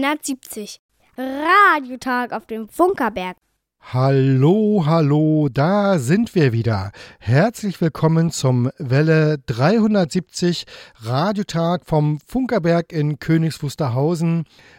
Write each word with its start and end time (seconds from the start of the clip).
Welle 0.00 0.16
370. 0.16 0.80
Radiotag 1.18 2.32
auf 2.32 2.46
dem 2.46 2.68
Funkerberg. 2.68 3.36
Hallo, 3.80 4.84
hallo, 4.86 5.48
da 5.52 5.98
sind 5.98 6.34
wir 6.34 6.52
wieder. 6.52 6.92
Herzlich 7.18 7.80
willkommen 7.82 8.30
zum 8.30 8.70
Welle 8.78 9.38
370 9.44 10.64
Radiotag 11.02 11.84
vom 11.84 12.18
Funkerberg 12.26 12.92
in 12.92 13.18
Königs 13.18 13.58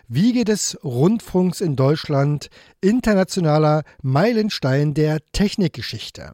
Wiege 0.07 0.43
des 0.43 0.79
Rundfunks 0.83 1.61
in 1.61 1.75
Deutschland, 1.75 2.49
internationaler 2.79 3.83
Meilenstein 4.01 4.95
der 4.95 5.19
Technikgeschichte. 5.33 6.31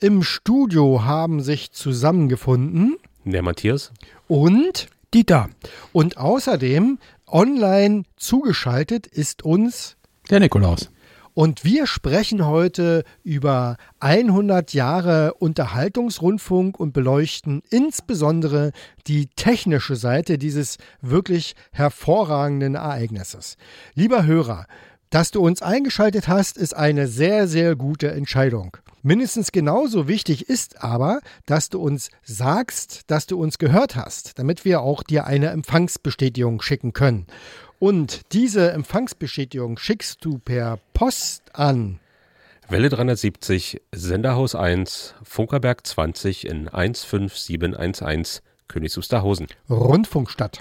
Im 0.00 0.22
Studio 0.22 1.04
haben 1.04 1.42
sich 1.42 1.72
zusammengefunden 1.72 2.96
der 3.24 3.42
Matthias 3.42 3.92
und 4.26 4.88
Dieter. 5.14 5.50
Und 5.92 6.16
außerdem 6.16 6.98
online 7.32 8.04
zugeschaltet 8.16 9.06
ist 9.06 9.42
uns 9.42 9.96
der 10.30 10.40
Nikolaus. 10.40 10.90
Und 11.34 11.64
wir 11.64 11.86
sprechen 11.86 12.46
heute 12.46 13.04
über 13.24 13.78
100 14.00 14.74
Jahre 14.74 15.32
Unterhaltungsrundfunk 15.38 16.78
und 16.78 16.92
beleuchten 16.92 17.62
insbesondere 17.70 18.72
die 19.06 19.28
technische 19.28 19.96
Seite 19.96 20.36
dieses 20.36 20.76
wirklich 21.00 21.54
hervorragenden 21.72 22.74
Ereignisses. 22.74 23.56
Lieber 23.94 24.26
Hörer, 24.26 24.66
dass 25.12 25.30
du 25.30 25.44
uns 25.44 25.60
eingeschaltet 25.60 26.26
hast, 26.26 26.56
ist 26.56 26.74
eine 26.74 27.06
sehr, 27.06 27.46
sehr 27.46 27.76
gute 27.76 28.10
Entscheidung. 28.10 28.78
Mindestens 29.02 29.52
genauso 29.52 30.08
wichtig 30.08 30.48
ist 30.48 30.82
aber, 30.82 31.20
dass 31.44 31.68
du 31.68 31.80
uns 31.80 32.08
sagst, 32.22 33.02
dass 33.08 33.26
du 33.26 33.38
uns 33.38 33.58
gehört 33.58 33.94
hast, 33.94 34.38
damit 34.38 34.64
wir 34.64 34.80
auch 34.80 35.02
dir 35.02 35.26
eine 35.26 35.48
Empfangsbestätigung 35.48 36.62
schicken 36.62 36.94
können. 36.94 37.26
Und 37.78 38.22
diese 38.32 38.72
Empfangsbestätigung 38.72 39.76
schickst 39.76 40.24
du 40.24 40.38
per 40.38 40.78
Post 40.94 41.42
an. 41.52 42.00
Welle 42.70 42.88
370, 42.88 43.82
Senderhaus 43.92 44.54
1, 44.54 45.14
Funkerberg 45.24 45.86
20 45.86 46.46
in 46.46 46.70
15711, 46.70 48.40
Königs 48.66 48.96
Wusterhausen. 48.96 49.48
Rundfunkstadt. 49.68 50.60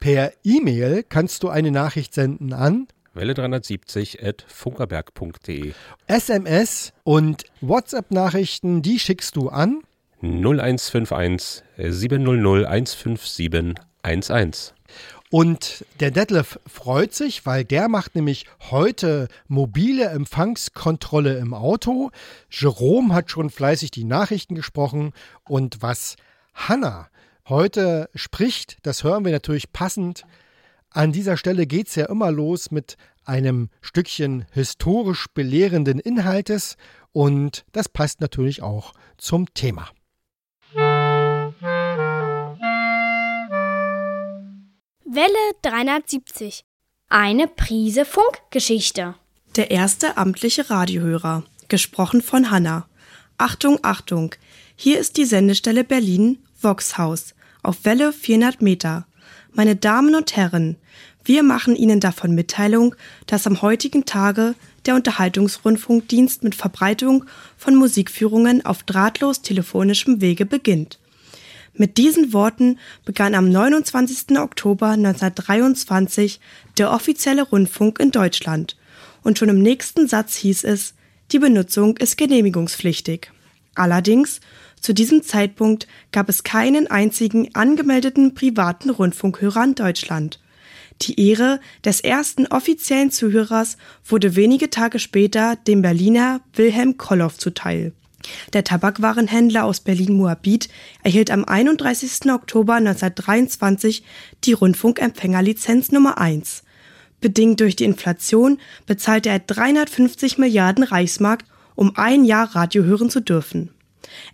Per 0.00 0.32
E-Mail 0.42 1.04
kannst 1.08 1.44
du 1.44 1.50
eine 1.50 1.70
Nachricht 1.70 2.14
senden 2.14 2.52
an 2.52 2.88
Welle 3.16 3.34
370 3.34 4.22
at 4.22 4.44
funkerberg.de. 4.46 5.72
SMS 6.06 6.92
und 7.02 7.44
WhatsApp-Nachrichten, 7.60 8.82
die 8.82 8.98
schickst 8.98 9.36
du 9.36 9.48
an 9.48 9.82
0151 10.22 11.62
700 11.78 12.66
157 12.66 13.74
11. 14.02 14.74
Und 15.30 15.84
der 15.98 16.12
Detlef 16.12 16.60
freut 16.66 17.12
sich, 17.12 17.46
weil 17.46 17.64
der 17.64 17.88
macht 17.88 18.14
nämlich 18.14 18.46
heute 18.70 19.28
mobile 19.48 20.04
Empfangskontrolle 20.04 21.38
im 21.38 21.52
Auto. 21.52 22.10
Jerome 22.50 23.12
hat 23.12 23.30
schon 23.30 23.50
fleißig 23.50 23.90
die 23.90 24.04
Nachrichten 24.04 24.54
gesprochen. 24.54 25.12
Und 25.48 25.82
was 25.82 26.16
Hanna 26.54 27.08
heute 27.48 28.08
spricht, 28.14 28.78
das 28.82 29.02
hören 29.02 29.24
wir 29.24 29.32
natürlich 29.32 29.72
passend 29.72 30.24
an 30.96 31.12
dieser 31.12 31.36
Stelle 31.36 31.66
geht 31.66 31.88
es 31.88 31.94
ja 31.94 32.06
immer 32.06 32.32
los 32.32 32.70
mit 32.70 32.96
einem 33.24 33.68
Stückchen 33.82 34.46
historisch 34.52 35.26
belehrenden 35.34 35.98
Inhaltes 35.98 36.78
und 37.12 37.66
das 37.72 37.90
passt 37.90 38.22
natürlich 38.22 38.62
auch 38.62 38.94
zum 39.18 39.52
Thema. 39.52 39.90
Welle 45.04 45.52
370. 45.62 46.64
Eine 47.08 47.46
Prise 47.46 48.06
Funkgeschichte. 48.06 49.14
Der 49.54 49.70
erste 49.70 50.16
amtliche 50.16 50.70
Radiohörer. 50.70 51.44
Gesprochen 51.68 52.22
von 52.22 52.50
Hanna. 52.50 52.88
Achtung, 53.36 53.78
Achtung. 53.82 54.34
Hier 54.74 54.98
ist 54.98 55.18
die 55.18 55.26
Sendestelle 55.26 55.84
Berlin, 55.84 56.38
Voxhaus. 56.58 57.34
Auf 57.62 57.84
Welle 57.84 58.14
400 58.14 58.62
Meter. 58.62 59.06
Meine 59.56 59.74
Damen 59.74 60.14
und 60.14 60.36
Herren, 60.36 60.76
wir 61.24 61.42
machen 61.42 61.76
Ihnen 61.76 61.98
davon 61.98 62.34
Mitteilung, 62.34 62.94
dass 63.26 63.46
am 63.46 63.62
heutigen 63.62 64.04
Tage 64.04 64.54
der 64.84 64.96
Unterhaltungsrundfunkdienst 64.96 66.44
mit 66.44 66.54
Verbreitung 66.54 67.24
von 67.56 67.74
Musikführungen 67.74 68.66
auf 68.66 68.82
drahtlos 68.82 69.40
telefonischem 69.40 70.20
Wege 70.20 70.44
beginnt. 70.44 70.98
Mit 71.72 71.96
diesen 71.96 72.34
Worten 72.34 72.78
begann 73.06 73.34
am 73.34 73.48
29. 73.48 74.38
Oktober 74.38 74.88
1923 74.88 76.38
der 76.76 76.92
offizielle 76.92 77.44
Rundfunk 77.44 77.98
in 77.98 78.10
Deutschland 78.10 78.76
und 79.22 79.38
schon 79.38 79.48
im 79.48 79.62
nächsten 79.62 80.06
Satz 80.06 80.36
hieß 80.36 80.64
es, 80.64 80.92
die 81.32 81.38
Benutzung 81.38 81.96
ist 81.96 82.18
genehmigungspflichtig. 82.18 83.32
Allerdings 83.74 84.40
zu 84.80 84.92
diesem 84.92 85.22
Zeitpunkt 85.22 85.86
gab 86.12 86.28
es 86.28 86.44
keinen 86.44 86.86
einzigen 86.86 87.54
angemeldeten 87.54 88.34
privaten 88.34 88.90
Rundfunkhörer 88.90 89.64
in 89.64 89.74
Deutschland. 89.74 90.40
Die 91.02 91.28
Ehre 91.28 91.60
des 91.84 92.00
ersten 92.00 92.46
offiziellen 92.46 93.10
Zuhörers 93.10 93.76
wurde 94.04 94.36
wenige 94.36 94.70
Tage 94.70 94.98
später 94.98 95.56
dem 95.56 95.82
Berliner 95.82 96.40
Wilhelm 96.54 96.96
Kolloff 96.96 97.36
zuteil. 97.36 97.92
Der 98.52 98.64
Tabakwarenhändler 98.64 99.64
aus 99.64 99.80
Berlin-Moabit 99.80 100.68
erhielt 101.02 101.30
am 101.30 101.44
31. 101.44 102.32
Oktober 102.32 102.74
1923 102.74 104.02
die 104.44 104.52
Rundfunkempfängerlizenz 104.52 105.92
Nummer 105.92 106.18
1. 106.18 106.64
Bedingt 107.20 107.60
durch 107.60 107.76
die 107.76 107.84
Inflation 107.84 108.58
bezahlte 108.86 109.28
er 109.28 109.38
350 109.38 110.38
Milliarden 110.38 110.84
Reichsmark, 110.84 111.44
um 111.74 111.96
ein 111.96 112.24
Jahr 112.24 112.54
Radio 112.54 112.84
hören 112.84 113.10
zu 113.10 113.20
dürfen. 113.20 113.70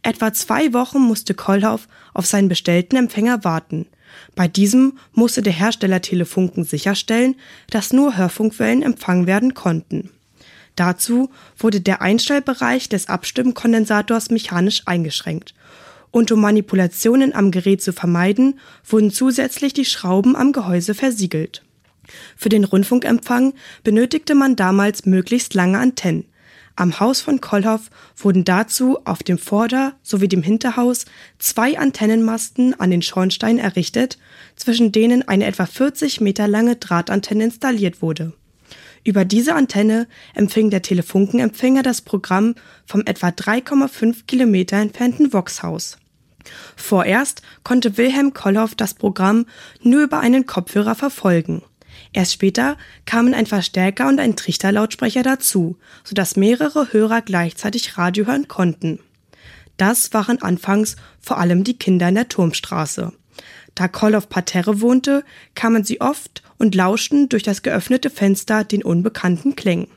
Etwa 0.03 0.33
zwei 0.33 0.73
Wochen 0.73 1.01
musste 1.01 1.35
Kollhoff 1.35 1.89
auf 2.15 2.27
seinen 2.27 2.49
bestellten 2.49 2.97
Empfänger 2.97 3.45
warten. 3.45 3.87
Bei 4.35 4.49
diesem 4.49 4.99
musste 5.13 5.43
der 5.43 5.53
Hersteller 5.53 6.03
Telefunken 6.03 6.65
sicherstellen, 6.65 7.37
dass 7.71 7.93
nur 7.93 8.17
Hörfunkwellen 8.17 8.83
empfangen 8.83 9.27
werden 9.27 9.55
konnten. 9.55 10.11
Dazu 10.77 11.31
wurde 11.59 11.81
der 11.81 12.01
Einstellbereich 12.01 12.89
des 12.89 13.09
Abstimmkondensators 13.09 14.31
mechanisch 14.31 14.83
eingeschränkt. 14.87 15.55
Und 16.11 16.31
um 16.31 16.41
Manipulationen 16.41 17.35
am 17.35 17.51
Gerät 17.51 17.83
zu 17.83 17.93
vermeiden, 17.93 18.59
wurden 18.87 19.11
zusätzlich 19.11 19.73
die 19.73 19.85
Schrauben 19.85 20.37
am 20.37 20.53
Gehäuse 20.53 20.95
versiegelt. 20.95 21.63
Für 22.37 22.49
den 22.49 22.65
Rundfunkempfang 22.65 23.55
benötigte 23.85 24.35
man 24.35 24.57
damals 24.57 25.07
möglichst 25.07 25.55
lange 25.55 25.79
Antennen. 25.79 26.25
Am 26.75 27.01
Haus 27.01 27.21
von 27.21 27.41
Kollhoff 27.41 27.91
wurden 28.17 28.45
dazu 28.45 28.99
auf 29.05 29.23
dem 29.23 29.39
Vorder- 29.39 29.95
sowie 30.03 30.29
dem 30.29 30.43
Hinterhaus 30.43 31.05
zwei 31.39 31.79
Antennenmasten 31.79 32.79
an 32.81 32.91
den 32.91 33.03
Schornstein 33.03 33.59
errichtet, 33.59 34.19
zwischen 34.57 34.91
denen 34.91 35.27
eine 35.29 35.45
etwa 35.45 35.67
40 35.67 36.21
Meter 36.21 36.49
lange 36.49 36.77
Drahtantenne 36.77 37.45
installiert 37.45 38.01
wurde. 38.01 38.33
Über 39.05 39.25
diese 39.25 39.55
Antenne 39.55 40.07
empfing 40.35 40.71
der 40.71 40.83
Telefunkenempfänger 40.83 41.83
das 41.83 42.01
Programm 42.01 42.55
vom 42.87 43.03
etwa 43.05 43.29
3,5 43.29 44.27
Kilometer 44.27 44.77
entfernten 44.77 45.33
Voxhaus. 45.33 45.99
Vorerst 46.77 47.43
konnte 47.65 47.97
Wilhelm 47.99 48.33
Kollhoff 48.33 48.75
das 48.75 48.95
Programm 48.95 49.47
nur 49.81 50.03
über 50.03 50.21
einen 50.21 50.47
Kopfhörer 50.47 50.95
verfolgen. 50.95 51.63
Erst 52.13 52.33
später 52.33 52.77
kamen 53.07 53.35
ein 53.35 53.47
Verstärker 53.47 54.09
und 54.09 54.21
ein 54.21 54.37
Trichterlautsprecher 54.37 55.23
dazu, 55.23 55.79
sodass 56.05 56.37
mehrere 56.37 56.93
Hörer 56.93 57.23
gleichzeitig 57.23 57.97
Radio 57.97 58.27
hören 58.27 58.49
konnten. 58.49 58.99
Das 59.79 60.13
waren 60.13 60.43
anfangs 60.43 60.97
vor 61.21 61.39
allem 61.39 61.65
die 61.65 61.79
Kinder 61.79 62.09
in 62.09 62.15
der 62.15 62.29
Turmstraße. 62.29 63.13
Da 63.75 63.87
auf 63.87 64.29
Parterre 64.29 64.83
wohnte, 64.83 65.25
kamen 65.55 65.85
sie 65.85 66.03
oft 66.03 66.43
und 66.59 66.75
lauschten 66.75 67.31
durch 67.31 67.43
das 67.43 67.63
geöffnete 67.63 68.11
Fenster 68.11 68.65
den 68.65 68.83
unbekannten 68.83 69.57
Klängen. 69.57 69.89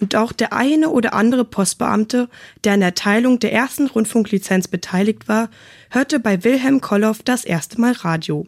Und 0.00 0.16
auch 0.16 0.32
der 0.32 0.52
eine 0.52 0.90
oder 0.90 1.14
andere 1.14 1.44
Postbeamte, 1.44 2.28
der 2.64 2.72
an 2.72 2.80
der 2.80 2.94
Teilung 2.94 3.38
der 3.38 3.52
ersten 3.52 3.86
Rundfunklizenz 3.86 4.66
beteiligt 4.66 5.28
war, 5.28 5.48
hörte 5.90 6.18
bei 6.18 6.42
Wilhelm 6.42 6.80
Kolloff 6.80 7.22
das 7.22 7.44
erste 7.44 7.80
Mal 7.80 7.92
Radio. 7.92 8.46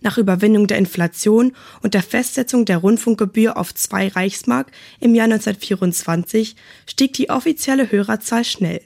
Nach 0.00 0.18
Überwindung 0.18 0.66
der 0.66 0.78
Inflation 0.78 1.52
und 1.82 1.94
der 1.94 2.02
Festsetzung 2.02 2.64
der 2.64 2.78
Rundfunkgebühr 2.78 3.56
auf 3.56 3.74
zwei 3.74 4.08
Reichsmark 4.08 4.70
im 5.00 5.14
Jahr 5.14 5.24
1924 5.24 6.56
stieg 6.88 7.12
die 7.14 7.30
offizielle 7.30 7.90
Hörerzahl 7.90 8.44
schnell. 8.44 8.80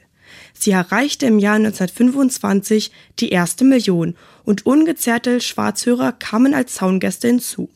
Sie 0.52 0.72
erreichte 0.72 1.26
im 1.26 1.38
Jahr 1.38 1.56
1925 1.56 2.90
die 3.20 3.30
erste 3.30 3.64
Million 3.64 4.16
und 4.44 4.66
ungezerrte 4.66 5.40
Schwarzhörer 5.40 6.12
kamen 6.12 6.54
als 6.54 6.74
Zaungäste 6.74 7.28
hinzu. 7.28 7.68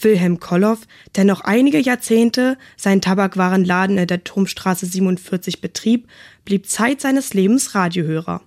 Wilhelm 0.00 0.40
Kolloff, 0.40 0.80
der 1.14 1.24
noch 1.24 1.40
einige 1.42 1.78
Jahrzehnte 1.78 2.58
seinen 2.76 3.00
Tabakwarenladen 3.00 3.98
in 3.98 4.06
der 4.06 4.24
Turmstraße 4.24 4.86
47 4.86 5.60
betrieb, 5.60 6.08
blieb 6.44 6.68
Zeit 6.68 7.00
seines 7.00 7.32
Lebens 7.32 7.74
Radiohörer. 7.74 8.42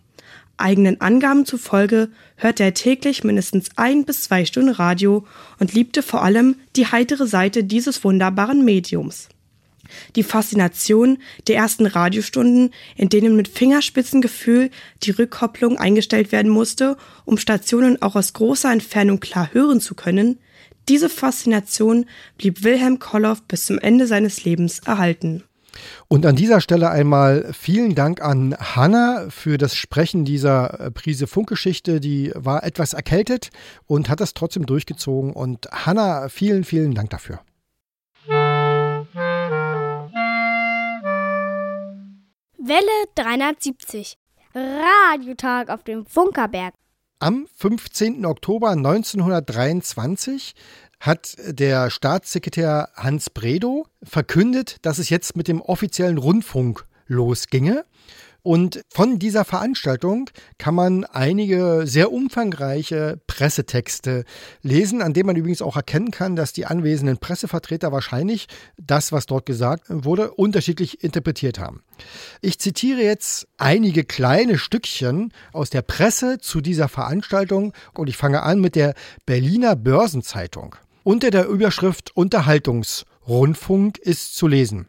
Eigenen 0.58 1.02
Angaben 1.02 1.46
zufolge 1.46 2.10
hörte 2.36 2.64
er 2.64 2.74
täglich 2.74 3.24
mindestens 3.24 3.70
ein 3.76 4.06
bis 4.06 4.24
zwei 4.24 4.44
Stunden 4.44 4.72
Radio 4.72 5.26
und 5.60 5.74
liebte 5.74 6.02
vor 6.02 6.24
allem 6.24 6.56
die 6.76 6.88
heitere 6.88 7.28
Seite 7.28 7.64
dieses 7.64 8.04
wunderbaren 8.04 8.66
Mediums. 8.66 9.30
Die 10.16 10.24
Faszination 10.24 11.20
der 11.48 11.58
ersten 11.58 11.86
Radiostunden, 11.86 12.74
in 12.96 13.10
denen 13.10 13.36
mit 13.36 13.48
Fingerspitzengefühl 13.48 14.70
die 15.04 15.12
Rückkopplung 15.12 15.78
eingestellt 15.78 16.32
werden 16.32 16.52
musste, 16.52 16.98
um 17.24 17.38
Stationen 17.38 18.02
auch 18.02 18.16
aus 18.16 18.34
großer 18.34 18.72
Entfernung 18.72 19.20
klar 19.20 19.50
hören 19.54 19.80
zu 19.80 19.96
können, 19.96 20.40
diese 20.90 21.10
Faszination 21.10 22.06
blieb 22.38 22.64
Wilhelm 22.64 23.00
Kolloff 23.00 23.44
bis 23.44 23.66
zum 23.66 23.78
Ende 23.78 24.08
seines 24.08 24.46
Lebens 24.46 24.80
erhalten. 24.80 25.44
Und 26.08 26.26
an 26.26 26.36
dieser 26.36 26.62
Stelle 26.62 26.90
einmal 26.90 27.52
vielen 27.54 27.96
Dank 27.96 28.22
an 28.22 28.56
Hanna 28.58 29.28
für 29.30 29.58
das 29.58 29.76
Sprechen 29.76 30.26
dieser 30.26 30.80
äh, 30.80 30.92
Prise 30.92 31.28
Funkgeschichte. 31.28 32.00
Die 32.00 32.32
war 32.36 32.64
etwas 32.64 32.94
erkältet 32.94 33.50
und 33.86 34.10
hat 34.10 34.20
das 34.20 34.34
trotzdem 34.34 34.66
durchgezogen. 34.66 35.34
Und 35.34 35.68
Hanna, 35.72 36.30
vielen, 36.30 36.64
vielen 36.64 36.94
Dank 36.94 37.10
dafür. 37.10 37.40
Welle 42.68 43.08
370. 43.16 44.18
Radiotag 44.54 45.70
auf 45.70 45.84
dem 45.84 46.06
Funkerberg. 46.06 46.74
Am 47.20 47.48
15. 47.56 48.26
Oktober 48.26 48.70
1923 48.70 50.54
hat 51.00 51.36
der 51.48 51.90
Staatssekretär 51.90 52.90
Hans 52.96 53.30
Bredow 53.30 53.86
verkündet, 54.04 54.78
dass 54.82 54.98
es 54.98 55.10
jetzt 55.10 55.36
mit 55.36 55.48
dem 55.48 55.62
offiziellen 55.62 56.18
Rundfunk 56.18 56.86
losginge. 57.08 57.86
Und 58.44 58.86
von 58.94 59.20
dieser 59.20 59.44
Veranstaltung 59.44 60.30
kann 60.58 60.74
man 60.74 61.04
einige 61.04 61.82
sehr 61.84 62.14
umfangreiche 62.14 63.20
Pressetexte 63.28 64.24
lesen, 64.62 65.02
an 65.02 65.14
denen 65.14 65.28
man 65.28 65.36
übrigens 65.36 65.62
auch 65.62 65.76
erkennen 65.76 66.12
kann, 66.12 66.38
dass 66.38 66.54
die 66.54 66.66
anwesenden 66.66 67.18
Pressevertreter 67.18 67.92
wahrscheinlich 67.92 68.48
das, 68.78 69.12
was 69.12 69.26
dort 69.26 69.46
gesagt 69.46 69.84
wurde, 69.90 70.32
unterschiedlich 70.32 71.04
interpretiert 71.04 71.60
haben. 71.60 71.84
Ich 72.40 72.58
zitiere 72.58 73.02
jetzt 73.02 73.50
einige 73.58 74.06
kleine 74.06 74.58
Stückchen 74.58 75.34
aus 75.52 75.70
der 75.70 75.82
Presse 75.82 76.38
zu 76.38 76.62
dieser 76.62 76.88
Veranstaltung 76.88 77.74
und 77.96 78.08
ich 78.08 78.16
fange 78.16 78.44
an 78.44 78.62
mit 78.62 78.76
der 78.76 78.94
Berliner 79.26 79.76
Börsenzeitung. 79.76 80.78
Unter 81.08 81.32
der 81.32 81.48
Überschrift 81.48 82.12
Unterhaltungsrundfunk 82.18 83.98
ist 83.98 84.36
zu 84.36 84.46
lesen. 84.46 84.88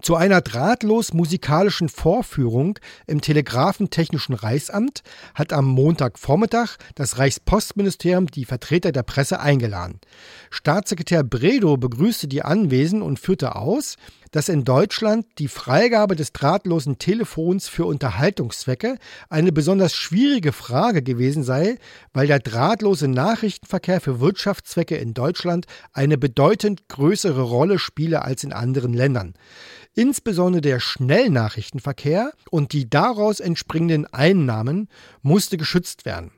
Zu 0.00 0.16
einer 0.16 0.40
drahtlos 0.40 1.12
musikalischen 1.12 1.90
Vorführung 1.90 2.78
im 3.06 3.20
Telegrafentechnischen 3.20 4.34
Reichsamt 4.34 5.02
hat 5.34 5.52
am 5.52 5.66
Montagvormittag 5.66 6.78
das 6.94 7.18
Reichspostministerium 7.18 8.28
die 8.28 8.46
Vertreter 8.46 8.92
der 8.92 9.02
Presse 9.02 9.40
eingeladen. 9.40 10.00
Staatssekretär 10.48 11.22
Bredow 11.22 11.76
begrüßte 11.76 12.28
die 12.28 12.40
Anwesenden 12.40 13.06
und 13.06 13.18
führte 13.18 13.54
aus, 13.54 13.96
dass 14.30 14.48
in 14.48 14.64
Deutschland 14.64 15.26
die 15.38 15.48
Freigabe 15.48 16.16
des 16.16 16.32
drahtlosen 16.32 16.98
Telefons 16.98 17.68
für 17.68 17.84
Unterhaltungszwecke 17.84 18.98
eine 19.28 19.52
besonders 19.52 19.94
schwierige 19.94 20.52
Frage 20.52 21.02
gewesen 21.02 21.42
sei, 21.42 21.76
weil 22.12 22.26
der 22.26 22.38
drahtlose 22.38 23.08
Nachrichtenverkehr 23.08 24.00
für 24.00 24.20
Wirtschaftszwecke 24.20 24.96
in 24.96 25.14
Deutschland 25.14 25.66
eine 25.92 26.18
bedeutend 26.18 26.88
größere 26.88 27.42
Rolle 27.42 27.78
spiele 27.78 28.22
als 28.22 28.44
in 28.44 28.52
anderen 28.52 28.92
Ländern. 28.92 29.34
Insbesondere 29.94 30.60
der 30.60 30.80
Schnellnachrichtenverkehr 30.80 32.32
und 32.50 32.72
die 32.72 32.88
daraus 32.88 33.40
entspringenden 33.40 34.06
Einnahmen 34.06 34.88
musste 35.22 35.56
geschützt 35.56 36.04
werden. 36.04 36.30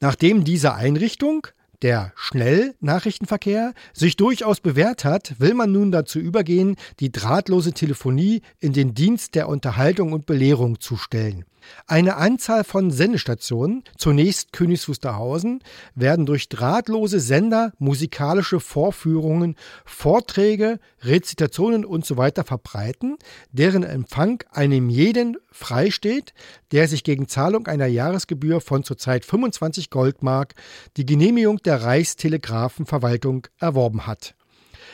Nachdem 0.00 0.44
diese 0.44 0.74
Einrichtung 0.74 1.46
der 1.82 2.12
Schnellnachrichtenverkehr 2.16 3.72
sich 3.92 4.16
durchaus 4.16 4.60
bewährt 4.60 5.04
hat, 5.04 5.38
will 5.38 5.54
man 5.54 5.72
nun 5.72 5.92
dazu 5.92 6.18
übergehen, 6.18 6.76
die 7.00 7.12
drahtlose 7.12 7.72
Telefonie 7.72 8.42
in 8.60 8.72
den 8.72 8.94
Dienst 8.94 9.34
der 9.34 9.48
Unterhaltung 9.48 10.12
und 10.12 10.26
Belehrung 10.26 10.80
zu 10.80 10.96
stellen. 10.96 11.44
Eine 11.86 12.16
Anzahl 12.16 12.64
von 12.64 12.90
Sendestationen, 12.90 13.84
zunächst 13.96 14.52
Königs 14.52 14.88
Wusterhausen, 14.88 15.62
werden 15.94 16.26
durch 16.26 16.48
drahtlose 16.48 17.20
Sender 17.20 17.72
musikalische 17.78 18.60
Vorführungen, 18.60 19.56
Vorträge, 19.84 20.80
Rezitationen 21.02 21.84
usw. 21.84 22.30
So 22.36 22.42
verbreiten, 22.42 23.16
deren 23.52 23.82
Empfang 23.82 24.42
einem 24.50 24.88
jeden 24.88 25.36
freisteht, 25.50 26.34
der 26.72 26.88
sich 26.88 27.04
gegen 27.04 27.28
Zahlung 27.28 27.66
einer 27.66 27.86
Jahresgebühr 27.86 28.60
von 28.60 28.84
zurzeit 28.84 29.24
25 29.24 29.90
Goldmark 29.90 30.54
die 30.96 31.06
Genehmigung 31.06 31.58
der 31.58 31.82
Reichstelegrafenverwaltung 31.82 33.46
erworben 33.58 34.06
hat. 34.06 34.34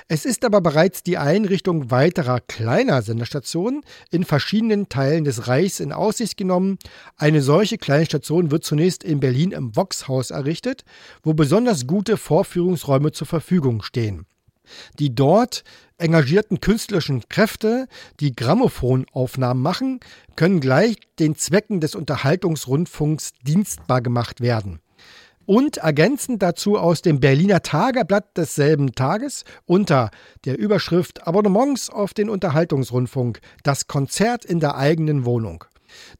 Es 0.08 0.25
ist 0.25 0.44
aber 0.44 0.61
bereits 0.61 1.02
die 1.02 1.19
Einrichtung 1.19 1.91
weiterer 1.91 2.41
kleiner 2.41 3.02
Senderstationen 3.02 3.82
in 4.11 4.25
verschiedenen 4.25 4.88
Teilen 4.88 5.25
des 5.25 5.49
Reichs 5.49 5.81
in 5.81 5.93
Aussicht 5.93 6.37
genommen. 6.37 6.79
Eine 7.17 7.43
solche 7.43 7.79
kleine 7.79 8.06
Station 8.06 8.50
wird 8.50 8.64
zunächst 8.64 9.05
in 9.05 9.20
Berlin 9.20 9.52
im 9.52 9.76
Voxhaus 9.76 10.31
errichtet, 10.31 10.85
wo 11.23 11.35
besonders 11.35 11.87
gute 11.87 12.17
Vorführungsräume 12.17 13.12
zur 13.12 13.26
Verfügung 13.26 13.82
stehen. 13.82 14.26
Die 14.99 15.14
dort 15.14 15.62
engagierten 15.99 16.61
künstlerischen 16.61 17.29
Kräfte, 17.29 17.87
die 18.20 18.35
Grammophonaufnahmen 18.35 19.62
machen, 19.62 20.00
können 20.37 20.61
gleich 20.61 20.96
den 21.19 21.37
Zwecken 21.37 21.81
des 21.81 21.94
Unterhaltungsrundfunks 21.94 23.32
dienstbar 23.46 24.00
gemacht 24.00 24.41
werden 24.41 24.81
und 25.46 25.79
ergänzend 25.79 26.43
dazu 26.43 26.79
aus 26.79 27.02
dem 27.02 27.20
Berliner 27.20 27.62
Tageblatt 27.62 28.37
desselben 28.37 28.94
Tages 28.94 29.44
unter 29.67 30.11
der 30.44 30.58
Überschrift 30.58 31.26
Abonnements 31.26 31.91
auf 31.91 32.14
den 32.14 32.29
Unterhaltungsrundfunk, 32.29 33.41
das 33.62 33.87
Konzert 33.87 34.44
in 34.44 34.61
der 34.61 34.76
eigenen 34.76 35.25
Wohnung. 35.25 35.64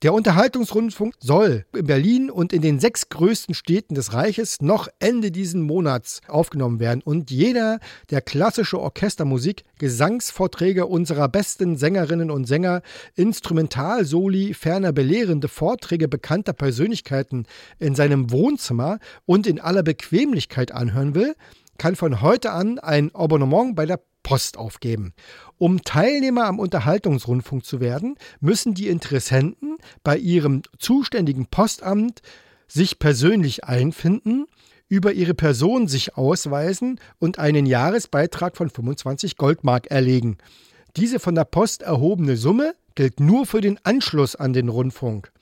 Der 0.03 0.13
Unterhaltungsrundfunk 0.13 1.15
soll 1.19 1.65
in 1.75 1.87
Berlin 1.87 2.31
und 2.31 2.53
in 2.53 2.63
den 2.63 2.81
sechs 2.81 3.09
größten 3.09 3.55
Städten 3.55 3.95
des 3.95 4.13
Reiches 4.13 4.61
noch 4.61 4.89
Ende 4.99 5.31
diesen 5.31 5.63
Monats 5.63 6.21
aufgenommen 6.29 6.81
werden. 6.81 7.03
Und 7.03 7.31
jeder, 7.31 7.79
der 8.11 8.21
klassische 8.21 8.81
Orchestermusik, 8.81 9.65
Gesangsvorträge 9.79 10.87
unserer 10.87 11.29
besten 11.29 11.77
Sängerinnen 11.77 12.31
und 12.31 12.47
Sänger, 12.47 12.83
Instrumentalsoli, 13.15 14.55
ferner 14.55 14.93
belehrende 14.93 15.49
Vorträge 15.49 16.09
bekannter 16.09 16.53
Persönlichkeiten 16.53 17.47
in 17.79 17.95
seinem 17.95 18.31
Wohnzimmer 18.31 18.99
und 19.27 19.47
in 19.47 19.61
aller 19.61 19.83
Bequemlichkeit 19.83 20.73
anhören 20.73 21.15
will, 21.15 21.35
kann 21.79 21.97
von 21.97 22.21
heute 22.21 22.53
an 22.53 22.79
ein 22.79 23.15
Abonnement 23.15 23.75
bei 23.75 23.87
der 23.87 24.01
Post 24.25 24.57
aufgeben. 24.57 25.13
Um 25.59 25.85
Teilnehmer 25.85 26.47
am 26.47 26.59
Unterhaltungsrundfunk 26.59 27.65
zu 27.65 27.79
werden, 27.79 28.17
müssen 28.41 28.75
die 28.75 28.89
Interessenten 28.89 29.77
bei 30.03 30.19
ihrem 30.19 30.63
zuständigen 30.81 31.47
Postamt 31.47 32.23
sich 32.67 32.99
persönlich 32.99 33.63
einfinden, 33.63 34.47
über 34.89 35.13
ihre 35.13 35.35
Person 35.35 35.87
sich 35.87 36.17
ausweisen 36.17 36.99
und 37.21 37.39
einen 37.39 37.67
Jahresbeitrag 37.67 38.57
von 38.57 38.69
25 38.69 39.37
Goldmark 39.37 39.87
erlegen. 39.93 40.39
Diese 40.97 41.21
von 41.21 41.35
der 41.35 41.45
Post 41.45 41.83
erhobene 41.83 42.37
Summe 42.37 42.75
gilt 42.95 43.21
nur 43.21 43.47
für 43.47 43.61
den 43.61 43.79
Anschluss 43.85 44.37
an 44.37 44.53
den 44.53 44.69
Rundfunk. 44.69 45.33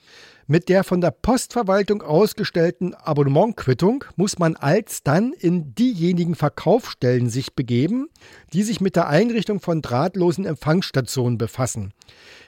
Mit 0.45 0.67
der 0.67 0.83
von 0.83 0.99
der 0.99 1.11
Postverwaltung 1.11 2.01
ausgestellten 2.01 2.93
Abonnementquittung 2.95 4.03
muss 4.17 4.39
man 4.39 4.57
alsdann 4.57 5.31
in 5.31 5.73
diejenigen 5.73 6.35
Verkaufsstellen 6.35 7.29
sich 7.29 7.53
begeben, 7.53 8.09
die 8.51 8.63
sich 8.63 8.81
mit 8.81 8.97
der 8.97 9.07
Einrichtung 9.07 9.61
von 9.61 9.81
drahtlosen 9.81 10.45
Empfangsstationen 10.45 11.37
befassen. 11.37 11.93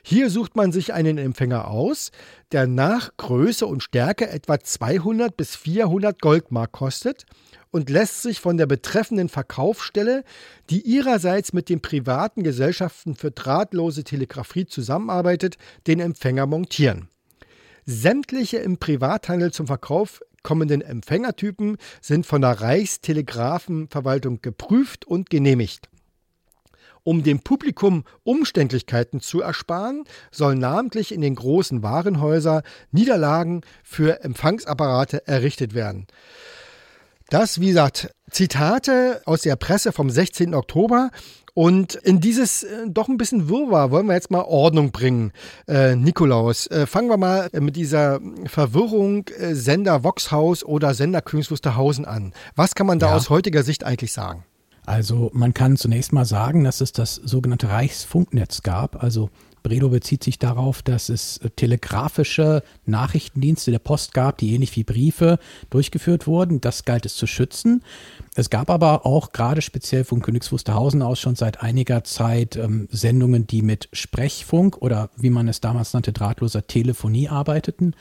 Hier 0.03 0.29
sucht 0.29 0.57
man 0.57 0.73
sich 0.73 0.93
einen 0.93 1.17
Empfänger 1.17 1.69
aus, 1.69 2.11
der 2.51 2.67
nach 2.67 3.15
Größe 3.15 3.65
und 3.65 3.81
Stärke 3.81 4.29
etwa 4.29 4.59
200 4.59 5.37
bis 5.37 5.55
400 5.55 6.21
Goldmark 6.21 6.73
kostet 6.73 7.25
und 7.71 7.89
lässt 7.89 8.21
sich 8.21 8.41
von 8.41 8.57
der 8.57 8.65
betreffenden 8.65 9.29
Verkaufsstelle, 9.29 10.25
die 10.69 10.81
ihrerseits 10.81 11.53
mit 11.53 11.69
den 11.69 11.81
privaten 11.81 12.43
Gesellschaften 12.43 13.15
für 13.15 13.31
drahtlose 13.31 14.03
Telegrafie 14.03 14.65
zusammenarbeitet, 14.65 15.57
den 15.87 16.01
Empfänger 16.01 16.45
montieren. 16.45 17.07
Sämtliche 17.85 18.57
im 18.57 18.77
Privathandel 18.77 19.51
zum 19.51 19.67
Verkauf 19.67 20.21
kommenden 20.41 20.81
Empfängertypen 20.81 21.77
sind 22.01 22.25
von 22.25 22.41
der 22.41 22.61
Reichstelegrafenverwaltung 22.61 24.41
geprüft 24.41 25.05
und 25.05 25.29
genehmigt. 25.29 25.89
Um 27.03 27.21
dem 27.21 27.41
Publikum 27.41 28.03
Umständlichkeiten 28.23 29.21
zu 29.21 29.41
ersparen, 29.41 30.05
sollen 30.31 30.57
namentlich 30.57 31.13
in 31.13 31.21
den 31.21 31.35
großen 31.35 31.83
Warenhäusern 31.83 32.63
Niederlagen 32.91 33.61
für 33.83 34.23
Empfangsapparate 34.23 35.27
errichtet 35.27 35.75
werden. 35.75 36.07
Das, 37.29 37.59
wie 37.59 37.67
gesagt, 37.67 38.09
Zitate 38.31 39.21
aus 39.25 39.41
der 39.41 39.55
Presse 39.55 39.91
vom 39.91 40.09
16. 40.09 40.55
Oktober 40.55 41.11
Und 41.55 41.95
in 41.95 42.19
dieses 42.19 42.63
äh, 42.63 42.85
doch 42.85 43.07
ein 43.07 43.15
bisschen 43.15 43.47
Wirrwarr 43.47 43.89
wollen 43.89 44.07
wir 44.07 44.13
jetzt 44.13 44.29
mal 44.29 44.41
Ordnung 44.41 44.91
bringen. 44.91 45.31
Äh, 45.69 45.95
Nikolaus, 45.95 46.67
äh, 46.67 46.85
fangen 46.85 47.07
wir 47.07 47.15
mal 47.15 47.49
mit 47.53 47.77
dieser 47.77 48.19
Verwirrung 48.45 49.25
äh, 49.29 49.55
Sender 49.55 50.03
Voxhaus 50.03 50.65
oder 50.65 50.93
Sender 50.93 51.21
Königs 51.21 51.49
Wusterhausen 51.49 52.03
an. 52.03 52.33
Was 52.57 52.75
kann 52.75 52.85
man 52.85 52.99
da 52.99 53.07
ja. 53.07 53.15
aus 53.15 53.29
heutiger 53.29 53.63
Sicht 53.63 53.85
eigentlich 53.85 54.11
sagen? 54.11 54.43
Also 54.85 55.31
man 55.33 55.53
kann 55.53 55.77
zunächst 55.77 56.11
mal 56.11 56.25
sagen, 56.25 56.65
dass 56.65 56.81
es 56.81 56.91
das 56.91 57.15
sogenannte 57.15 57.69
Reichsfunknetz 57.69 58.61
gab. 58.61 59.01
Also 59.01 59.29
Bredow 59.65 59.89
bezieht 59.89 60.23
sich 60.23 60.37
darauf, 60.37 60.83
dass 60.83 61.09
es 61.09 61.39
telegrafische 61.55 62.61
Nachrichtendienste 62.85 63.71
der 63.71 63.79
Post 63.79 64.13
gab, 64.13 64.37
die 64.37 64.53
ähnlich 64.53 64.75
wie 64.75 64.83
Briefe 64.83 65.39
durchgeführt 65.71 66.27
wurden. 66.27 66.61
Das 66.61 66.85
galt 66.85 67.07
es 67.07 67.15
zu 67.15 67.25
schützen. 67.25 67.83
Es 68.35 68.51
gab 68.51 68.69
aber 68.69 69.07
auch 69.07 69.31
gerade 69.31 69.63
speziell 69.63 70.03
von 70.03 70.21
Königs 70.21 70.51
Wusterhausen 70.51 71.01
aus 71.01 71.19
schon 71.19 71.35
seit 71.35 71.63
einiger 71.63 72.03
Zeit 72.03 72.57
ähm, 72.57 72.87
Sendungen, 72.91 73.47
die 73.47 73.63
mit 73.63 73.89
Sprechfunk 73.91 74.77
oder 74.83 75.09
wie 75.15 75.31
man 75.31 75.47
es 75.47 75.61
damals 75.61 75.93
nannte, 75.93 76.13
drahtloser 76.13 76.67
Telefonie 76.67 77.27
arbeiteten. 77.29 77.95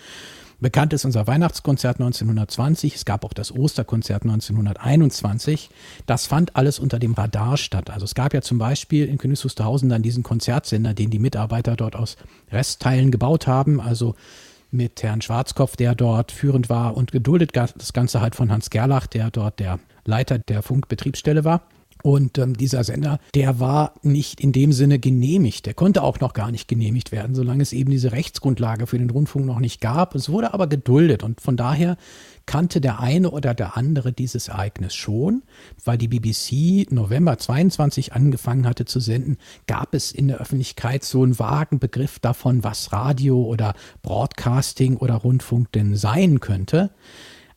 Bekannt 0.60 0.92
ist 0.92 1.04
unser 1.04 1.26
Weihnachtskonzert 1.26 2.00
1920. 2.00 2.94
Es 2.94 3.04
gab 3.04 3.24
auch 3.24 3.32
das 3.32 3.52
Osterkonzert 3.52 4.22
1921. 4.22 5.70
Das 6.06 6.26
fand 6.26 6.56
alles 6.56 6.78
unter 6.78 6.98
dem 6.98 7.14
Radar 7.14 7.56
statt. 7.56 7.90
Also 7.90 8.04
es 8.04 8.14
gab 8.14 8.34
ja 8.34 8.40
zum 8.40 8.58
Beispiel 8.58 9.06
in 9.06 9.18
Königs 9.18 9.44
Wusterhausen 9.44 9.88
dann 9.88 10.02
diesen 10.02 10.22
Konzertsender, 10.22 10.94
den 10.94 11.10
die 11.10 11.18
Mitarbeiter 11.18 11.76
dort 11.76 11.96
aus 11.96 12.16
Restteilen 12.50 13.10
gebaut 13.10 13.46
haben. 13.46 13.80
Also 13.80 14.14
mit 14.70 15.02
Herrn 15.02 15.22
Schwarzkopf, 15.22 15.76
der 15.76 15.94
dort 15.94 16.32
führend 16.32 16.68
war 16.68 16.96
und 16.96 17.12
geduldet 17.12 17.50
das 17.54 17.92
Ganze 17.92 18.20
halt 18.20 18.34
von 18.34 18.50
Hans 18.50 18.70
Gerlach, 18.70 19.06
der 19.06 19.30
dort 19.30 19.60
der 19.60 19.78
Leiter 20.04 20.38
der 20.38 20.62
Funkbetriebsstelle 20.62 21.44
war. 21.44 21.62
Und 22.04 22.36
ähm, 22.36 22.54
dieser 22.54 22.84
Sender, 22.84 23.18
der 23.34 23.60
war 23.60 23.94
nicht 24.02 24.38
in 24.38 24.52
dem 24.52 24.74
Sinne 24.74 24.98
genehmigt. 24.98 25.64
Der 25.64 25.72
konnte 25.72 26.02
auch 26.02 26.20
noch 26.20 26.34
gar 26.34 26.50
nicht 26.50 26.68
genehmigt 26.68 27.12
werden, 27.12 27.34
solange 27.34 27.62
es 27.62 27.72
eben 27.72 27.90
diese 27.90 28.12
Rechtsgrundlage 28.12 28.86
für 28.86 28.98
den 28.98 29.08
Rundfunk 29.08 29.46
noch 29.46 29.58
nicht 29.58 29.80
gab. 29.80 30.14
Es 30.14 30.28
wurde 30.28 30.52
aber 30.52 30.66
geduldet 30.66 31.22
und 31.22 31.40
von 31.40 31.56
daher 31.56 31.96
kannte 32.44 32.82
der 32.82 33.00
eine 33.00 33.30
oder 33.30 33.54
der 33.54 33.78
andere 33.78 34.12
dieses 34.12 34.48
Ereignis 34.48 34.94
schon, 34.94 35.44
weil 35.82 35.96
die 35.96 36.08
BBC 36.08 36.92
November 36.92 37.38
22 37.38 38.12
angefangen 38.12 38.66
hatte 38.66 38.84
zu 38.84 39.00
senden, 39.00 39.38
gab 39.66 39.94
es 39.94 40.12
in 40.12 40.28
der 40.28 40.42
Öffentlichkeit 40.42 41.04
so 41.04 41.22
einen 41.22 41.38
vagen 41.38 41.78
Begriff 41.78 42.18
davon, 42.18 42.62
was 42.62 42.92
Radio 42.92 43.42
oder 43.44 43.72
Broadcasting 44.02 44.98
oder 44.98 45.14
Rundfunk 45.14 45.72
denn 45.72 45.96
sein 45.96 46.40
könnte. 46.40 46.90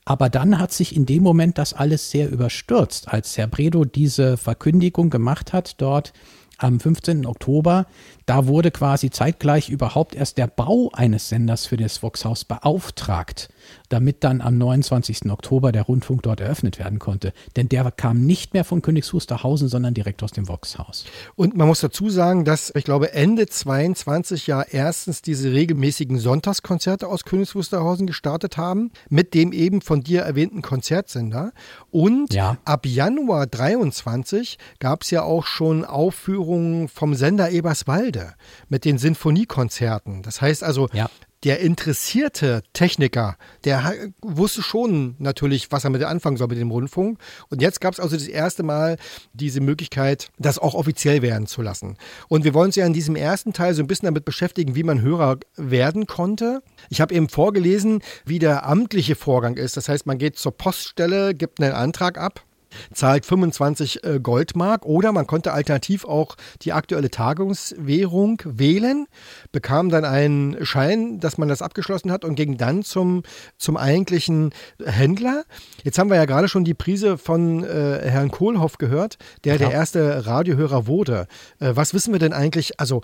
Aber 0.07 0.29
dann 0.29 0.57
hat 0.57 0.71
sich 0.71 0.95
in 0.95 1.05
dem 1.05 1.21
Moment 1.21 1.57
das 1.57 1.73
alles 1.73 2.09
sehr 2.09 2.29
überstürzt, 2.31 3.09
als 3.09 3.37
Herr 3.37 3.47
Bredow 3.47 3.83
diese 3.83 4.37
Verkündigung 4.37 5.09
gemacht 5.09 5.51
hat 5.51 5.81
dort 5.81 6.13
am 6.57 6.79
15. 6.79 7.25
Oktober, 7.25 7.87
da 8.25 8.47
wurde 8.47 8.71
quasi 8.71 9.09
zeitgleich 9.09 9.67
überhaupt 9.67 10.15
erst 10.15 10.37
der 10.37 10.47
Bau 10.47 10.89
eines 10.93 11.27
Senders 11.27 11.65
für 11.65 11.75
das 11.75 12.01
Voxhaus 12.01 12.45
beauftragt, 12.45 13.49
damit 13.89 14.23
dann 14.23 14.41
am 14.41 14.57
29. 14.57 15.29
Oktober 15.31 15.71
der 15.71 15.83
Rundfunk 15.83 16.23
dort 16.23 16.41
eröffnet 16.41 16.79
werden 16.79 16.99
konnte. 16.99 17.33
Denn 17.55 17.69
der 17.69 17.91
kam 17.91 18.25
nicht 18.25 18.53
mehr 18.53 18.63
von 18.63 18.81
Königs 18.81 19.13
Wusterhausen, 19.13 19.67
sondern 19.67 19.93
direkt 19.93 20.23
aus 20.23 20.31
dem 20.31 20.47
Voxhaus. 20.47 21.05
Und 21.35 21.55
man 21.55 21.67
muss 21.67 21.81
dazu 21.81 22.09
sagen, 22.09 22.45
dass 22.45 22.71
ich 22.75 22.83
glaube 22.83 23.13
Ende 23.13 23.47
22 23.47 24.47
ja 24.47 24.61
erstens 24.61 25.21
diese 25.21 25.51
regelmäßigen 25.51 26.19
Sonntagskonzerte 26.19 27.07
aus 27.07 27.23
Königs 27.23 27.55
Wusterhausen 27.55 28.07
gestartet 28.07 28.57
haben, 28.57 28.91
mit 29.09 29.33
dem 29.33 29.53
eben 29.53 29.81
von 29.81 30.01
dir 30.01 30.21
erwähnten 30.21 30.61
Konzertsender. 30.61 31.51
Und 31.91 32.33
ja. 32.33 32.57
ab 32.65 32.85
Januar 32.85 33.47
23 33.47 34.57
gab 34.79 35.03
es 35.03 35.11
ja 35.11 35.23
auch 35.23 35.45
schon 35.45 35.85
Aufführungen 35.85 36.87
vom 36.87 37.15
Sender 37.15 37.49
Eberswalde. 37.49 38.33
Mit 38.69 38.85
den 38.85 38.97
Sinfoniekonzerten. 38.97 40.23
Das 40.23 40.41
heißt 40.41 40.63
also, 40.63 40.89
ja. 40.93 41.09
Der 41.43 41.59
interessierte 41.59 42.63
Techniker, 42.73 43.37
der 43.63 43.93
wusste 44.21 44.63
schon 44.63 45.15
natürlich, 45.19 45.71
was 45.71 45.83
er 45.83 45.91
mit 45.91 46.03
anfangen 46.03 46.37
soll 46.37 46.47
mit 46.47 46.57
dem 46.57 46.71
Rundfunk. 46.71 47.19
Und 47.49 47.61
jetzt 47.61 47.79
gab 47.79 47.93
es 47.93 47.99
also 47.99 48.15
das 48.15 48.27
erste 48.27 48.63
Mal 48.63 48.97
diese 49.33 49.61
Möglichkeit, 49.61 50.29
das 50.39 50.57
auch 50.57 50.73
offiziell 50.73 51.21
werden 51.21 51.45
zu 51.45 51.61
lassen. 51.61 51.97
Und 52.27 52.43
wir 52.43 52.53
wollen 52.53 52.67
uns 52.67 52.75
ja 52.75 52.85
in 52.85 52.93
diesem 52.93 53.15
ersten 53.15 53.53
Teil 53.53 53.73
so 53.73 53.83
ein 53.83 53.87
bisschen 53.87 54.07
damit 54.07 54.25
beschäftigen, 54.25 54.75
wie 54.75 54.83
man 54.83 55.01
Hörer 55.01 55.37
werden 55.55 56.07
konnte. 56.07 56.63
Ich 56.89 57.01
habe 57.01 57.13
eben 57.13 57.29
vorgelesen, 57.29 58.01
wie 58.25 58.39
der 58.39 58.65
amtliche 58.65 59.15
Vorgang 59.15 59.57
ist. 59.57 59.77
Das 59.77 59.89
heißt, 59.89 60.05
man 60.07 60.17
geht 60.17 60.37
zur 60.37 60.57
Poststelle, 60.57 61.35
gibt 61.35 61.61
einen 61.61 61.73
Antrag 61.73 62.17
ab 62.17 62.46
zahlt 62.93 63.25
25 63.25 64.03
äh, 64.03 64.19
Goldmark 64.19 64.85
oder 64.85 65.11
man 65.11 65.27
konnte 65.27 65.53
alternativ 65.53 66.05
auch 66.05 66.35
die 66.61 66.73
aktuelle 66.73 67.09
Tagungswährung 67.09 68.41
wählen, 68.45 69.07
bekam 69.51 69.89
dann 69.89 70.05
einen 70.05 70.65
Schein, 70.65 71.19
dass 71.19 71.37
man 71.37 71.47
das 71.47 71.61
abgeschlossen 71.61 72.11
hat 72.11 72.25
und 72.25 72.35
ging 72.35 72.57
dann 72.57 72.83
zum, 72.83 73.23
zum 73.57 73.77
eigentlichen 73.77 74.51
Händler. 74.83 75.43
Jetzt 75.83 75.99
haben 75.99 76.09
wir 76.09 76.17
ja 76.17 76.25
gerade 76.25 76.47
schon 76.47 76.65
die 76.65 76.73
Prise 76.73 77.17
von 77.17 77.63
äh, 77.63 77.99
Herrn 78.09 78.31
Kohlhoff 78.31 78.77
gehört, 78.77 79.17
der 79.43 79.53
ja. 79.53 79.59
der 79.59 79.71
erste 79.71 80.25
Radiohörer 80.25 80.87
wurde. 80.87 81.27
Äh, 81.59 81.71
was 81.75 81.93
wissen 81.93 82.13
wir 82.13 82.19
denn 82.19 82.33
eigentlich, 82.33 82.79
also 82.79 83.01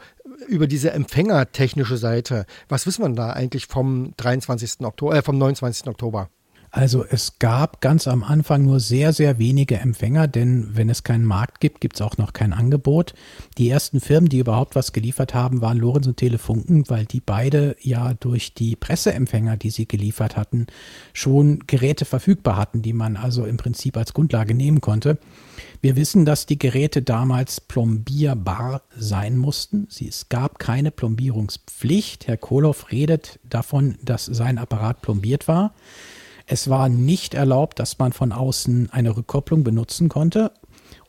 über 0.48 0.67
diese 0.67 0.91
empfängertechnische 0.91 1.98
Seite, 1.98 2.46
was 2.70 2.86
wissen 2.86 3.03
wir 3.03 3.10
da 3.10 3.32
eigentlich 3.32 3.67
vom 3.67 4.13
23. 4.17 4.82
Oktober, 4.82 5.15
äh, 5.15 5.22
vom 5.22 5.38
29. 5.38 5.88
Oktober? 5.88 6.29
Also 6.75 7.06
es 7.08 7.38
gab 7.38 7.82
ganz 7.82 8.08
am 8.08 8.24
Anfang 8.24 8.63
nur 8.63 8.80
sehr, 8.80 9.13
sehr 9.13 9.38
wenige 9.38 9.77
Empfänger, 9.77 10.27
denn 10.27 10.75
wenn 10.75 10.89
es 10.89 11.03
keinen 11.03 11.24
Markt 11.24 11.60
gibt, 11.60 11.82
gibt 11.82 11.98
es 11.98 12.01
auch 12.01 12.18
noch 12.18 12.34
kein 12.34 12.51
Angebot. 12.51 13.13
Die 13.60 13.70
ersten 13.70 14.00
Firmen, 14.00 14.27
die 14.27 14.39
überhaupt 14.39 14.74
was 14.74 14.92
geliefert 14.92 15.36
haben, 15.36 15.62
waren 15.62 15.77
Lorenz 15.77 16.08
und 16.08 16.18
Telefunken, 16.18 16.89
weil 16.89 17.06
die 17.06 17.20
beide 17.20 17.75
ja 17.80 18.15
durch 18.15 18.56
die 18.56 18.75
Presseempfänger, 18.75 19.56
die 19.56 19.70
sie 19.70 19.88
geliefert 19.88 20.36
hatten, 20.36 20.65
schon 21.13 21.60
Geräte 21.68 22.06
verfügbar 22.06 22.58
hatten, 22.58 22.82
die 22.82 22.94
man 22.94 23.18
also 23.18 23.46
im 23.46 23.58
Prinzip 23.58 23.96
als 23.96 24.15
Grundlage 24.15 24.56
nehmen 24.56 24.82
konnte. 24.82 25.20
Wir 25.82 25.96
wissen, 25.96 26.25
dass 26.25 26.48
die 26.48 26.58
Geräte 26.58 27.03
damals 27.03 27.62
plombierbar 27.62 28.82
sein 28.98 29.38
mussten. 29.38 29.88
Es 29.92 30.27
gab 30.30 30.58
keine 30.58 30.89
Plombierungspflicht. 30.89 32.25
Herr 32.27 32.38
Kohloff 32.38 32.92
redet 32.92 33.39
davon, 33.48 34.00
dass 34.01 34.25
sein 34.25 34.58
Apparat 34.58 35.03
plombiert 35.03 35.48
war. 35.48 35.75
Es 36.45 36.69
war 36.69 36.89
nicht 36.89 37.33
erlaubt, 37.33 37.79
dass 37.79 38.00
man 38.00 38.13
von 38.13 38.31
außen 38.31 38.89
eine 38.91 39.15
Rückkopplung 39.15 39.63
benutzen 39.63 40.09
konnte. 40.09 40.51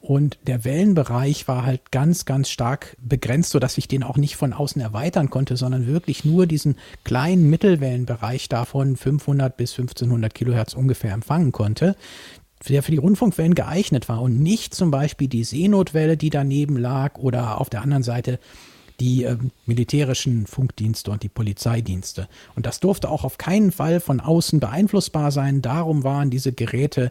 Und 0.01 0.39
der 0.47 0.65
Wellenbereich 0.65 1.49
war 1.49 1.65
halt 1.65 1.91
ganz, 1.91 2.27
ganz 2.27 2.51
stark 2.51 2.97
begrenzt, 3.01 3.51
sodass 3.51 3.79
ich 3.79 3.89
den 3.89 4.03
auch 4.03 4.19
nicht 4.19 4.37
von 4.37 4.53
außen 4.53 4.81
erweitern 4.81 5.31
konnte, 5.31 5.57
sondern 5.57 5.87
wirklich 5.87 6.27
nur 6.27 6.47
diesen 6.47 6.77
kleinen 7.05 7.49
Mittelwellenbereich 7.49 8.51
davon 8.51 8.97
500 8.97 9.57
bis 9.57 9.73
1500 9.73 10.35
Kilohertz 10.35 10.75
ungefähr 10.75 11.13
empfangen 11.13 11.53
konnte, 11.53 11.97
der 12.69 12.83
für 12.83 12.91
die 12.91 12.99
Rundfunkwellen 12.99 13.55
geeignet 13.55 14.09
war 14.09 14.21
und 14.21 14.41
nicht 14.41 14.75
zum 14.75 14.91
Beispiel 14.91 15.29
die 15.29 15.45
Seenotwelle, 15.45 16.19
die 16.19 16.31
daneben 16.31 16.77
lag 16.77 17.17
oder 17.17 17.59
auf 17.61 17.71
der 17.71 17.81
anderen 17.81 18.03
Seite 18.03 18.39
die 19.01 19.25
äh, 19.25 19.37
militärischen 19.67 20.47
Funkdienste 20.47 21.11
und 21.11 21.23
die 21.23 21.29
Polizeidienste. 21.29 22.29
Und 22.55 22.67
das 22.67 22.81
durfte 22.81 23.11
auch 23.11 23.25
auf 23.25 23.39
keinen 23.39 23.73
Fall 23.73 24.01
von 24.01 24.21
außen 24.21 24.61
beeinflussbar 24.61 25.31
sein. 25.31 25.63
Darum 25.63 26.05
waren 26.05 26.31
diese 26.31 26.53
Geräte 26.53 27.11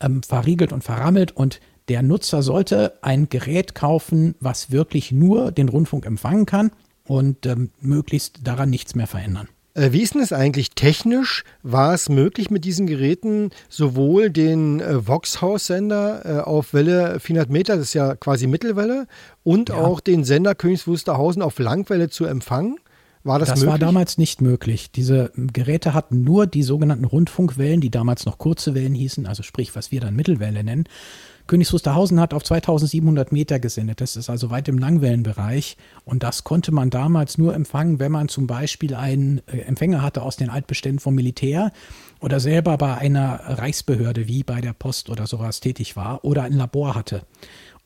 ähm, 0.00 0.22
verriegelt 0.22 0.72
und 0.72 0.82
verrammelt 0.82 1.32
und 1.36 1.60
der 1.88 2.02
Nutzer 2.02 2.42
sollte 2.42 2.94
ein 3.02 3.28
Gerät 3.28 3.74
kaufen, 3.74 4.34
was 4.40 4.70
wirklich 4.70 5.12
nur 5.12 5.52
den 5.52 5.68
Rundfunk 5.68 6.06
empfangen 6.06 6.46
kann 6.46 6.70
und 7.06 7.44
ähm, 7.46 7.70
möglichst 7.80 8.40
daran 8.46 8.70
nichts 8.70 8.94
mehr 8.94 9.06
verändern. 9.06 9.48
Äh, 9.74 9.92
wie 9.92 10.02
ist 10.02 10.14
denn 10.14 10.22
es 10.22 10.32
eigentlich 10.32 10.70
technisch? 10.70 11.44
War 11.62 11.94
es 11.94 12.08
möglich 12.08 12.50
mit 12.50 12.64
diesen 12.64 12.86
Geräten 12.86 13.50
sowohl 13.68 14.30
den 14.30 14.80
äh, 14.80 15.06
Vox-Haus-Sender 15.06 16.22
äh, 16.24 16.40
auf 16.40 16.72
Welle 16.72 17.18
400 17.20 17.50
Meter, 17.50 17.76
das 17.76 17.88
ist 17.88 17.94
ja 17.94 18.14
quasi 18.14 18.46
Mittelwelle, 18.46 19.06
und 19.42 19.68
ja. 19.68 19.76
auch 19.76 20.00
den 20.00 20.24
Sender 20.24 20.54
Königs 20.54 20.86
Wusterhausen 20.86 21.42
auf 21.42 21.58
Langwelle 21.58 22.08
zu 22.08 22.24
empfangen? 22.24 22.78
War 23.24 23.38
das, 23.38 23.48
das 23.48 23.60
möglich? 23.60 23.72
war 23.72 23.78
damals 23.78 24.18
nicht 24.18 24.42
möglich. 24.42 24.90
Diese 24.90 25.32
Geräte 25.34 25.94
hatten 25.94 26.24
nur 26.24 26.46
die 26.46 26.62
sogenannten 26.62 27.06
Rundfunkwellen, 27.06 27.80
die 27.80 27.90
damals 27.90 28.26
noch 28.26 28.36
kurze 28.36 28.74
Wellen 28.74 28.94
hießen, 28.94 29.26
also 29.26 29.42
sprich, 29.42 29.74
was 29.74 29.90
wir 29.90 30.00
dann 30.00 30.14
Mittelwelle 30.14 30.62
nennen. 30.62 30.84
Königs 31.46 31.72
Wusterhausen 31.74 32.20
hat 32.20 32.32
auf 32.32 32.42
2700 32.42 33.30
Meter 33.30 33.58
gesendet. 33.58 34.00
Das 34.00 34.16
ist 34.16 34.30
also 34.30 34.50
weit 34.50 34.66
im 34.68 34.78
Langwellenbereich. 34.78 35.76
Und 36.06 36.22
das 36.22 36.42
konnte 36.42 36.72
man 36.72 36.88
damals 36.88 37.36
nur 37.36 37.54
empfangen, 37.54 37.98
wenn 37.98 38.12
man 38.12 38.28
zum 38.28 38.46
Beispiel 38.46 38.94
einen 38.94 39.42
äh, 39.46 39.58
Empfänger 39.58 40.00
hatte 40.00 40.22
aus 40.22 40.36
den 40.36 40.48
Altbeständen 40.48 41.00
vom 41.00 41.14
Militär 41.14 41.70
oder 42.20 42.40
selber 42.40 42.78
bei 42.78 42.96
einer 42.96 43.40
Reichsbehörde 43.44 44.26
wie 44.26 44.42
bei 44.42 44.62
der 44.62 44.72
Post 44.72 45.10
oder 45.10 45.26
sowas 45.26 45.60
tätig 45.60 45.96
war 45.96 46.24
oder 46.24 46.44
ein 46.44 46.54
Labor 46.54 46.94
hatte. 46.94 47.22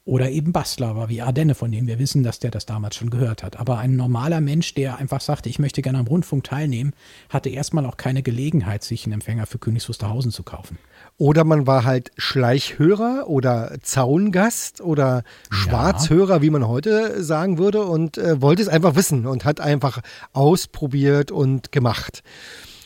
Oder 0.09 0.31
eben 0.31 0.53
Bastler 0.53 0.97
war 0.97 1.11
wie 1.11 1.21
Ardenne, 1.21 1.55
von 1.55 1.71
dem 1.71 1.87
wir 1.87 1.99
wissen, 1.99 2.23
dass 2.23 2.39
der 2.39 2.51
das 2.51 2.65
damals 2.65 2.97
schon 2.97 3.11
gehört 3.11 3.43
hat. 3.43 3.59
Aber 3.61 3.77
ein 3.77 3.95
normaler 3.95 4.41
Mensch, 4.41 4.73
der 4.73 4.97
einfach 4.97 5.21
sagte, 5.21 5.51
ich 5.51 5.59
möchte 5.59 5.83
gerne 5.83 5.99
am 5.99 6.07
Rundfunk 6.07 6.45
teilnehmen, 6.45 6.95
hatte 7.29 7.51
erstmal 7.51 7.85
auch 7.85 7.99
keine 7.99 8.23
Gelegenheit, 8.23 8.83
sich 8.85 9.05
einen 9.05 9.13
Empfänger 9.13 9.45
für 9.45 9.59
Königs 9.59 9.87
Wusterhausen 9.87 10.31
zu 10.31 10.45
kaufen. 10.45 10.79
Oder 11.19 11.43
man 11.43 11.67
war 11.67 11.85
halt 11.85 12.13
Schleichhörer 12.17 13.25
oder 13.27 13.73
Zaungast 13.83 14.81
oder 14.81 15.25
Schwarzhörer, 15.51 16.37
ja. 16.37 16.43
wie 16.43 16.51
man 16.51 16.69
heute 16.69 17.25
sagen 17.25 17.59
würde, 17.59 17.83
und 17.83 18.19
äh, 18.19 18.41
wollte 18.41 18.63
es 18.63 18.69
einfach 18.69 18.95
wissen 18.95 19.27
und 19.27 19.45
hat 19.45 19.61
einfach 19.61 20.01
ausprobiert 20.33 21.33
und 21.33 21.73
gemacht. 21.73 22.23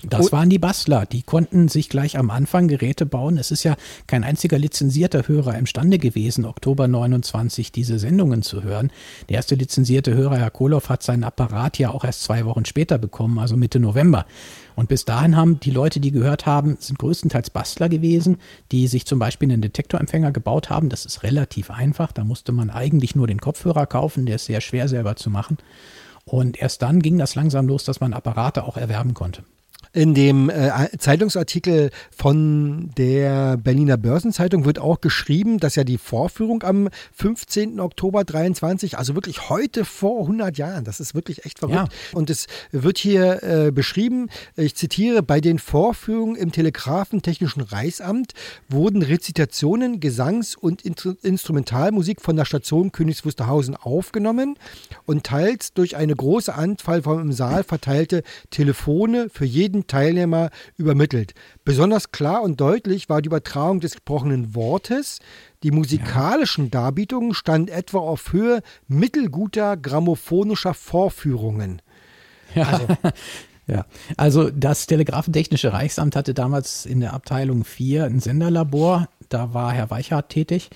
Das 0.08 0.32
waren 0.32 0.50
die 0.50 0.58
Bastler. 0.58 1.06
Die 1.06 1.22
konnten 1.22 1.68
sich 1.68 1.88
gleich 1.88 2.18
am 2.18 2.30
Anfang 2.30 2.66
Geräte 2.66 3.06
bauen. 3.06 3.38
Es 3.38 3.52
ist 3.52 3.62
ja 3.62 3.76
kein 4.08 4.24
einziger 4.24 4.58
lizenzierter 4.58 5.28
Hörer 5.28 5.56
imstande 5.56 5.98
gewesen, 5.98 6.44
Oktober 6.44 6.88
29 6.88 7.70
diese 7.70 8.00
Sendungen 8.00 8.42
zu 8.42 8.64
hören. 8.64 8.90
Der 9.28 9.36
erste 9.36 9.54
lizenzierte 9.54 10.12
Hörer, 10.12 10.38
Herr 10.38 10.50
Koloff, 10.50 10.88
hat 10.88 11.04
seinen 11.04 11.22
Apparat 11.22 11.78
ja 11.78 11.90
auch 11.90 12.04
erst 12.04 12.24
zwei 12.24 12.44
Wochen 12.44 12.64
später 12.64 12.98
bekommen, 12.98 13.38
also 13.38 13.56
Mitte 13.56 13.78
November. 13.78 14.26
Und 14.74 14.88
bis 14.88 15.04
dahin 15.04 15.36
haben 15.36 15.60
die 15.60 15.70
Leute, 15.70 16.00
die 16.00 16.10
gehört 16.10 16.46
haben, 16.46 16.76
sind 16.80 16.98
größtenteils 16.98 17.50
Bastler 17.50 17.88
gewesen, 17.88 18.38
die 18.72 18.88
sich 18.88 19.06
zum 19.06 19.20
Beispiel 19.20 19.52
einen 19.52 19.62
Detektorempfänger 19.62 20.32
gebaut 20.32 20.68
haben. 20.68 20.88
Das 20.88 21.06
ist 21.06 21.22
relativ 21.22 21.70
einfach. 21.70 22.10
Da 22.10 22.24
musste 22.24 22.50
man 22.50 22.70
eigentlich 22.70 23.14
nur 23.14 23.28
den 23.28 23.40
Kopfhörer 23.40 23.86
kaufen. 23.86 24.26
Der 24.26 24.36
ist 24.36 24.46
sehr 24.46 24.60
schwer 24.60 24.88
selber 24.88 25.14
zu 25.14 25.30
machen. 25.30 25.58
Und 26.24 26.60
erst 26.60 26.82
dann 26.82 27.00
ging 27.00 27.18
das 27.18 27.36
langsam 27.36 27.68
los, 27.68 27.84
dass 27.84 28.00
man 28.00 28.14
Apparate 28.14 28.64
auch 28.64 28.76
erwerben 28.76 29.14
konnte. 29.14 29.44
In 29.94 30.14
dem 30.14 30.48
äh, 30.48 30.70
Zeitungsartikel 30.96 31.90
von 32.16 32.90
der 32.96 33.58
Berliner 33.58 33.98
Börsenzeitung 33.98 34.64
wird 34.64 34.78
auch 34.78 35.02
geschrieben, 35.02 35.58
dass 35.58 35.74
ja 35.74 35.84
die 35.84 35.98
Vorführung 35.98 36.62
am 36.62 36.88
15. 37.12 37.78
Oktober 37.78 38.24
23, 38.24 38.96
also 38.96 39.14
wirklich 39.14 39.50
heute 39.50 39.84
vor 39.84 40.22
100 40.22 40.56
Jahren, 40.56 40.84
das 40.84 40.98
ist 40.98 41.14
wirklich 41.14 41.44
echt 41.44 41.58
verrückt. 41.58 41.76
Ja. 41.76 42.16
Und 42.18 42.30
es 42.30 42.46
wird 42.70 42.96
hier 42.96 43.42
äh, 43.42 43.70
beschrieben, 43.70 44.30
ich 44.56 44.74
zitiere, 44.76 45.22
bei 45.22 45.42
den 45.42 45.58
Vorführungen 45.58 46.36
im 46.36 46.52
Telegrafentechnischen 46.52 47.60
Reichsamt 47.60 48.32
wurden 48.70 49.02
Rezitationen, 49.02 50.00
Gesangs- 50.00 50.56
und 50.56 50.82
Instrumentalmusik 50.86 52.22
von 52.22 52.36
der 52.36 52.46
Station 52.46 52.92
Königs 52.92 53.26
Wusterhausen 53.26 53.76
aufgenommen 53.76 54.56
und 55.04 55.24
teils 55.24 55.74
durch 55.74 55.96
eine 55.96 56.16
große 56.16 56.54
Anzahl 56.54 57.02
von 57.02 57.20
im 57.20 57.32
Saal 57.32 57.62
verteilte 57.62 58.22
Telefone 58.48 59.28
für 59.28 59.44
jeden 59.44 59.81
Teilnehmer 59.86 60.50
übermittelt. 60.76 61.34
Besonders 61.64 62.12
klar 62.12 62.42
und 62.42 62.60
deutlich 62.60 63.08
war 63.08 63.22
die 63.22 63.28
Übertragung 63.28 63.80
des 63.80 63.92
gesprochenen 63.92 64.54
Wortes. 64.54 65.18
Die 65.62 65.70
musikalischen 65.70 66.70
Darbietungen 66.70 67.34
standen 67.34 67.68
etwa 67.68 67.98
auf 67.98 68.32
Höhe 68.32 68.62
mittelguter 68.88 69.76
grammophonischer 69.76 70.74
Vorführungen. 70.74 71.82
Ja. 72.54 72.64
Also, 72.64 72.86
ja, 73.66 73.86
also 74.16 74.50
das 74.50 74.86
Telegrafentechnische 74.86 75.72
Reichsamt 75.72 76.16
hatte 76.16 76.34
damals 76.34 76.86
in 76.86 77.00
der 77.00 77.12
Abteilung 77.12 77.64
4 77.64 78.04
ein 78.04 78.20
Senderlabor. 78.20 79.08
Da 79.28 79.54
war 79.54 79.72
Herr 79.72 79.90
Weichhardt 79.90 80.30
tätig. 80.30 80.70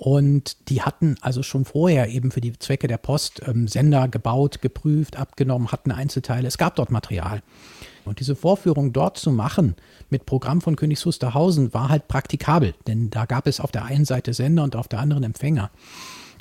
Und 0.00 0.70
die 0.70 0.80
hatten 0.80 1.16
also 1.20 1.42
schon 1.42 1.66
vorher 1.66 2.08
eben 2.08 2.30
für 2.30 2.40
die 2.40 2.58
Zwecke 2.58 2.88
der 2.88 2.96
Post 2.96 3.42
ähm, 3.46 3.68
Sender 3.68 4.08
gebaut, 4.08 4.62
geprüft, 4.62 5.16
abgenommen, 5.16 5.72
hatten 5.72 5.92
Einzelteile. 5.92 6.48
Es 6.48 6.56
gab 6.56 6.76
dort 6.76 6.90
Material. 6.90 7.42
Und 8.10 8.18
diese 8.18 8.34
Vorführung 8.34 8.92
dort 8.92 9.18
zu 9.18 9.30
machen 9.30 9.76
mit 10.10 10.26
Programm 10.26 10.60
von 10.60 10.74
Königs 10.74 11.06
Wusterhausen 11.06 11.72
war 11.72 11.88
halt 11.88 12.08
praktikabel, 12.08 12.74
denn 12.88 13.08
da 13.08 13.24
gab 13.24 13.46
es 13.46 13.60
auf 13.60 13.70
der 13.70 13.84
einen 13.84 14.04
Seite 14.04 14.34
Sender 14.34 14.64
und 14.64 14.74
auf 14.74 14.88
der 14.88 14.98
anderen 14.98 15.22
Empfänger. 15.22 15.70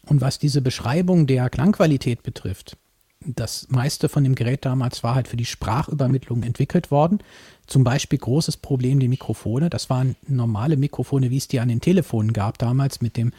Und 0.08 0.20
was 0.20 0.40
diese 0.40 0.62
Beschreibung 0.62 1.28
der 1.28 1.48
Klangqualität 1.52 2.24
betrifft, 2.24 2.76
das 3.24 3.68
meiste 3.70 4.10
von 4.10 4.24
dem 4.24 4.34
Gerät 4.34 4.66
damals 4.66 5.04
war 5.04 5.14
halt 5.14 5.28
für 5.28 5.38
die 5.38 5.46
Sprachübermittlung 5.46 6.42
entwickelt 6.42 6.90
worden. 6.90 7.20
Zum 7.68 7.84
Beispiel 7.84 8.18
großes 8.18 8.58
Problem 8.58 9.00
die 9.00 9.08
Mikrofone. 9.08 9.70
Das 9.70 9.92
waren 9.92 10.16
normale 10.28 10.76
Mikrofone, 10.76 11.30
wie 11.30 11.38
es 11.38 11.48
die 11.48 11.60
an 11.60 11.70
den 11.70 11.82
Telefonen 11.82 12.34
gab 12.34 12.58
damals 12.58 13.00
mit 13.00 13.16
dem 13.16 13.32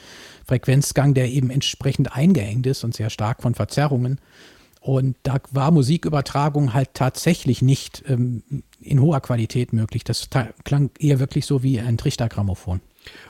Frequenzgang, 0.47 1.15
der 1.15 1.31
eben 1.31 1.51
entsprechend 1.51 2.15
eingeengt 2.15 2.67
ist 2.67 2.85
und 2.85 2.95
sehr 2.95 3.11
stark 3.11 3.43
von 3.43 3.57
Verzerrungen 3.57 4.21
und 4.81 5.17
da 5.23 5.39
war 5.51 5.71
Musikübertragung 5.71 6.73
halt 6.73 6.95
tatsächlich 6.95 7.61
nicht 7.61 8.03
ähm, 8.09 8.43
in 8.81 9.01
hoher 9.01 9.21
Qualität 9.21 9.73
möglich. 9.73 10.05
Das 10.05 10.29
klang 10.65 10.91
eher 10.99 11.21
wirklich 11.21 11.45
so 11.45 11.63
wie 11.63 11.81
ein 11.81 11.99
Trichtergrammophon. 11.99 12.81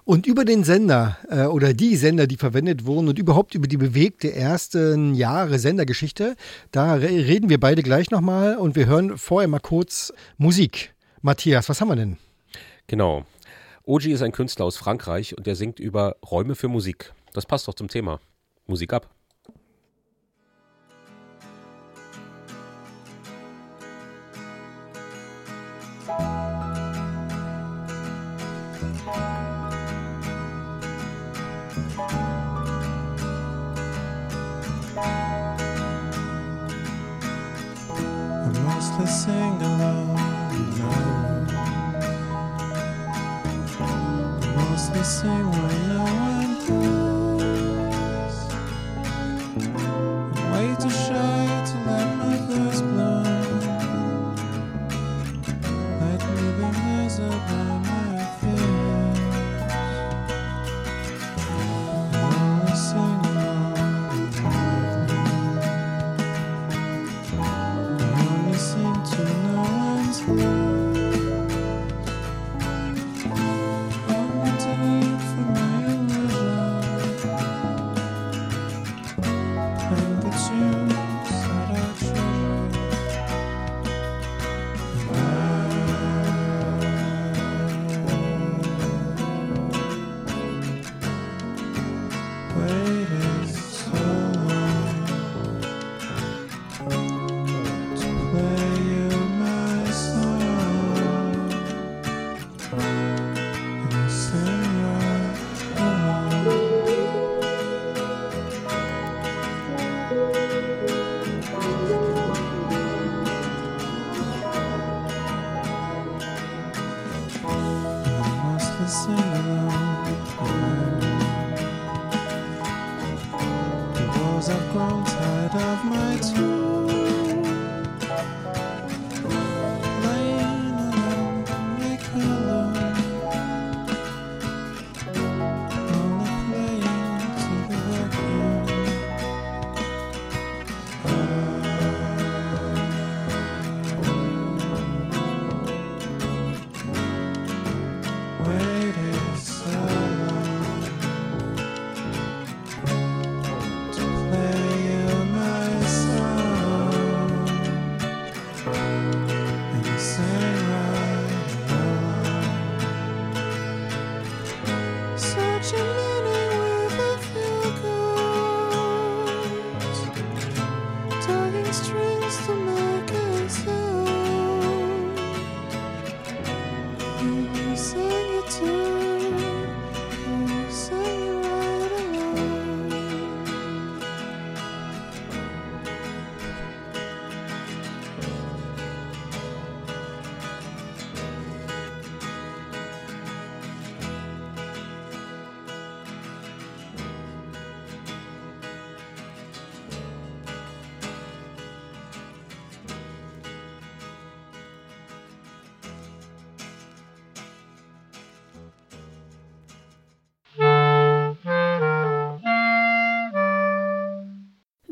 Und 0.05 0.27
über 0.27 0.45
den 0.45 0.65
Sender 0.65 1.19
äh, 1.29 1.45
oder 1.45 1.75
die 1.75 1.97
Sender, 1.97 2.27
die 2.27 2.37
verwendet 2.37 2.87
wurden 2.87 3.09
und 3.09 3.19
überhaupt 3.19 3.55
über 3.55 3.67
die 3.67 3.77
bewegte 3.77 4.33
ersten 4.33 5.15
Jahre 5.15 5.59
Sendergeschichte, 5.59 6.37
da 6.73 6.95
re 6.95 7.09
reden 7.09 7.49
wir 7.49 7.59
beide 7.59 7.83
gleich 7.83 8.11
nochmal 8.11 8.57
und 8.57 8.77
wir 8.77 8.87
hören 8.87 9.19
vorher 9.19 9.49
mal 9.49 9.61
kurz 9.61 10.13
Musik. 10.39 10.95
Matthias, 11.23 11.69
was 11.69 11.81
haben 11.81 11.89
wir 11.89 11.97
denn? 11.97 12.17
Genau. 12.87 13.25
Oji 13.85 14.13
ist 14.13 14.23
ein 14.23 14.33
Künstler 14.33 14.67
aus 14.67 14.77
Frankreich 14.77 15.37
und 15.37 15.47
der 15.47 15.57
singt 15.57 15.81
über 15.81 16.17
Räume 16.29 16.55
für 16.55 16.69
Musik. 16.69 17.13
Das 17.33 17.47
passt 17.47 17.67
doch 17.69 17.75
zum 17.75 17.89
Thema. 17.89 18.21
Musik 18.67 18.93
ab. 18.93 19.09
Mostly 39.01 39.07
sing 39.07 39.63
alone. 39.63 40.17
Mostly 44.57 45.03
sing 45.03 45.51
when 45.51 45.89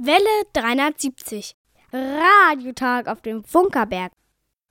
Welle 0.09 0.47
370. 0.55 1.55
Radiotag 1.93 3.09
auf 3.09 3.21
dem 3.21 3.45
Funkerberg. 3.45 4.11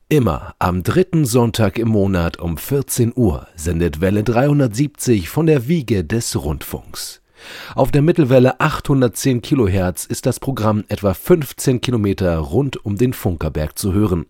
Immer 0.09 0.55
am 0.57 0.81
dritten 0.81 1.25
Sonntag 1.25 1.77
im 1.77 1.89
Monat 1.89 2.39
um 2.39 2.57
14 2.57 3.13
Uhr 3.15 3.45
sendet 3.55 4.01
Welle 4.01 4.23
370 4.23 5.29
von 5.29 5.45
der 5.45 5.67
Wiege 5.67 6.03
des 6.03 6.43
Rundfunks. 6.43 7.21
Auf 7.75 7.91
der 7.91 8.01
Mittelwelle 8.01 8.59
810 8.59 9.43
Kilohertz 9.43 10.05
ist 10.05 10.25
das 10.25 10.39
Programm 10.39 10.85
etwa 10.87 11.13
15 11.13 11.81
Kilometer 11.81 12.35
rund 12.39 12.83
um 12.83 12.95
den 12.95 13.13
Funkerberg 13.13 13.77
zu 13.77 13.93
hören. 13.93 14.25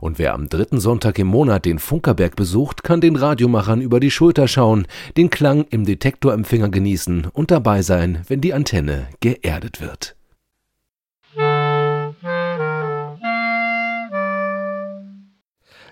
Und 0.00 0.20
wer 0.20 0.34
am 0.34 0.48
dritten 0.48 0.78
Sonntag 0.78 1.18
im 1.18 1.26
Monat 1.26 1.64
den 1.64 1.80
Funkerberg 1.80 2.36
besucht, 2.36 2.84
kann 2.84 3.00
den 3.00 3.16
Radiomachern 3.16 3.80
über 3.80 3.98
die 3.98 4.12
Schulter 4.12 4.46
schauen, 4.46 4.86
den 5.16 5.30
Klang 5.30 5.64
im 5.70 5.84
Detektorempfänger 5.84 6.68
genießen 6.68 7.26
und 7.32 7.50
dabei 7.50 7.82
sein, 7.82 8.22
wenn 8.28 8.40
die 8.40 8.54
Antenne 8.54 9.08
geerdet 9.18 9.80
wird. 9.80 10.14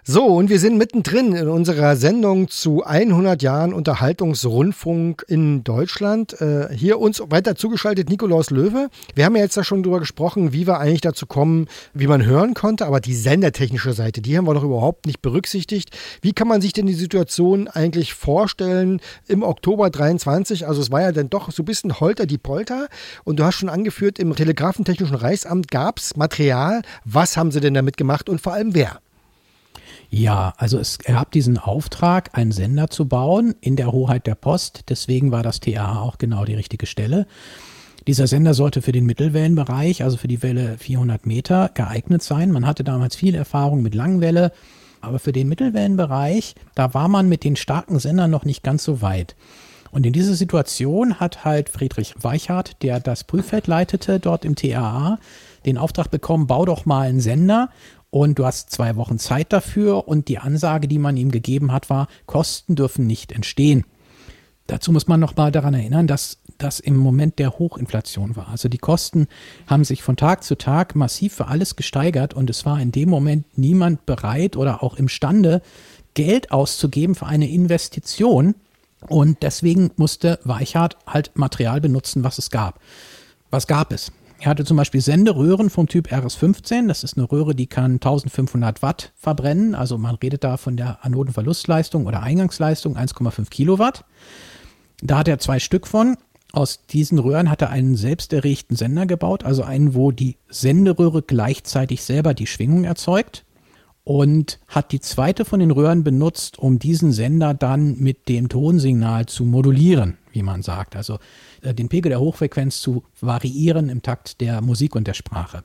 So, 0.04 0.24
und 0.24 0.50
wir 0.50 0.58
sind 0.58 0.78
mittendrin 0.78 1.32
in 1.32 1.46
unserer 1.46 1.94
Sendung 1.94 2.48
zu 2.48 2.82
100 2.82 3.40
Jahren 3.40 3.72
Unterhaltungsrundfunk 3.72 5.24
in 5.28 5.62
Deutschland. 5.62 6.40
Äh, 6.40 6.74
hier 6.74 6.98
uns 6.98 7.22
weiter 7.28 7.54
zugeschaltet 7.54 8.08
Nikolaus 8.08 8.50
Löwe. 8.50 8.88
Wir 9.14 9.24
haben 9.24 9.36
ja 9.36 9.42
jetzt 9.42 9.56
da 9.56 9.62
schon 9.62 9.84
drüber 9.84 10.00
gesprochen, 10.00 10.52
wie 10.52 10.66
wir 10.66 10.80
eigentlich 10.80 11.02
dazu 11.02 11.26
kommen, 11.26 11.68
wie 11.94 12.08
man 12.08 12.26
hören 12.26 12.54
konnte, 12.54 12.84
aber 12.86 12.98
die 12.98 13.14
sendertechnische 13.14 13.92
Seite, 13.92 14.22
die 14.22 14.36
haben 14.36 14.44
wir 14.44 14.54
noch 14.54 14.64
überhaupt 14.64 15.06
nicht 15.06 15.22
berücksichtigt. 15.22 15.96
Wie 16.20 16.32
kann 16.32 16.48
man 16.48 16.60
sich 16.60 16.72
denn 16.72 16.86
die 16.86 16.94
Situation 16.94 17.68
eigentlich 17.68 18.12
vorstellen 18.12 19.00
im 19.28 19.44
Oktober 19.44 19.88
23? 19.88 20.66
Also 20.66 20.80
es 20.80 20.90
war 20.90 21.02
ja 21.02 21.12
dann 21.12 21.30
doch 21.30 21.52
so 21.52 21.62
ein 21.62 21.66
bisschen 21.66 22.00
holter 22.00 22.26
die 22.26 22.38
Polter 22.38 22.88
und 23.22 23.38
du 23.38 23.44
hast 23.44 23.54
schon 23.54 23.68
angeführt, 23.68 24.18
im 24.18 24.34
Telegrafentechnischen 24.34 25.14
Reichsamt 25.14 25.70
gab 25.70 26.00
es 26.00 26.16
Material. 26.16 26.82
Was 27.04 27.36
haben 27.36 27.52
sie 27.52 27.60
denn 27.60 27.74
damit 27.74 27.96
gemacht 27.96 28.28
und 28.28 28.40
vor 28.40 28.52
allem 28.52 28.74
wer? 28.74 28.98
Ja, 30.14 30.52
also 30.58 30.78
es 30.78 30.98
gab 30.98 31.30
diesen 31.30 31.56
Auftrag, 31.56 32.36
einen 32.36 32.52
Sender 32.52 32.90
zu 32.90 33.08
bauen 33.08 33.54
in 33.62 33.76
der 33.76 33.92
Hoheit 33.92 34.26
der 34.26 34.34
Post. 34.34 34.90
Deswegen 34.90 35.32
war 35.32 35.42
das 35.42 35.58
TA 35.58 36.02
auch 36.02 36.18
genau 36.18 36.44
die 36.44 36.54
richtige 36.54 36.84
Stelle. 36.84 37.26
Dieser 38.06 38.26
Sender 38.26 38.52
sollte 38.52 38.82
für 38.82 38.92
den 38.92 39.06
Mittelwellenbereich, 39.06 40.04
also 40.04 40.18
für 40.18 40.28
die 40.28 40.42
Welle 40.42 40.76
400 40.76 41.24
Meter, 41.24 41.70
geeignet 41.72 42.22
sein. 42.22 42.50
Man 42.50 42.66
hatte 42.66 42.84
damals 42.84 43.16
viel 43.16 43.34
Erfahrung 43.34 43.80
mit 43.80 43.94
Langwelle, 43.94 44.52
aber 45.00 45.18
für 45.18 45.32
den 45.32 45.48
Mittelwellenbereich, 45.48 46.56
da 46.74 46.92
war 46.92 47.08
man 47.08 47.30
mit 47.30 47.42
den 47.42 47.56
starken 47.56 47.98
Sendern 47.98 48.30
noch 48.30 48.44
nicht 48.44 48.62
ganz 48.62 48.84
so 48.84 49.00
weit. 49.00 49.34
Und 49.92 50.04
in 50.04 50.12
dieser 50.12 50.34
Situation 50.34 51.20
hat 51.20 51.46
halt 51.46 51.70
Friedrich 51.70 52.14
Weichhardt, 52.20 52.82
der 52.82 53.00
das 53.00 53.24
Prüffeld 53.24 53.66
leitete 53.66 54.20
dort 54.20 54.44
im 54.44 54.56
TAA, 54.56 55.18
den 55.64 55.78
Auftrag 55.78 56.10
bekommen, 56.10 56.46
bau 56.46 56.66
doch 56.66 56.84
mal 56.84 57.08
einen 57.08 57.20
Sender 57.20 57.70
und 58.12 58.38
du 58.38 58.44
hast 58.44 58.70
zwei 58.70 58.96
Wochen 58.96 59.18
Zeit 59.18 59.54
dafür 59.54 60.06
und 60.06 60.28
die 60.28 60.38
Ansage, 60.38 60.86
die 60.86 60.98
man 60.98 61.16
ihm 61.16 61.30
gegeben 61.30 61.72
hat, 61.72 61.88
war, 61.88 62.08
Kosten 62.26 62.76
dürfen 62.76 63.06
nicht 63.06 63.32
entstehen. 63.32 63.84
Dazu 64.66 64.92
muss 64.92 65.08
man 65.08 65.18
noch 65.18 65.34
mal 65.34 65.50
daran 65.50 65.72
erinnern, 65.72 66.06
dass 66.06 66.36
das 66.58 66.78
im 66.78 66.98
Moment 66.98 67.38
der 67.38 67.58
Hochinflation 67.58 68.36
war. 68.36 68.48
Also 68.48 68.68
die 68.68 68.76
Kosten 68.78 69.28
haben 69.66 69.84
sich 69.84 70.02
von 70.02 70.16
Tag 70.16 70.44
zu 70.44 70.56
Tag 70.56 70.94
massiv 70.94 71.32
für 71.32 71.48
alles 71.48 71.74
gesteigert 71.74 72.34
und 72.34 72.50
es 72.50 72.66
war 72.66 72.78
in 72.80 72.92
dem 72.92 73.08
Moment 73.08 73.46
niemand 73.56 74.04
bereit 74.04 74.58
oder 74.58 74.82
auch 74.82 74.96
imstande, 74.96 75.62
Geld 76.12 76.52
auszugeben 76.52 77.14
für 77.14 77.26
eine 77.26 77.48
Investition. 77.48 78.54
Und 79.08 79.42
deswegen 79.42 79.90
musste 79.96 80.38
Weichhardt 80.44 80.98
halt 81.06 81.30
Material 81.34 81.80
benutzen, 81.80 82.24
was 82.24 82.36
es 82.36 82.50
gab. 82.50 82.78
Was 83.50 83.66
gab 83.66 83.90
es? 83.90 84.12
Er 84.42 84.50
hatte 84.50 84.64
zum 84.64 84.76
Beispiel 84.76 85.00
Senderöhren 85.00 85.70
vom 85.70 85.86
Typ 85.86 86.08
RS15. 86.08 86.88
Das 86.88 87.04
ist 87.04 87.16
eine 87.16 87.30
Röhre, 87.30 87.54
die 87.54 87.68
kann 87.68 87.92
1500 87.92 88.82
Watt 88.82 89.12
verbrennen. 89.14 89.76
Also 89.76 89.98
man 89.98 90.16
redet 90.16 90.42
da 90.42 90.56
von 90.56 90.76
der 90.76 91.04
Anodenverlustleistung 91.04 92.06
oder 92.06 92.24
Eingangsleistung 92.24 92.96
1,5 92.96 93.50
Kilowatt. 93.50 94.04
Da 95.00 95.18
hat 95.18 95.28
er 95.28 95.38
zwei 95.38 95.60
Stück 95.60 95.86
von. 95.86 96.16
Aus 96.52 96.84
diesen 96.86 97.20
Röhren 97.20 97.50
hat 97.50 97.62
er 97.62 97.70
einen 97.70 97.94
selbsterregten 97.94 98.76
Sender 98.76 99.06
gebaut, 99.06 99.44
also 99.44 99.62
einen, 99.62 99.94
wo 99.94 100.10
die 100.10 100.38
Senderöhre 100.48 101.22
gleichzeitig 101.22 102.02
selber 102.02 102.34
die 102.34 102.48
Schwingung 102.48 102.82
erzeugt 102.82 103.44
und 104.04 104.58
hat 104.66 104.92
die 104.92 105.00
zweite 105.00 105.44
von 105.44 105.60
den 105.60 105.70
Röhren 105.70 106.02
benutzt, 106.02 106.58
um 106.58 106.78
diesen 106.78 107.12
Sender 107.12 107.54
dann 107.54 107.98
mit 107.98 108.28
dem 108.28 108.48
Tonsignal 108.48 109.26
zu 109.26 109.44
modulieren, 109.44 110.18
wie 110.32 110.42
man 110.42 110.62
sagt. 110.62 110.96
Also 110.96 111.18
äh, 111.62 111.72
den 111.72 111.88
Pegel 111.88 112.10
der 112.10 112.20
Hochfrequenz 112.20 112.80
zu 112.80 113.04
variieren 113.20 113.88
im 113.88 114.02
Takt 114.02 114.40
der 114.40 114.60
Musik 114.60 114.96
und 114.96 115.06
der 115.06 115.14
Sprache. 115.14 115.64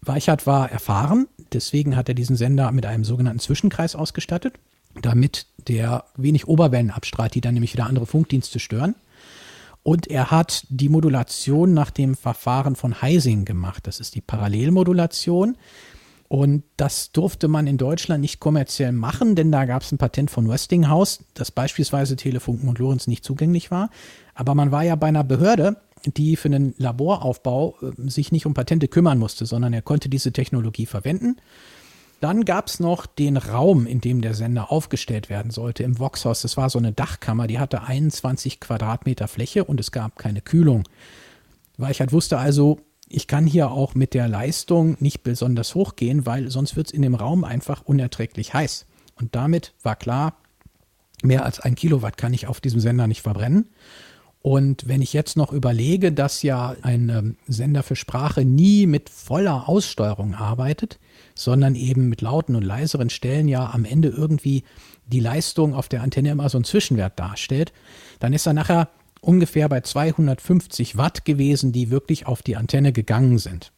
Weichert 0.00 0.46
war 0.46 0.70
erfahren, 0.70 1.28
deswegen 1.52 1.96
hat 1.96 2.08
er 2.08 2.14
diesen 2.14 2.36
Sender 2.36 2.72
mit 2.72 2.84
einem 2.84 3.04
sogenannten 3.04 3.38
Zwischenkreis 3.38 3.94
ausgestattet, 3.94 4.54
damit 5.00 5.46
der 5.66 6.04
wenig 6.16 6.46
Oberwellen 6.46 6.90
abstrahlt, 6.90 7.34
die 7.34 7.40
dann 7.40 7.54
nämlich 7.54 7.72
wieder 7.72 7.86
andere 7.86 8.06
Funkdienste 8.06 8.58
stören. 8.58 8.96
Und 9.82 10.08
er 10.08 10.30
hat 10.30 10.66
die 10.68 10.88
Modulation 10.88 11.74
nach 11.74 11.90
dem 11.90 12.14
Verfahren 12.16 12.74
von 12.74 13.02
Heising 13.02 13.44
gemacht. 13.44 13.86
Das 13.86 14.00
ist 14.00 14.14
die 14.14 14.22
Parallelmodulation. 14.22 15.56
Und 16.28 16.64
das 16.76 17.12
durfte 17.12 17.48
man 17.48 17.66
in 17.66 17.76
Deutschland 17.76 18.20
nicht 18.20 18.40
kommerziell 18.40 18.92
machen, 18.92 19.36
denn 19.36 19.52
da 19.52 19.66
gab 19.66 19.82
es 19.82 19.92
ein 19.92 19.98
Patent 19.98 20.30
von 20.30 20.48
Westinghouse, 20.48 21.24
das 21.34 21.50
beispielsweise 21.50 22.16
Telefunken 22.16 22.68
und 22.68 22.78
Lorenz 22.78 23.06
nicht 23.06 23.24
zugänglich 23.24 23.70
war. 23.70 23.90
Aber 24.34 24.54
man 24.54 24.72
war 24.72 24.82
ja 24.82 24.96
bei 24.96 25.08
einer 25.08 25.24
Behörde, 25.24 25.76
die 26.06 26.36
für 26.36 26.48
einen 26.48 26.74
Laboraufbau 26.78 27.76
äh, 27.82 28.10
sich 28.10 28.32
nicht 28.32 28.46
um 28.46 28.54
Patente 28.54 28.88
kümmern 28.88 29.18
musste, 29.18 29.46
sondern 29.46 29.72
er 29.72 29.82
konnte 29.82 30.08
diese 30.08 30.32
Technologie 30.32 30.86
verwenden. 30.86 31.36
Dann 32.20 32.44
gab 32.44 32.68
es 32.68 32.80
noch 32.80 33.06
den 33.06 33.36
Raum, 33.36 33.86
in 33.86 34.00
dem 34.00 34.22
der 34.22 34.34
Sender 34.34 34.72
aufgestellt 34.72 35.28
werden 35.28 35.50
sollte, 35.50 35.82
im 35.82 35.98
Voxhaus. 35.98 36.42
Das 36.42 36.56
war 36.56 36.70
so 36.70 36.78
eine 36.78 36.92
Dachkammer, 36.92 37.46
die 37.46 37.58
hatte 37.58 37.82
21 37.82 38.60
Quadratmeter 38.60 39.28
Fläche 39.28 39.64
und 39.64 39.78
es 39.78 39.92
gab 39.92 40.18
keine 40.18 40.40
Kühlung. 40.40 40.84
Weichert 41.76 42.12
wusste 42.12 42.38
also, 42.38 42.80
ich 43.14 43.26
kann 43.26 43.46
hier 43.46 43.70
auch 43.70 43.94
mit 43.94 44.12
der 44.12 44.28
Leistung 44.28 44.96
nicht 45.00 45.22
besonders 45.22 45.74
hoch 45.74 45.96
gehen, 45.96 46.26
weil 46.26 46.50
sonst 46.50 46.76
wird 46.76 46.88
es 46.88 46.92
in 46.92 47.02
dem 47.02 47.14
Raum 47.14 47.44
einfach 47.44 47.82
unerträglich 47.84 48.54
heiß. 48.54 48.86
Und 49.16 49.34
damit 49.34 49.72
war 49.82 49.96
klar, 49.96 50.34
mehr 51.22 51.44
als 51.44 51.60
ein 51.60 51.76
Kilowatt 51.76 52.16
kann 52.16 52.34
ich 52.34 52.46
auf 52.48 52.60
diesem 52.60 52.80
Sender 52.80 53.06
nicht 53.06 53.22
verbrennen. 53.22 53.68
Und 54.42 54.88
wenn 54.88 55.00
ich 55.00 55.14
jetzt 55.14 55.38
noch 55.38 55.52
überlege, 55.52 56.12
dass 56.12 56.42
ja 56.42 56.76
ein 56.82 57.08
ähm, 57.08 57.36
Sender 57.46 57.82
für 57.82 57.96
Sprache 57.96 58.44
nie 58.44 58.86
mit 58.86 59.08
voller 59.08 59.68
Aussteuerung 59.68 60.34
arbeitet, 60.34 60.98
sondern 61.34 61.76
eben 61.76 62.10
mit 62.10 62.20
lauten 62.20 62.54
und 62.54 62.62
leiseren 62.62 63.08
Stellen 63.08 63.48
ja 63.48 63.70
am 63.70 63.86
Ende 63.86 64.08
irgendwie 64.08 64.64
die 65.06 65.20
Leistung 65.20 65.74
auf 65.74 65.88
der 65.88 66.02
Antenne 66.02 66.30
immer 66.30 66.48
so 66.50 66.58
einen 66.58 66.64
Zwischenwert 66.64 67.18
darstellt, 67.18 67.72
dann 68.18 68.34
ist 68.34 68.46
er 68.46 68.52
nachher 68.52 68.90
ungefähr 69.24 69.68
bei 69.68 69.80
250 69.80 70.96
Watt 70.96 71.24
gewesen, 71.24 71.72
die 71.72 71.90
wirklich 71.90 72.26
auf 72.26 72.42
die 72.42 72.56
Antenne 72.56 72.92
gegangen 72.92 73.38
sind. 73.38 73.72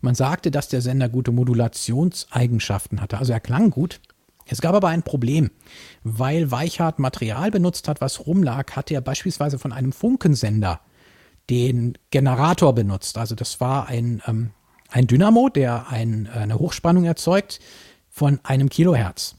Man 0.00 0.14
sagte, 0.14 0.50
dass 0.50 0.68
der 0.68 0.80
Sender 0.80 1.08
gute 1.08 1.32
Modulationseigenschaften 1.32 3.00
hatte, 3.00 3.18
also 3.18 3.32
er 3.32 3.40
klang 3.40 3.70
gut. 3.70 4.00
Es 4.46 4.60
gab 4.60 4.74
aber 4.74 4.88
ein 4.88 5.02
Problem, 5.02 5.50
weil 6.04 6.50
Weichhardt 6.50 6.98
Material 6.98 7.50
benutzt 7.50 7.86
hat, 7.86 8.00
was 8.00 8.26
rumlag, 8.26 8.76
hatte 8.76 8.94
er 8.94 9.02
beispielsweise 9.02 9.58
von 9.58 9.72
einem 9.72 9.92
Funkensender 9.92 10.80
den 11.50 11.98
Generator 12.10 12.74
benutzt. 12.74 13.18
Also 13.18 13.34
das 13.34 13.60
war 13.60 13.88
ein, 13.88 14.22
ähm, 14.26 14.50
ein 14.90 15.06
Dynamo, 15.06 15.48
der 15.48 15.88
ein, 15.88 16.28
eine 16.28 16.58
Hochspannung 16.58 17.04
erzeugt 17.04 17.60
von 18.08 18.40
einem 18.42 18.68
Kilohertz. 18.70 19.36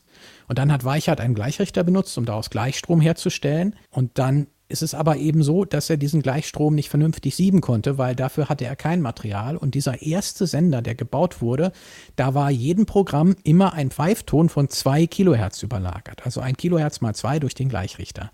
Und 0.48 0.58
dann 0.58 0.72
hat 0.72 0.84
Weichhardt 0.84 1.22
einen 1.22 1.36
Gleichrichter 1.36 1.84
benutzt, 1.84 2.18
um 2.18 2.26
daraus 2.26 2.50
Gleichstrom 2.50 3.02
herzustellen. 3.02 3.76
Und 3.92 4.18
dann 4.18 4.48
ist 4.70 4.84
es 4.84 4.94
aber 4.94 5.18
eben 5.18 5.42
so, 5.44 5.66
dass 5.66 5.90
er 5.90 5.98
diesen 5.98 6.22
Gleichstrom 6.22 6.76
nicht 6.76 6.90
vernünftig 6.90 7.36
sieben 7.36 7.60
konnte, 7.60 7.98
weil 7.98 8.16
dafür 8.16 8.50
hatte 8.50 8.66
er 8.66 8.76
kein 8.76 9.02
Material. 9.02 9.58
Und 9.58 9.74
dieser 9.74 10.04
erste 10.04 10.46
Sender, 10.46 10.84
der 10.84 10.94
gebaut 10.94 11.42
wurde, 11.42 11.72
da 12.16 12.36
war 12.36 12.52
jedem 12.52 12.86
Programm 12.86 13.36
immer 13.44 13.74
ein 13.74 13.90
Pfeifton 13.90 14.48
von 14.48 14.70
zwei 14.70 15.08
Kilohertz 15.08 15.64
überlagert. 15.64 16.24
Also 16.24 16.40
ein 16.40 16.56
Kilohertz 16.56 17.02
mal 17.02 17.16
zwei 17.16 17.40
durch 17.40 17.56
den 17.56 17.68
Gleichrichter. 17.68 18.32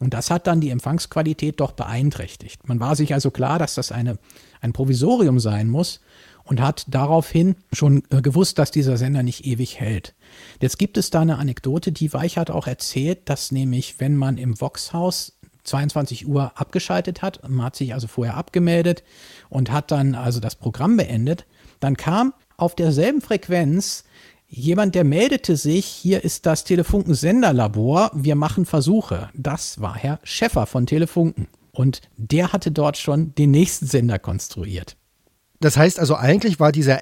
Und 0.00 0.12
das 0.12 0.30
hat 0.30 0.46
dann 0.46 0.60
die 0.60 0.70
Empfangsqualität 0.70 1.60
doch 1.60 1.72
beeinträchtigt. 1.72 2.68
Man 2.68 2.80
war 2.80 2.96
sich 2.96 3.14
also 3.14 3.30
klar, 3.30 3.58
dass 3.58 3.76
das 3.76 3.92
eine, 3.92 4.18
ein 4.60 4.72
Provisorium 4.72 5.38
sein 5.38 5.68
muss 5.68 6.00
und 6.46 6.60
hat 6.60 6.86
daraufhin 6.88 7.56
schon 7.72 8.02
äh, 8.10 8.22
gewusst, 8.22 8.58
dass 8.58 8.70
dieser 8.70 8.96
Sender 8.96 9.22
nicht 9.22 9.46
ewig 9.46 9.80
hält. 9.80 10.14
Jetzt 10.60 10.78
gibt 10.78 10.96
es 10.96 11.10
da 11.10 11.20
eine 11.20 11.38
Anekdote, 11.38 11.92
die 11.92 12.12
Weichert 12.12 12.50
auch 12.50 12.66
erzählt, 12.66 13.28
dass 13.28 13.52
nämlich, 13.52 13.98
wenn 13.98 14.16
man 14.16 14.38
im 14.38 14.60
Voxhaus 14.60 15.35
22 15.66 16.26
Uhr 16.26 16.52
abgeschaltet 16.54 17.22
hat. 17.22 17.48
Man 17.48 17.66
hat 17.66 17.76
sich 17.76 17.94
also 17.94 18.06
vorher 18.06 18.36
abgemeldet 18.36 19.02
und 19.48 19.70
hat 19.70 19.90
dann 19.90 20.14
also 20.14 20.40
das 20.40 20.54
Programm 20.54 20.96
beendet. 20.96 21.46
Dann 21.80 21.96
kam 21.96 22.32
auf 22.56 22.74
derselben 22.74 23.20
Frequenz 23.20 24.04
jemand, 24.48 24.94
der 24.94 25.04
meldete 25.04 25.56
sich, 25.56 25.86
hier 25.86 26.24
ist 26.24 26.46
das 26.46 26.64
Telefunken 26.64 27.14
Senderlabor, 27.14 28.10
wir 28.14 28.36
machen 28.36 28.64
Versuche. 28.64 29.28
Das 29.34 29.80
war 29.80 29.96
Herr 29.96 30.20
Schäffer 30.22 30.66
von 30.66 30.86
Telefunken. 30.86 31.48
Und 31.72 32.00
der 32.16 32.52
hatte 32.52 32.70
dort 32.70 32.96
schon 32.96 33.34
den 33.34 33.50
nächsten 33.50 33.86
Sender 33.86 34.18
konstruiert. 34.18 34.96
Das 35.60 35.76
heißt 35.76 35.98
also, 35.98 36.16
eigentlich 36.16 36.58
war 36.58 36.72
dieser 36.72 37.00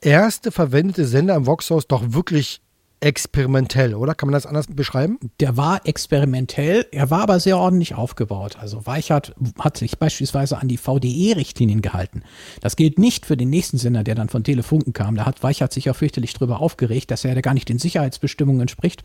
erste 0.00 0.50
verwendete 0.50 1.06
Sender 1.06 1.36
im 1.36 1.46
Voxhaus 1.46 1.86
doch 1.86 2.12
wirklich 2.12 2.60
experimentell, 3.00 3.94
oder? 3.94 4.14
Kann 4.14 4.28
man 4.28 4.32
das 4.32 4.46
anders 4.46 4.66
beschreiben? 4.68 5.18
Der 5.40 5.56
war 5.56 5.86
experimentell, 5.86 6.86
er 6.92 7.10
war 7.10 7.22
aber 7.22 7.40
sehr 7.40 7.58
ordentlich 7.58 7.94
aufgebaut. 7.94 8.56
Also 8.58 8.86
Weichert 8.86 9.34
hat 9.58 9.76
sich 9.76 9.98
beispielsweise 9.98 10.58
an 10.58 10.68
die 10.68 10.78
VDE-Richtlinien 10.78 11.82
gehalten. 11.82 12.22
Das 12.60 12.76
gilt 12.76 12.98
nicht 12.98 13.26
für 13.26 13.36
den 13.36 13.50
nächsten 13.50 13.78
Sender, 13.78 14.02
der 14.02 14.14
dann 14.14 14.28
von 14.28 14.44
Telefunken 14.44 14.92
kam. 14.92 15.14
Da 15.16 15.26
hat 15.26 15.42
Weichert 15.42 15.72
sich 15.72 15.84
ja 15.84 15.94
fürchterlich 15.94 16.32
drüber 16.34 16.60
aufgeregt, 16.60 17.10
dass 17.10 17.24
er 17.24 17.40
gar 17.42 17.54
nicht 17.54 17.68
den 17.68 17.78
Sicherheitsbestimmungen 17.78 18.62
entspricht. 18.62 19.04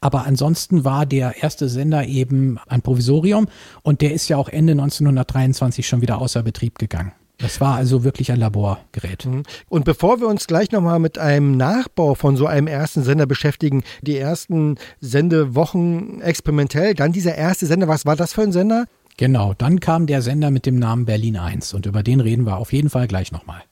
Aber 0.00 0.24
ansonsten 0.24 0.84
war 0.84 1.04
der 1.04 1.42
erste 1.42 1.68
Sender 1.68 2.06
eben 2.06 2.58
ein 2.68 2.82
Provisorium 2.82 3.48
und 3.82 4.00
der 4.00 4.12
ist 4.12 4.28
ja 4.28 4.36
auch 4.36 4.48
Ende 4.48 4.72
1923 4.72 5.86
schon 5.86 6.00
wieder 6.00 6.18
außer 6.20 6.42
Betrieb 6.42 6.78
gegangen. 6.78 7.12
Das 7.38 7.60
war 7.60 7.74
also 7.76 8.02
wirklich 8.02 8.32
ein 8.32 8.38
Laborgerät. 8.40 9.28
Und 9.68 9.84
bevor 9.84 10.20
wir 10.20 10.26
uns 10.28 10.46
gleich 10.46 10.70
nochmal 10.72 10.98
mit 10.98 11.18
einem 11.18 11.56
Nachbau 11.56 12.14
von 12.14 12.36
so 12.36 12.46
einem 12.46 12.66
ersten 12.66 13.02
Sender 13.02 13.26
beschäftigen, 13.26 13.82
die 14.00 14.16
ersten 14.16 14.76
Sendewochen 15.00 16.22
experimentell, 16.22 16.94
dann 16.94 17.12
dieser 17.12 17.34
erste 17.34 17.66
Sender, 17.66 17.88
was 17.88 18.06
war 18.06 18.16
das 18.16 18.32
für 18.32 18.42
ein 18.42 18.52
Sender? 18.52 18.86
Genau, 19.18 19.54
dann 19.56 19.80
kam 19.80 20.06
der 20.06 20.22
Sender 20.22 20.50
mit 20.50 20.66
dem 20.66 20.78
Namen 20.78 21.04
Berlin 21.06 21.36
1 21.36 21.74
und 21.74 21.86
über 21.86 22.02
den 22.02 22.20
reden 22.20 22.44
wir 22.46 22.56
auf 22.56 22.72
jeden 22.72 22.90
Fall 22.90 23.06
gleich 23.06 23.32
nochmal. 23.32 23.62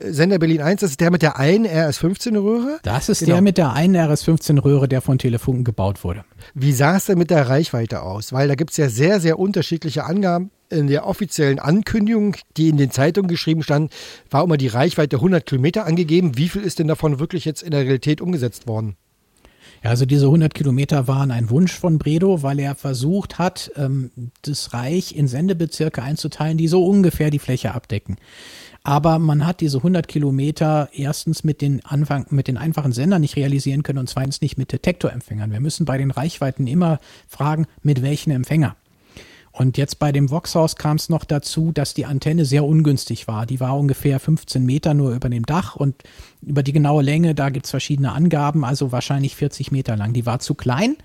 Sender 0.00 0.38
Berlin 0.38 0.60
1, 0.62 0.80
das 0.80 0.90
ist 0.90 1.00
der 1.00 1.10
mit 1.10 1.22
der 1.22 1.38
einen 1.38 1.64
RS-15-Röhre? 1.64 2.80
Das 2.82 3.08
ist 3.08 3.20
Genau. 3.20 3.34
der 3.34 3.42
mit 3.42 3.56
der 3.58 3.72
einen 3.72 3.96
RS-15-Röhre, 3.96 4.88
der 4.88 5.00
von 5.00 5.18
Telefunken 5.18 5.64
gebaut 5.64 6.04
wurde. 6.04 6.24
Wie 6.54 6.72
sah 6.72 6.96
es 6.96 7.06
denn 7.06 7.18
mit 7.18 7.30
der 7.30 7.48
Reichweite 7.48 8.02
aus? 8.02 8.32
Weil 8.32 8.48
da 8.48 8.54
gibt 8.56 8.72
es 8.72 8.76
ja 8.78 8.88
sehr, 8.88 9.20
sehr 9.20 9.38
unterschiedliche 9.38 10.04
Angaben. 10.04 10.50
In 10.70 10.86
der 10.86 11.06
offiziellen 11.06 11.58
Ankündigung, 11.58 12.36
die 12.56 12.68
in 12.68 12.76
den 12.76 12.90
Zeitungen 12.90 13.28
geschrieben 13.28 13.62
stand, 13.62 13.92
war 14.30 14.44
immer 14.44 14.56
die 14.56 14.68
Reichweite 14.68 15.16
100 15.16 15.44
Kilometer 15.44 15.84
angegeben. 15.84 16.38
Wie 16.38 16.48
viel 16.48 16.62
ist 16.62 16.78
denn 16.78 16.86
davon 16.86 17.18
wirklich 17.18 17.44
jetzt 17.44 17.62
in 17.62 17.72
der 17.72 17.80
Realität 17.80 18.20
umgesetzt 18.20 18.68
worden? 18.68 18.96
Ja, 19.82 19.90
also 19.90 20.04
diese 20.04 20.26
100 20.26 20.54
Kilometer 20.54 21.08
waren 21.08 21.30
ein 21.30 21.50
Wunsch 21.50 21.72
von 21.72 21.98
Bredow, 21.98 22.42
weil 22.42 22.60
er 22.60 22.74
versucht 22.74 23.38
hat, 23.38 23.72
ähm, 23.76 24.10
das 24.42 24.74
Reich 24.74 25.16
in 25.16 25.26
Sendebezirke 25.26 26.02
einzuteilen, 26.02 26.58
die 26.58 26.68
so 26.68 26.84
ungefähr 26.84 27.30
die 27.30 27.38
Fläche 27.38 27.74
abdecken. 27.74 28.16
Aber 28.82 29.18
man 29.18 29.46
hat 29.46 29.60
diese 29.60 29.78
100 29.78 30.06
Kilometer 30.08 30.88
erstens 30.92 31.44
mit 31.44 31.60
den, 31.60 31.84
Anfang, 31.84 32.26
mit 32.30 32.48
den 32.48 32.56
einfachen 32.56 32.92
Sendern 32.92 33.20
nicht 33.20 33.36
realisieren 33.36 33.82
können 33.82 33.98
und 33.98 34.08
zweitens 34.08 34.40
nicht 34.40 34.56
mit 34.56 34.72
Detektorempfängern. 34.72 35.50
Wir 35.50 35.60
müssen 35.60 35.84
bei 35.84 35.98
den 35.98 36.10
Reichweiten 36.10 36.66
immer 36.66 36.98
fragen, 37.28 37.66
mit 37.82 38.02
welchen 38.02 38.30
Empfänger. 38.30 38.76
Und 39.60 39.76
jetzt 39.76 39.98
bei 39.98 40.10
dem 40.10 40.30
Voxhaus 40.30 40.76
kam 40.76 40.96
es 40.96 41.10
noch 41.10 41.26
dazu, 41.26 41.70
dass 41.70 41.92
die 41.92 42.06
Antenne 42.06 42.46
sehr 42.46 42.64
ungünstig 42.64 43.28
war. 43.28 43.44
Die 43.44 43.60
war 43.60 43.78
ungefähr 43.78 44.18
15 44.18 44.64
Meter 44.64 44.94
nur 44.94 45.12
über 45.12 45.28
dem 45.28 45.44
Dach 45.44 45.76
und 45.76 45.96
über 46.40 46.62
die 46.62 46.72
genaue 46.72 47.02
Länge, 47.02 47.34
da 47.34 47.50
gibt 47.50 47.66
es 47.66 47.70
verschiedene 47.70 48.12
Angaben, 48.12 48.64
also 48.64 48.90
wahrscheinlich 48.90 49.36
40 49.36 49.70
Meter 49.70 49.98
lang. 49.98 50.14
Die 50.14 50.24
war 50.24 50.38
zu 50.38 50.54
klein 50.54 50.96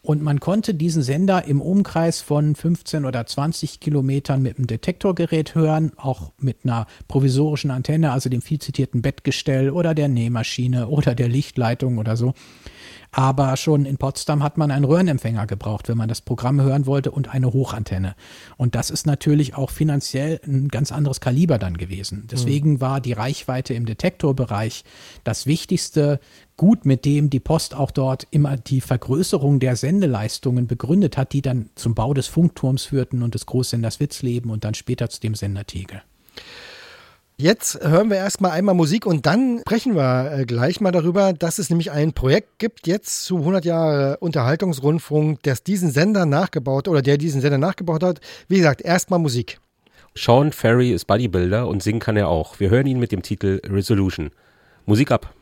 und 0.00 0.20
man 0.20 0.40
konnte 0.40 0.74
diesen 0.74 1.04
Sender 1.04 1.44
im 1.44 1.60
Umkreis 1.60 2.20
von 2.20 2.56
15 2.56 3.04
oder 3.04 3.24
20 3.24 3.78
Kilometern 3.78 4.42
mit 4.42 4.58
einem 4.58 4.66
Detektorgerät 4.66 5.54
hören, 5.54 5.92
auch 5.96 6.32
mit 6.38 6.64
einer 6.64 6.88
provisorischen 7.06 7.70
Antenne, 7.70 8.10
also 8.10 8.28
dem 8.28 8.42
viel 8.42 8.58
zitierten 8.58 9.00
Bettgestell 9.02 9.70
oder 9.70 9.94
der 9.94 10.08
Nähmaschine 10.08 10.88
oder 10.88 11.14
der 11.14 11.28
Lichtleitung 11.28 11.98
oder 11.98 12.16
so. 12.16 12.34
Aber 13.14 13.58
schon 13.58 13.84
in 13.84 13.98
Potsdam 13.98 14.42
hat 14.42 14.56
man 14.56 14.70
einen 14.70 14.86
Röhrenempfänger 14.86 15.46
gebraucht, 15.46 15.88
wenn 15.88 15.98
man 15.98 16.08
das 16.08 16.22
Programm 16.22 16.62
hören 16.62 16.86
wollte 16.86 17.10
und 17.10 17.28
eine 17.28 17.52
Hochantenne. 17.52 18.14
Und 18.56 18.74
das 18.74 18.88
ist 18.88 19.06
natürlich 19.06 19.54
auch 19.54 19.68
finanziell 19.68 20.40
ein 20.46 20.68
ganz 20.68 20.92
anderes 20.92 21.20
Kaliber 21.20 21.58
dann 21.58 21.76
gewesen. 21.76 22.26
Deswegen 22.30 22.80
war 22.80 23.02
die 23.02 23.12
Reichweite 23.12 23.74
im 23.74 23.84
Detektorbereich 23.84 24.84
das 25.24 25.46
wichtigste 25.46 26.20
Gut, 26.56 26.86
mit 26.86 27.04
dem 27.04 27.28
die 27.28 27.40
Post 27.40 27.74
auch 27.74 27.90
dort 27.90 28.26
immer 28.30 28.56
die 28.56 28.80
Vergrößerung 28.80 29.60
der 29.60 29.76
Sendeleistungen 29.76 30.66
begründet 30.66 31.18
hat, 31.18 31.34
die 31.34 31.42
dann 31.42 31.68
zum 31.74 31.94
Bau 31.94 32.14
des 32.14 32.28
Funkturms 32.28 32.84
führten 32.84 33.22
und 33.22 33.34
des 33.34 33.44
Großsenders 33.44 34.00
Witzleben 34.00 34.50
und 34.50 34.64
dann 34.64 34.74
später 34.74 35.10
zu 35.10 35.20
dem 35.20 35.34
Sender 35.34 35.66
Tegel. 35.66 36.02
Jetzt 37.42 37.80
hören 37.82 38.08
wir 38.08 38.18
erstmal 38.18 38.52
einmal 38.52 38.76
Musik 38.76 39.04
und 39.04 39.26
dann 39.26 39.62
sprechen 39.62 39.96
wir 39.96 40.30
äh, 40.32 40.44
gleich 40.44 40.80
mal 40.80 40.92
darüber, 40.92 41.32
dass 41.32 41.58
es 41.58 41.70
nämlich 41.70 41.90
ein 41.90 42.12
Projekt 42.12 42.60
gibt, 42.60 42.86
jetzt 42.86 43.24
zu 43.24 43.38
100 43.38 43.64
Jahre 43.64 44.18
Unterhaltungsrundfunk, 44.18 45.42
das 45.42 45.64
diesen 45.64 45.90
Sender 45.90 46.24
nachgebaut 46.24 46.86
oder 46.86 47.02
der 47.02 47.18
diesen 47.18 47.40
Sender 47.40 47.58
nachgebaut 47.58 48.04
hat. 48.04 48.20
Wie 48.46 48.58
gesagt, 48.58 48.80
erstmal 48.80 49.18
Musik. 49.18 49.58
Sean 50.14 50.52
Ferry 50.52 50.92
ist 50.92 51.06
Bodybuilder 51.06 51.66
und 51.66 51.82
singen 51.82 51.98
kann 51.98 52.16
er 52.16 52.28
auch. 52.28 52.60
Wir 52.60 52.70
hören 52.70 52.86
ihn 52.86 53.00
mit 53.00 53.10
dem 53.10 53.22
Titel 53.22 53.60
Resolution. 53.66 54.30
Musik 54.86 55.10
ab. 55.10 55.34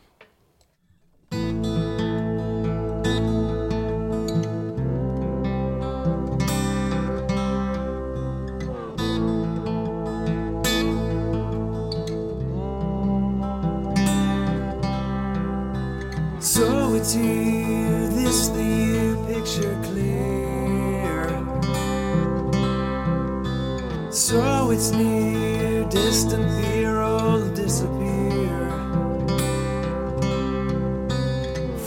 Distant 26.20 26.50
fear 26.60 27.00
all 27.00 27.40
disappear. 27.54 28.58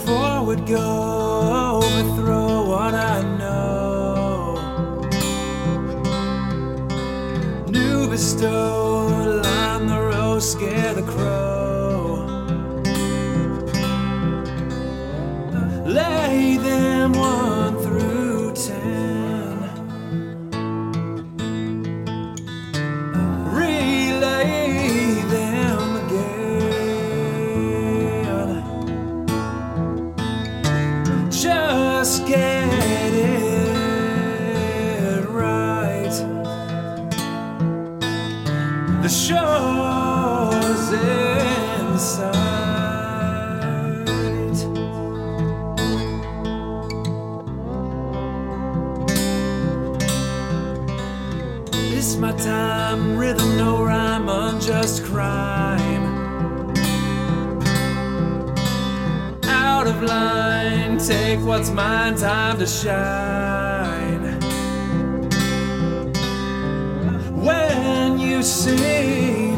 Forward 0.04 0.66
go, 0.66 1.80
overthrow 1.84 2.66
what 2.68 2.94
I 2.94 3.22
know. 3.38 4.56
New 7.68 8.08
bestow, 8.08 8.73
what's 61.44 61.70
mine, 61.70 62.16
time 62.16 62.58
to 62.58 62.66
shine. 62.66 64.40
When 67.44 68.18
you 68.18 68.42
see 68.42 69.53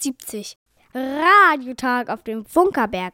370. 0.00 0.56
Radiotag 0.94 2.08
auf 2.08 2.22
dem 2.22 2.44
Funkerberg. 2.44 3.12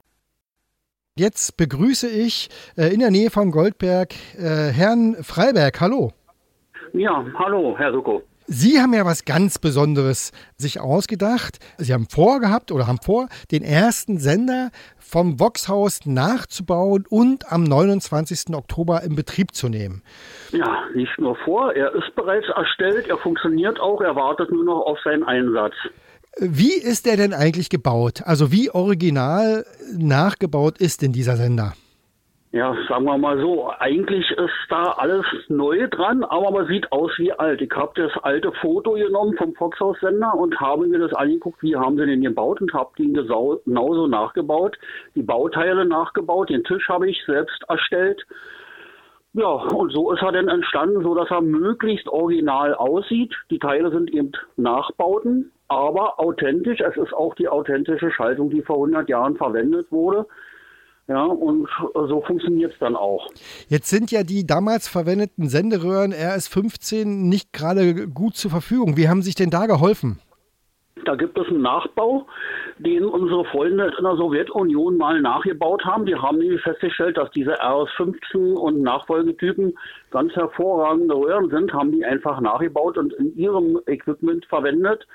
Jetzt 1.19 1.57
begrüße 1.57 2.09
ich 2.09 2.49
äh, 2.77 2.93
in 2.93 3.01
der 3.01 3.11
Nähe 3.11 3.31
von 3.31 3.51
Goldberg 3.51 4.15
äh, 4.39 4.71
Herrn 4.71 5.17
Freiberg. 5.23 5.81
Hallo. 5.81 6.13
Ja, 6.93 7.25
hallo, 7.39 7.75
Herr 7.77 7.93
Suko. 7.93 8.23
Sie 8.49 8.81
haben 8.81 8.95
ja 8.95 9.05
was 9.05 9.25
ganz 9.25 9.59
Besonderes 9.59 10.31
sich 10.57 10.79
ausgedacht. 10.79 11.59
Sie 11.79 11.93
haben 11.93 12.07
vorgehabt 12.09 12.71
oder 12.71 12.87
haben 12.87 13.01
vor, 13.03 13.29
den 13.51 13.65
ersten 13.65 14.19
Sender 14.19 14.71
vom 14.99 15.41
Voxhaus 15.41 16.07
nachzubauen 16.07 17.05
und 17.11 17.51
am 17.51 17.65
29. 17.65 18.55
Oktober 18.55 19.03
in 19.03 19.17
Betrieb 19.17 19.53
zu 19.55 19.69
nehmen. 19.69 20.03
Ja, 20.53 20.85
nicht 20.95 21.19
nur 21.19 21.35
vor, 21.45 21.73
er 21.73 21.93
ist 21.97 22.15
bereits 22.15 22.49
erstellt, 22.55 23.09
er 23.09 23.19
funktioniert 23.19 23.81
auch, 23.81 24.01
er 24.01 24.15
wartet 24.15 24.53
nur 24.53 24.65
noch 24.65 24.83
auf 24.83 24.99
seinen 25.03 25.25
Einsatz. 25.25 25.75
Wie 26.39 26.75
ist 26.75 27.07
der 27.07 27.17
denn 27.17 27.33
eigentlich 27.33 27.71
gebaut? 27.71 28.23
Also 28.27 28.53
wie 28.53 28.71
original 28.71 29.65
nachgebaut 29.97 30.79
ist 30.79 31.01
denn 31.01 31.13
dieser 31.13 31.37
Sender? 31.37 31.73
Ja, 32.53 32.75
sagen 32.89 33.05
wir 33.05 33.19
mal 33.19 33.39
so, 33.41 33.71
eigentlich 33.79 34.31
ist 34.31 34.53
da 34.69 34.93
alles 34.99 35.25
neu 35.49 35.89
dran, 35.89 36.25
aber 36.25 36.51
man 36.51 36.67
sieht 36.67 36.91
aus 36.93 37.11
wie 37.17 37.33
alt. 37.33 37.61
Ich 37.61 37.71
habe 37.75 37.93
das 38.01 38.13
alte 38.23 38.53
Foto 38.61 38.93
genommen 38.93 39.35
vom 39.37 39.55
Foxhaus-Sender 39.55 40.35
und 40.35 40.59
habe 40.61 40.87
mir 40.87 40.99
das 40.99 41.13
angeguckt, 41.15 41.63
wie 41.63 41.75
haben 41.75 41.97
sie 41.97 42.07
den 42.07 42.23
gebaut 42.23 42.61
und 42.61 42.73
habe 42.73 42.91
den 42.99 43.15
genauso 43.15 44.07
nachgebaut, 44.07 44.79
die 45.15 45.23
Bauteile 45.23 45.85
nachgebaut, 45.87 46.51
den 46.51 46.65
Tisch 46.65 46.89
habe 46.89 47.11
ich 47.11 47.23
selbst 47.27 47.63
erstellt. 47.69 48.27
Ja, 49.33 49.49
und 49.49 49.93
so 49.93 50.13
ist 50.13 50.23
er 50.23 50.33
dann 50.33 50.49
entstanden, 50.49 51.03
so 51.03 51.15
dass 51.15 51.31
er 51.31 51.43
möglichst 51.43 52.09
original 52.09 52.75
aussieht. 52.75 53.35
Die 53.51 53.59
Teile 53.59 53.91
sind 53.91 54.11
eben 54.15 54.33
Nachbauten, 54.57 55.53
aber 55.69 56.19
authentisch. 56.21 56.81
Es 56.81 56.97
ist 56.97 57.13
auch 57.13 57.35
die 57.35 57.49
authentische 57.49 58.11
Schaltung, 58.11 58.51
die 58.51 58.63
vor 58.63 58.77
100 58.77 59.09
Jahren 59.09 59.37
verwendet 59.37 59.91
wurde. 59.91 60.27
Ja, 61.09 61.23
und 61.23 61.69
so 61.95 62.21
funktioniert 62.23 62.73
es 62.73 62.79
dann 62.81 62.97
auch. 62.97 63.29
Jetzt 63.69 63.89
sind 63.89 64.11
ja 64.11 64.25
die 64.25 64.45
damals 64.45 64.89
verwendeten 64.89 65.49
Senderöhren 65.49 66.13
RS15 66.13 67.05
nicht 67.07 67.53
gerade 67.53 68.09
gut 68.09 68.35
zur 68.35 68.51
Verfügung. 68.51 68.97
Wie 68.97 69.09
haben 69.09 69.23
sich 69.23 69.37
denn 69.37 69.51
da 69.51 69.67
geholfen? 69.67 70.19
Da 71.05 71.15
gibt 71.15 71.39
es 71.39 71.47
einen 71.47 71.63
Nachbau, 71.63 72.27
den 72.79 73.05
unsere 73.05 73.45
Freunde 73.45 73.93
in 73.97 74.03
der 74.03 74.17
Sowjetunion 74.17 74.97
mal 74.97 75.21
nachgebaut 75.21 75.85
haben. 75.85 76.07
Die 76.07 76.17
haben 76.17 76.39
nämlich 76.39 76.63
festgestellt, 76.63 77.19
dass 77.19 77.31
diese 77.31 77.53
RS-15 77.53 78.55
und 78.55 78.83
Nachfolgetypen 78.83 79.79
ganz 80.11 80.35
hervorragende 80.35 81.15
Röhren 81.15 81.51
sind, 81.51 81.73
haben 81.73 81.93
die 81.93 82.05
einfach 82.05 82.41
nachgebaut 82.41 82.99
und 82.99 83.13
in 83.13 83.37
ihrem 83.37 83.79
Equipment 83.87 84.45
verwendet. 84.47 85.07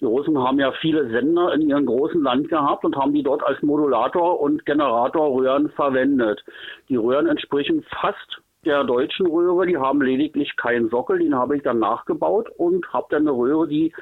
Die 0.00 0.04
Russen 0.04 0.38
haben 0.38 0.58
ja 0.58 0.72
viele 0.80 1.08
Sender 1.10 1.54
in 1.54 1.62
ihrem 1.62 1.86
großen 1.86 2.22
Land 2.22 2.48
gehabt 2.48 2.84
und 2.84 2.96
haben 2.96 3.14
die 3.14 3.22
dort 3.22 3.42
als 3.42 3.62
Modulator 3.62 4.40
und 4.40 4.66
Generatorröhren 4.66 5.70
verwendet. 5.70 6.44
Die 6.88 6.96
Röhren 6.96 7.26
entsprechen 7.26 7.82
fast 8.00 8.42
der 8.66 8.84
deutschen 8.84 9.26
Röhre, 9.26 9.66
die 9.66 9.78
haben 9.78 10.02
lediglich 10.02 10.54
keinen 10.56 10.90
Sockel, 10.90 11.20
den 11.20 11.34
habe 11.34 11.56
ich 11.56 11.62
dann 11.62 11.78
nachgebaut 11.78 12.50
und 12.58 12.92
habe 12.92 13.06
dann 13.10 13.22
eine 13.22 13.30
Röhre, 13.30 13.68
die 13.68 13.92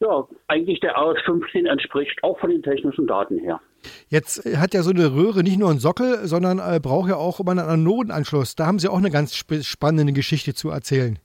ja, 0.00 0.26
eigentlich 0.46 0.80
der 0.80 0.94
RS-15 0.94 1.68
entspricht, 1.68 2.22
auch 2.22 2.38
von 2.38 2.50
den 2.50 2.62
technischen 2.62 3.06
Daten 3.06 3.38
her. 3.38 3.60
Jetzt 4.08 4.44
hat 4.58 4.74
ja 4.74 4.82
so 4.82 4.90
eine 4.90 5.14
Röhre 5.14 5.42
nicht 5.42 5.58
nur 5.58 5.70
einen 5.70 5.78
Sockel, 5.78 6.26
sondern 6.26 6.58
äh, 6.58 6.80
braucht 6.80 7.08
ja 7.08 7.16
auch 7.16 7.40
immer 7.40 7.52
einen 7.52 7.60
Anodenanschluss. 7.60 8.56
Da 8.56 8.66
haben 8.66 8.78
Sie 8.78 8.88
auch 8.88 8.98
eine 8.98 9.10
ganz 9.10 9.32
sp 9.36 9.62
spannende 9.62 10.12
Geschichte 10.12 10.54
zu 10.54 10.70
erzählen. 10.70 11.18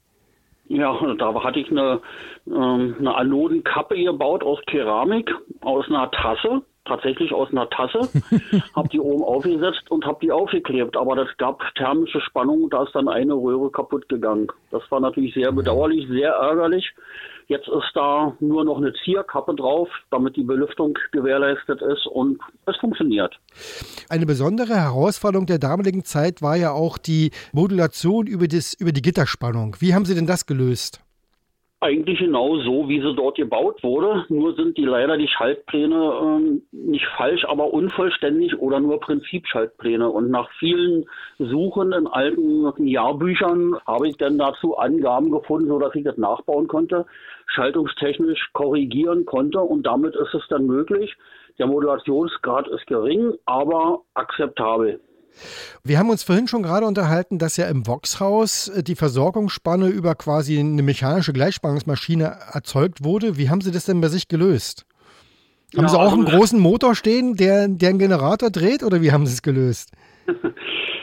Ja, 0.73 0.97
da 1.17 1.43
hatte 1.43 1.59
ich 1.59 1.69
eine, 1.69 1.99
ähm, 2.47 2.95
eine 2.97 3.13
Anodenkappe 3.13 4.01
gebaut 4.01 4.41
aus 4.41 4.59
Keramik, 4.67 5.29
aus 5.59 5.85
einer 5.89 6.09
Tasse, 6.11 6.61
tatsächlich 6.85 7.33
aus 7.33 7.49
einer 7.51 7.69
Tasse, 7.69 7.99
habe 8.75 8.87
die 8.87 9.01
oben 9.01 9.21
aufgesetzt 9.21 9.91
und 9.91 10.05
habe 10.05 10.19
die 10.21 10.31
aufgeklebt. 10.31 10.95
Aber 10.95 11.17
das 11.17 11.27
gab 11.37 11.61
thermische 11.75 12.21
Spannung, 12.21 12.69
da 12.69 12.83
ist 12.83 12.95
dann 12.95 13.09
eine 13.09 13.33
Röhre 13.33 13.69
kaputt 13.69 14.07
gegangen. 14.07 14.47
Das 14.71 14.81
war 14.89 15.01
natürlich 15.01 15.33
sehr 15.33 15.51
bedauerlich, 15.51 16.07
sehr 16.07 16.31
ärgerlich. 16.31 16.93
Jetzt 17.47 17.67
ist 17.67 17.91
da 17.93 18.35
nur 18.39 18.63
noch 18.63 18.77
eine 18.77 18.93
Zierkappe 19.03 19.55
drauf, 19.55 19.89
damit 20.09 20.35
die 20.35 20.43
Belüftung 20.43 20.97
gewährleistet 21.11 21.81
ist 21.81 22.07
und 22.07 22.39
es 22.65 22.75
funktioniert. 22.77 23.37
Eine 24.09 24.25
besondere 24.25 24.75
Herausforderung 24.75 25.45
der 25.45 25.59
damaligen 25.59 26.03
Zeit 26.03 26.41
war 26.41 26.55
ja 26.55 26.71
auch 26.71 26.97
die 26.97 27.31
Modulation 27.53 28.27
über, 28.27 28.47
das, 28.47 28.73
über 28.73 28.91
die 28.91 29.01
Gitterspannung. 29.01 29.75
Wie 29.79 29.93
haben 29.93 30.05
Sie 30.05 30.15
denn 30.15 30.27
das 30.27 30.45
gelöst? 30.45 31.01
Eigentlich 31.83 32.19
genau 32.19 32.57
so, 32.57 32.87
wie 32.89 33.01
sie 33.01 33.15
dort 33.15 33.37
gebaut 33.37 33.81
wurde. 33.81 34.23
Nur 34.29 34.53
sind 34.53 34.77
die 34.77 34.85
leider 34.85 35.17
die 35.17 35.27
Schaltpläne 35.27 36.13
ähm, 36.21 36.61
nicht 36.71 37.07
falsch, 37.17 37.43
aber 37.45 37.73
unvollständig 37.73 38.59
oder 38.59 38.79
nur 38.79 38.99
Prinzipschaltpläne. 38.99 40.07
Und 40.07 40.29
nach 40.29 40.47
vielen 40.59 41.05
Suchen 41.39 41.91
in 41.91 42.05
alten 42.05 42.85
Jahrbüchern 42.85 43.77
habe 43.87 44.07
ich 44.07 44.15
dann 44.17 44.37
dazu 44.37 44.77
Angaben 44.77 45.31
gefunden, 45.31 45.69
so 45.69 45.79
dass 45.79 45.95
ich 45.95 46.03
das 46.03 46.17
nachbauen 46.17 46.67
konnte, 46.67 47.07
schaltungstechnisch 47.47 48.51
korrigieren 48.53 49.25
konnte 49.25 49.59
und 49.61 49.87
damit 49.87 50.15
ist 50.15 50.35
es 50.35 50.47
dann 50.49 50.67
möglich. 50.67 51.17
Der 51.57 51.65
Modulationsgrad 51.65 52.67
ist 52.67 52.85
gering, 52.85 53.33
aber 53.47 54.01
akzeptabel. 54.13 54.99
Wir 55.83 55.97
haben 55.97 56.09
uns 56.09 56.23
vorhin 56.23 56.47
schon 56.47 56.63
gerade 56.63 56.85
unterhalten, 56.85 57.39
dass 57.39 57.57
ja 57.57 57.67
im 57.67 57.87
Voxhaus 57.87 58.67
äh, 58.69 58.83
die 58.83 58.95
Versorgungsspanne 58.95 59.87
über 59.87 60.15
quasi 60.15 60.59
eine 60.59 60.83
mechanische 60.83 61.33
Gleichspannungsmaschine 61.33 62.37
erzeugt 62.53 63.03
wurde. 63.03 63.37
Wie 63.37 63.49
haben 63.49 63.61
Sie 63.61 63.71
das 63.71 63.85
denn 63.85 64.01
bei 64.01 64.07
sich 64.09 64.27
gelöst? 64.27 64.85
Haben 65.75 65.83
Ja, 65.85 65.89
Sie 65.89 65.97
auch 65.99 66.13
einen 66.13 66.25
also- 66.25 66.37
großen 66.37 66.59
Motor 66.59 66.95
stehen, 66.95 67.35
der, 67.35 67.67
der 67.67 67.89
einen 67.89 67.99
Generator 67.99 68.49
dreht 68.49 68.83
oder 68.83 69.01
wie 69.01 69.11
haben 69.11 69.25
Sie 69.25 69.33
es 69.33 69.41
gelöst? 69.41 69.91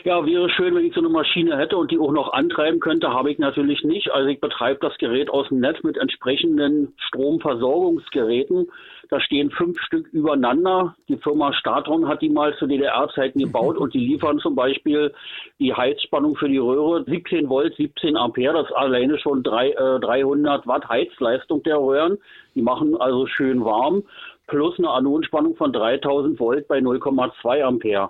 Ja, 0.05 0.25
wäre 0.25 0.49
schön, 0.49 0.75
wenn 0.75 0.85
ich 0.85 0.93
so 0.93 1.01
eine 1.01 1.09
Maschine 1.09 1.57
hätte 1.57 1.75
und 1.75 1.91
die 1.91 1.99
auch 1.99 2.13
noch 2.13 2.31
antreiben 2.31 2.79
könnte, 2.79 3.09
habe 3.09 3.31
ich 3.31 3.37
natürlich 3.37 3.83
nicht. 3.83 4.09
Also 4.11 4.29
ich 4.29 4.39
betreibe 4.39 4.79
das 4.81 4.97
Gerät 4.97 5.29
aus 5.29 5.49
dem 5.49 5.59
Netz 5.59 5.83
mit 5.83 5.97
entsprechenden 5.97 6.93
Stromversorgungsgeräten. 7.07 8.67
Da 9.09 9.19
stehen 9.19 9.51
fünf 9.51 9.77
Stück 9.81 10.07
übereinander. 10.13 10.95
Die 11.09 11.17
Firma 11.17 11.51
Statron 11.51 12.07
hat 12.07 12.21
die 12.21 12.29
mal 12.29 12.55
zu 12.57 12.67
DDR-Zeiten 12.67 13.39
gebaut 13.43 13.77
und 13.77 13.93
die 13.93 13.99
liefern 13.99 14.39
zum 14.39 14.55
Beispiel 14.55 15.13
die 15.59 15.73
Heizspannung 15.73 16.37
für 16.37 16.47
die 16.47 16.59
Röhre 16.59 17.03
17 17.03 17.49
Volt, 17.49 17.75
17 17.75 18.15
Ampere. 18.15 18.53
Das 18.53 18.69
ist 18.69 18.75
alleine 18.75 19.19
schon 19.19 19.43
drei, 19.43 19.71
äh, 19.71 19.99
300 19.99 20.65
Watt 20.65 20.87
Heizleistung 20.87 21.61
der 21.63 21.77
Röhren. 21.77 22.17
Die 22.55 22.61
machen 22.61 22.95
also 22.95 23.27
schön 23.27 23.65
warm. 23.65 24.03
Plus 24.47 24.79
eine 24.79 24.91
Anodenspannung 24.91 25.55
von 25.57 25.73
3000 25.73 26.39
Volt 26.39 26.69
bei 26.69 26.79
0,2 26.79 27.63
Ampere. 27.63 28.09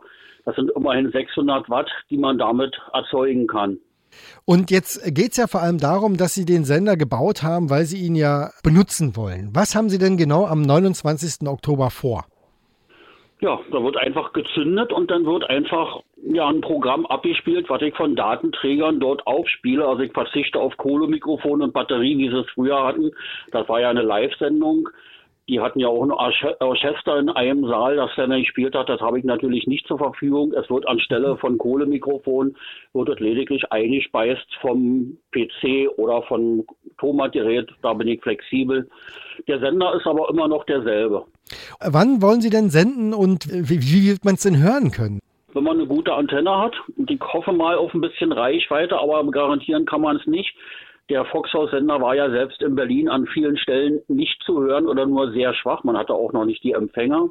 Das 0.50 0.56
sind 0.56 0.72
immerhin 0.76 1.12
600 1.12 1.70
Watt, 1.70 1.92
die 2.10 2.18
man 2.18 2.40
damit 2.40 2.76
erzeugen 2.92 3.46
kann. 3.46 3.78
Und 4.46 4.72
jetzt 4.72 5.14
geht 5.14 5.34
es 5.34 5.38
ja 5.38 5.46
vor 5.46 5.62
allem 5.62 5.78
darum, 5.78 6.18
dass 6.18 6.34
Sie 6.34 6.44
den 6.44 6.66
Sender 6.66 6.98
gebaut 6.98 7.44
haben, 7.44 7.70
weil 7.70 7.86
Sie 7.86 8.04
ihn 8.04 8.16
ja 8.16 8.50
benutzen 8.64 9.16
wollen. 9.16 9.52
Was 9.54 9.76
haben 9.76 9.90
Sie 9.90 10.00
denn 10.00 10.18
genau 10.18 10.48
am 10.48 10.64
29. 10.64 11.48
Oktober 11.48 11.92
vor? 11.92 12.26
Ja, 13.42 13.60
da 13.72 13.84
wird 13.84 13.96
einfach 13.98 14.34
gezündet 14.34 14.92
und 14.92 15.12
dann 15.12 15.24
wird 15.28 15.48
einfach 15.48 16.02
ja 16.24 16.48
ein 16.48 16.62
Programm 16.62 17.06
abgespielt, 17.06 17.70
was 17.70 17.84
ich 17.84 17.94
von 17.94 18.16
Datenträgern 18.16 19.00
dort 19.00 19.28
aufspiele. 19.28 19.88
Also 19.88 20.02
ich 20.02 20.14
verzichte 20.14 20.60
auf 20.60 20.76
Kohlemikrofon 20.78 21.62
und 21.62 21.74
Batterie, 21.74 22.18
wie 22.18 22.30
sie 22.30 22.40
es 22.40 22.50
früher 22.56 22.84
hatten. 22.84 23.12
Das 23.52 23.70
war 23.70 23.80
ja 23.82 23.92
eine 23.92 24.02
Live-Sendung. 24.02 24.90
Die 25.50 25.60
hatten 25.60 25.80
ja 25.80 25.88
auch 25.88 26.04
ein 26.04 26.12
Orche- 26.12 26.56
Orchester 26.62 27.18
in 27.18 27.30
einem 27.30 27.68
Saal, 27.68 27.96
das 27.96 28.12
dann 28.16 28.30
gespielt 28.30 28.76
hat. 28.76 28.88
Das 28.88 29.02
habe 29.02 29.18
ich 29.18 29.26
natürlich 29.26 29.66
nicht 29.66 29.88
zur 29.88 29.98
Verfügung. 29.98 30.54
Es 30.54 30.70
wird 30.70 30.88
anstelle 30.88 31.38
von 31.38 31.58
Kohlemikrofon, 31.58 32.56
wird 32.94 33.10
es 33.10 33.20
lediglich 33.20 33.72
eingespeist 33.72 34.46
vom 34.62 35.18
PC 35.32 35.90
oder 35.98 36.22
von 36.24 36.66
Tomatgerät. 37.00 37.68
Da 37.82 37.94
bin 37.94 38.08
ich 38.08 38.22
flexibel. 38.22 38.88
Der 39.48 39.60
Sender 39.60 39.96
ist 39.96 40.06
aber 40.06 40.30
immer 40.30 40.48
noch 40.48 40.66
derselbe. 40.66 41.26
Wann 41.80 42.22
wollen 42.22 42.42
Sie 42.42 42.52
denn 42.52 42.70
senden 42.70 43.16
und 43.16 43.48
wie, 43.50 43.82
wie 43.82 44.12
wird 44.12 44.24
man 44.24 44.36
es 44.36 44.44
denn 44.44 44.62
hören 44.62 44.92
können? 44.92 45.20
wenn 45.54 45.64
man 45.64 45.78
eine 45.78 45.88
gute 45.88 46.14
Antenne 46.14 46.56
hat. 46.60 46.76
Und 46.96 47.10
ich 47.10 47.20
hoffe 47.22 47.52
mal 47.52 47.76
auf 47.76 47.92
ein 47.96 48.02
bisschen 48.02 48.32
Reichweite, 48.32 49.00
aber 49.00 49.26
garantieren 49.32 49.88
kann 49.88 50.02
man 50.02 50.18
es 50.18 50.28
nicht. 50.28 50.54
Der 51.10 51.26
Foxhaus-Sender 51.26 52.02
war 52.02 52.16
ja 52.16 52.30
selbst 52.30 52.62
in 52.62 52.76
Berlin 52.76 53.10
an 53.10 53.26
vielen 53.26 53.58
Stellen 53.58 54.02
nicht 54.08 54.42
zu 54.44 54.62
hören 54.62 54.88
oder 54.88 55.06
nur 55.06 55.32
sehr 55.32 55.54
schwach. 55.56 55.84
Man 55.84 55.98
hatte 55.98 56.14
auch 56.14 56.34
noch 56.34 56.46
nicht 56.46 56.64
die 56.64 56.74
Empfänger. 56.74 57.30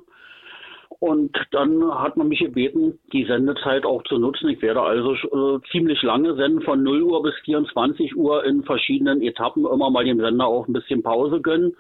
Und 1.00 1.36
dann 1.52 1.84
hat 1.94 2.16
man 2.16 2.28
mich 2.28 2.40
gebeten, 2.40 2.98
die 3.12 3.24
Sendezeit 3.24 3.86
auch 3.86 4.02
zu 4.04 4.18
nutzen. 4.18 4.48
Ich 4.48 4.60
werde 4.62 4.82
also 4.82 5.12
äh, 5.14 5.60
ziemlich 5.70 6.02
lange 6.02 6.34
senden, 6.34 6.62
von 6.62 6.82
0 6.82 7.02
Uhr 7.02 7.22
bis 7.22 7.34
24 7.44 8.16
Uhr 8.16 8.44
in 8.44 8.64
verschiedenen 8.64 9.22
Etappen, 9.22 9.64
immer 9.64 9.90
mal 9.90 10.04
dem 10.04 10.18
Sender 10.18 10.46
auch 10.46 10.66
ein 10.66 10.72
bisschen 10.72 11.02
Pause 11.02 11.40
gönnen 11.40 11.76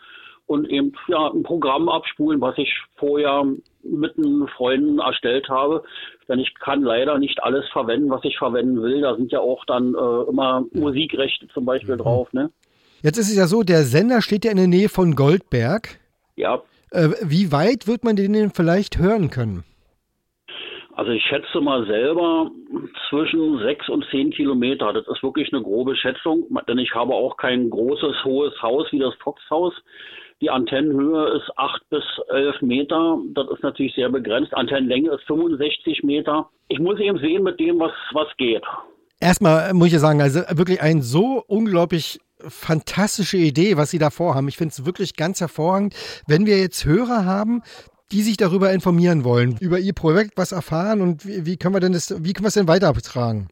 und 0.48 0.68
eben 0.68 0.92
ja 1.06 1.30
ein 1.30 1.44
Programm 1.44 1.88
abspulen, 1.88 2.40
was 2.40 2.58
ich 2.58 2.72
vorher 2.96 3.44
mit 3.84 4.16
den 4.16 4.48
Freunden 4.56 4.98
erstellt 4.98 5.48
habe. 5.48 5.84
Denn 6.28 6.40
ich 6.40 6.52
kann 6.54 6.82
leider 6.82 7.18
nicht 7.18 7.42
alles 7.42 7.68
verwenden, 7.70 8.10
was 8.10 8.24
ich 8.24 8.36
verwenden 8.38 8.82
will. 8.82 9.02
Da 9.02 9.14
sind 9.14 9.30
ja 9.30 9.38
auch 9.40 9.64
dann 9.66 9.94
äh, 9.94 10.28
immer 10.30 10.64
Musikrechte 10.72 11.46
zum 11.48 11.64
Beispiel 11.64 11.94
Mhm. 11.94 11.98
drauf. 12.00 12.32
Ne? 12.32 12.50
Jetzt 13.02 13.18
ist 13.18 13.30
es 13.30 13.36
ja 13.36 13.46
so, 13.46 13.62
der 13.62 13.84
Sender 13.84 14.22
steht 14.22 14.44
ja 14.44 14.50
in 14.50 14.56
der 14.56 14.66
Nähe 14.66 14.88
von 14.88 15.14
Goldberg. 15.14 16.00
Ja, 16.36 16.62
Äh, 16.90 17.10
wie 17.22 17.52
weit 17.52 17.86
wird 17.86 18.02
man 18.02 18.16
den 18.16 18.32
denn 18.32 18.50
vielleicht 18.50 18.98
hören 18.98 19.28
können? 19.28 19.64
Also 20.94 21.12
ich 21.12 21.22
schätze 21.22 21.60
mal 21.60 21.86
selber 21.86 22.50
zwischen 23.08 23.58
sechs 23.60 23.88
und 23.88 24.04
zehn 24.10 24.30
Kilometer. 24.30 24.92
Das 24.92 25.06
ist 25.06 25.22
wirklich 25.22 25.52
eine 25.52 25.62
grobe 25.62 25.94
Schätzung, 25.94 26.46
denn 26.66 26.78
ich 26.78 26.92
habe 26.94 27.14
auch 27.14 27.36
kein 27.36 27.70
großes, 27.70 28.24
hohes 28.24 28.60
Haus 28.62 28.86
wie 28.90 28.98
das 28.98 29.14
Foxhaus. 29.22 29.74
Die 30.40 30.50
Antennenhöhe 30.50 31.36
ist 31.36 31.50
acht 31.56 31.82
bis 31.90 32.04
elf 32.28 32.60
Meter. 32.62 33.18
Das 33.34 33.48
ist 33.50 33.62
natürlich 33.62 33.94
sehr 33.94 34.08
begrenzt. 34.08 34.54
Antennenlänge 34.54 35.10
ist 35.10 35.24
65 35.26 36.04
Meter. 36.04 36.48
Ich 36.68 36.78
muss 36.78 37.00
eben 37.00 37.18
sehen 37.18 37.42
mit 37.42 37.58
dem, 37.58 37.80
was, 37.80 37.92
was 38.12 38.28
geht. 38.36 38.62
Erstmal 39.20 39.74
muss 39.74 39.88
ich 39.88 39.94
ja 39.94 39.98
sagen, 39.98 40.22
also 40.22 40.40
wirklich 40.56 40.80
eine 40.80 41.02
so 41.02 41.42
unglaublich 41.48 42.20
fantastische 42.40 43.36
Idee, 43.36 43.76
was 43.76 43.90
Sie 43.90 43.98
da 43.98 44.10
vorhaben. 44.10 44.46
Ich 44.46 44.56
finde 44.56 44.70
es 44.70 44.86
wirklich 44.86 45.16
ganz 45.16 45.40
hervorragend. 45.40 45.94
Wenn 46.28 46.46
wir 46.46 46.58
jetzt 46.58 46.84
Hörer 46.84 47.24
haben, 47.24 47.62
die 48.12 48.22
sich 48.22 48.36
darüber 48.36 48.72
informieren 48.72 49.24
wollen, 49.24 49.56
über 49.60 49.78
Ihr 49.80 49.92
Projekt 49.92 50.32
was 50.36 50.52
erfahren 50.52 51.00
und 51.00 51.26
wie, 51.26 51.46
wie 51.46 51.56
können 51.56 51.74
wir 51.74 51.80
denn 51.80 51.92
das, 51.92 52.10
wie 52.24 52.32
können 52.32 52.44
wir 52.44 52.48
es 52.48 52.54
denn 52.54 52.68
weitertragen? 52.68 53.48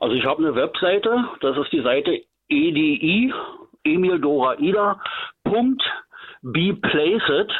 Also 0.00 0.14
ich 0.14 0.24
habe 0.24 0.42
eine 0.42 0.54
Webseite, 0.54 1.24
das 1.40 1.56
ist 1.58 1.72
die 1.72 1.82
Seite 1.82 2.22
EDI, 2.48 3.32
Emil 3.86 4.18
Dora 4.18 4.58
Ida, 4.58 5.00
Punkt, 5.44 5.82
Beplaced, 6.42 7.50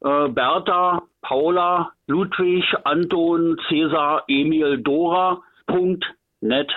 äh, 0.00 0.28
Bertha, 0.28 1.02
Paula, 1.22 1.92
Ludwig, 2.06 2.64
Anton, 2.84 3.58
Cäsar, 3.68 4.24
Emil, 4.28 4.78
Dora, 4.78 5.42
Punkt, 5.66 6.04
net. 6.40 6.70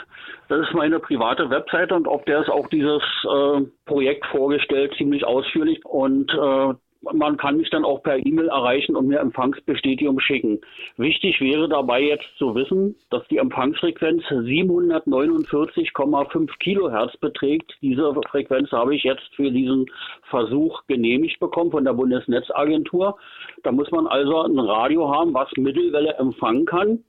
Das 0.48 0.62
ist 0.68 0.74
meine 0.74 1.00
private 1.00 1.50
Webseite 1.50 1.96
und 1.96 2.08
auf 2.08 2.26
der 2.26 2.42
ist 2.42 2.50
auch 2.50 2.68
dieses 2.70 3.02
äh, 3.24 3.62
Projekt 3.86 4.26
vorgestellt, 4.28 4.94
ziemlich 4.98 5.26
ausführlich. 5.26 5.86
Und 5.86 6.32
äh, 6.34 6.74
man 7.02 7.38
kann 7.38 7.58
mich 7.58 7.70
dann 7.70 7.86
auch 7.86 8.02
per 8.04 8.18
E-Mail 8.18 8.50
erreichen 8.50 8.95
und 8.95 9.08
mir 9.08 9.20
Empfangsbestätigung 9.20 10.20
schicken. 10.20 10.60
Wichtig 10.97 11.39
wäre 11.39 11.70
dabei 11.70 12.02
jetzt 12.02 12.28
zu 12.38 12.54
wissen, 12.56 12.95
dass 13.10 13.26
die 13.30 13.38
Empfangsfrequenz 13.38 14.22
749,5 14.24 16.50
Kilohertz 16.60 17.16
beträgt. 17.18 17.78
Diese 17.82 18.14
Frequenz 18.30 18.72
habe 18.72 18.95
ich 18.95 19.04
jetzt 19.04 19.30
für 19.36 19.52
diesen 19.52 19.86
Versuch 20.30 20.82
genehmigt 20.88 21.39
bekommen 21.39 21.72
von 21.72 21.86
der 21.86 21.93
Bundesnetzagentur. 21.93 23.18
Da 23.64 23.72
muss 23.72 23.89
man 23.91 24.08
also 24.08 24.41
ein 24.41 24.60
Radio 24.60 25.10
haben, 25.14 25.34
was 25.34 25.50
Mittelwelle 25.56 26.16
empfangen 26.16 26.66
kann. 26.66 27.06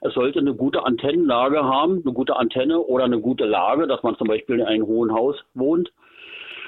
Es 0.00 0.14
sollte 0.14 0.38
eine 0.38 0.54
gute 0.54 0.86
Antennenlage 0.86 1.62
haben, 1.64 2.00
eine 2.04 2.14
gute 2.14 2.36
Antenne 2.36 2.80
oder 2.80 3.04
eine 3.04 3.20
gute 3.20 3.44
Lage, 3.44 3.86
dass 3.86 4.02
man 4.02 4.16
zum 4.16 4.28
Beispiel 4.28 4.60
in 4.60 4.66
einem 4.66 4.86
hohen 4.86 5.12
Haus 5.12 5.36
wohnt 5.52 5.92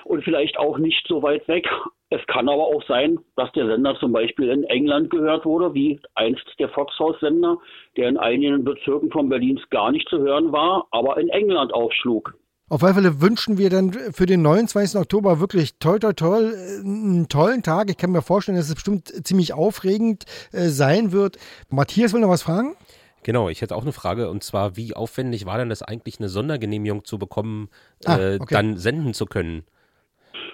und 0.09 0.25
vielleicht 0.25 0.59
auch 0.59 0.79
nicht 0.79 1.05
so 1.09 1.23
weit 1.23 1.47
weg. 1.49 1.67
Es 2.11 2.21
kann 2.29 2.49
aber 2.49 2.63
auch 2.63 2.83
sein, 2.87 3.19
dass 3.35 3.51
der 3.53 3.67
Sender 3.67 3.97
zum 3.99 4.13
Beispiel 4.13 4.49
in 4.51 4.63
England 4.65 5.11
gehört 5.11 5.45
wurde, 5.45 5.75
wie 5.75 6.01
einst 6.15 6.45
der 6.59 6.69
Foxhaus-Sender, 6.69 7.59
der 7.97 8.09
in 8.09 8.17
einigen 8.17 8.65
Bezirken 8.65 9.11
von 9.11 9.29
Berlins 9.29 9.61
gar 9.71 9.91
nicht 9.91 10.09
zu 10.09 10.19
hören 10.19 10.53
war, 10.53 10.87
aber 10.93 11.19
in 11.19 11.29
England 11.29 11.75
aufschlug. 11.75 12.35
Auf 12.69 12.83
alle 12.83 12.95
Fälle 12.95 13.21
wünschen 13.21 13.59
wir 13.59 13.71
dann 13.71 13.93
für 13.93 14.27
den 14.27 14.43
29. 14.43 15.01
Oktober 15.01 15.39
wirklich 15.39 15.79
toll, 15.79 16.01
toll, 16.01 16.15
toll, 16.15 16.55
einen 16.85 17.29
tollen 17.29 17.63
Tag. 17.63 17.91
Ich 17.91 17.97
kann 17.97 18.11
mir 18.11 18.23
vorstellen, 18.23 18.57
dass 18.57 18.69
es 18.69 18.75
bestimmt 18.75 19.09
ziemlich 19.25 19.53
aufregend 19.53 20.25
äh, 20.53 20.63
sein 20.69 21.13
wird. 21.13 21.39
Matthias 21.71 22.13
will 22.13 22.21
noch 22.21 22.29
was 22.29 22.43
fragen? 22.43 22.77
Genau, 23.23 23.49
ich 23.49 23.61
hätte 23.63 23.75
auch 23.75 23.83
eine 23.83 23.93
Frage 23.93 24.31
und 24.31 24.45
zwar, 24.45 24.77
wie 24.77 24.95
aufwendig 24.95 25.47
war 25.47 25.59
denn 25.59 25.69
das 25.69 25.83
eigentlich, 25.83 26.19
eine 26.21 26.29
Sondergenehmigung 26.29 27.05
zu 27.05 27.19
bekommen, 27.19 27.69
Ah, 28.05 28.19
äh, 28.19 28.39
okay. 28.41 28.55
dann 28.55 28.77
senden 28.77 29.15
zu 29.15 29.27
können? 29.27 29.65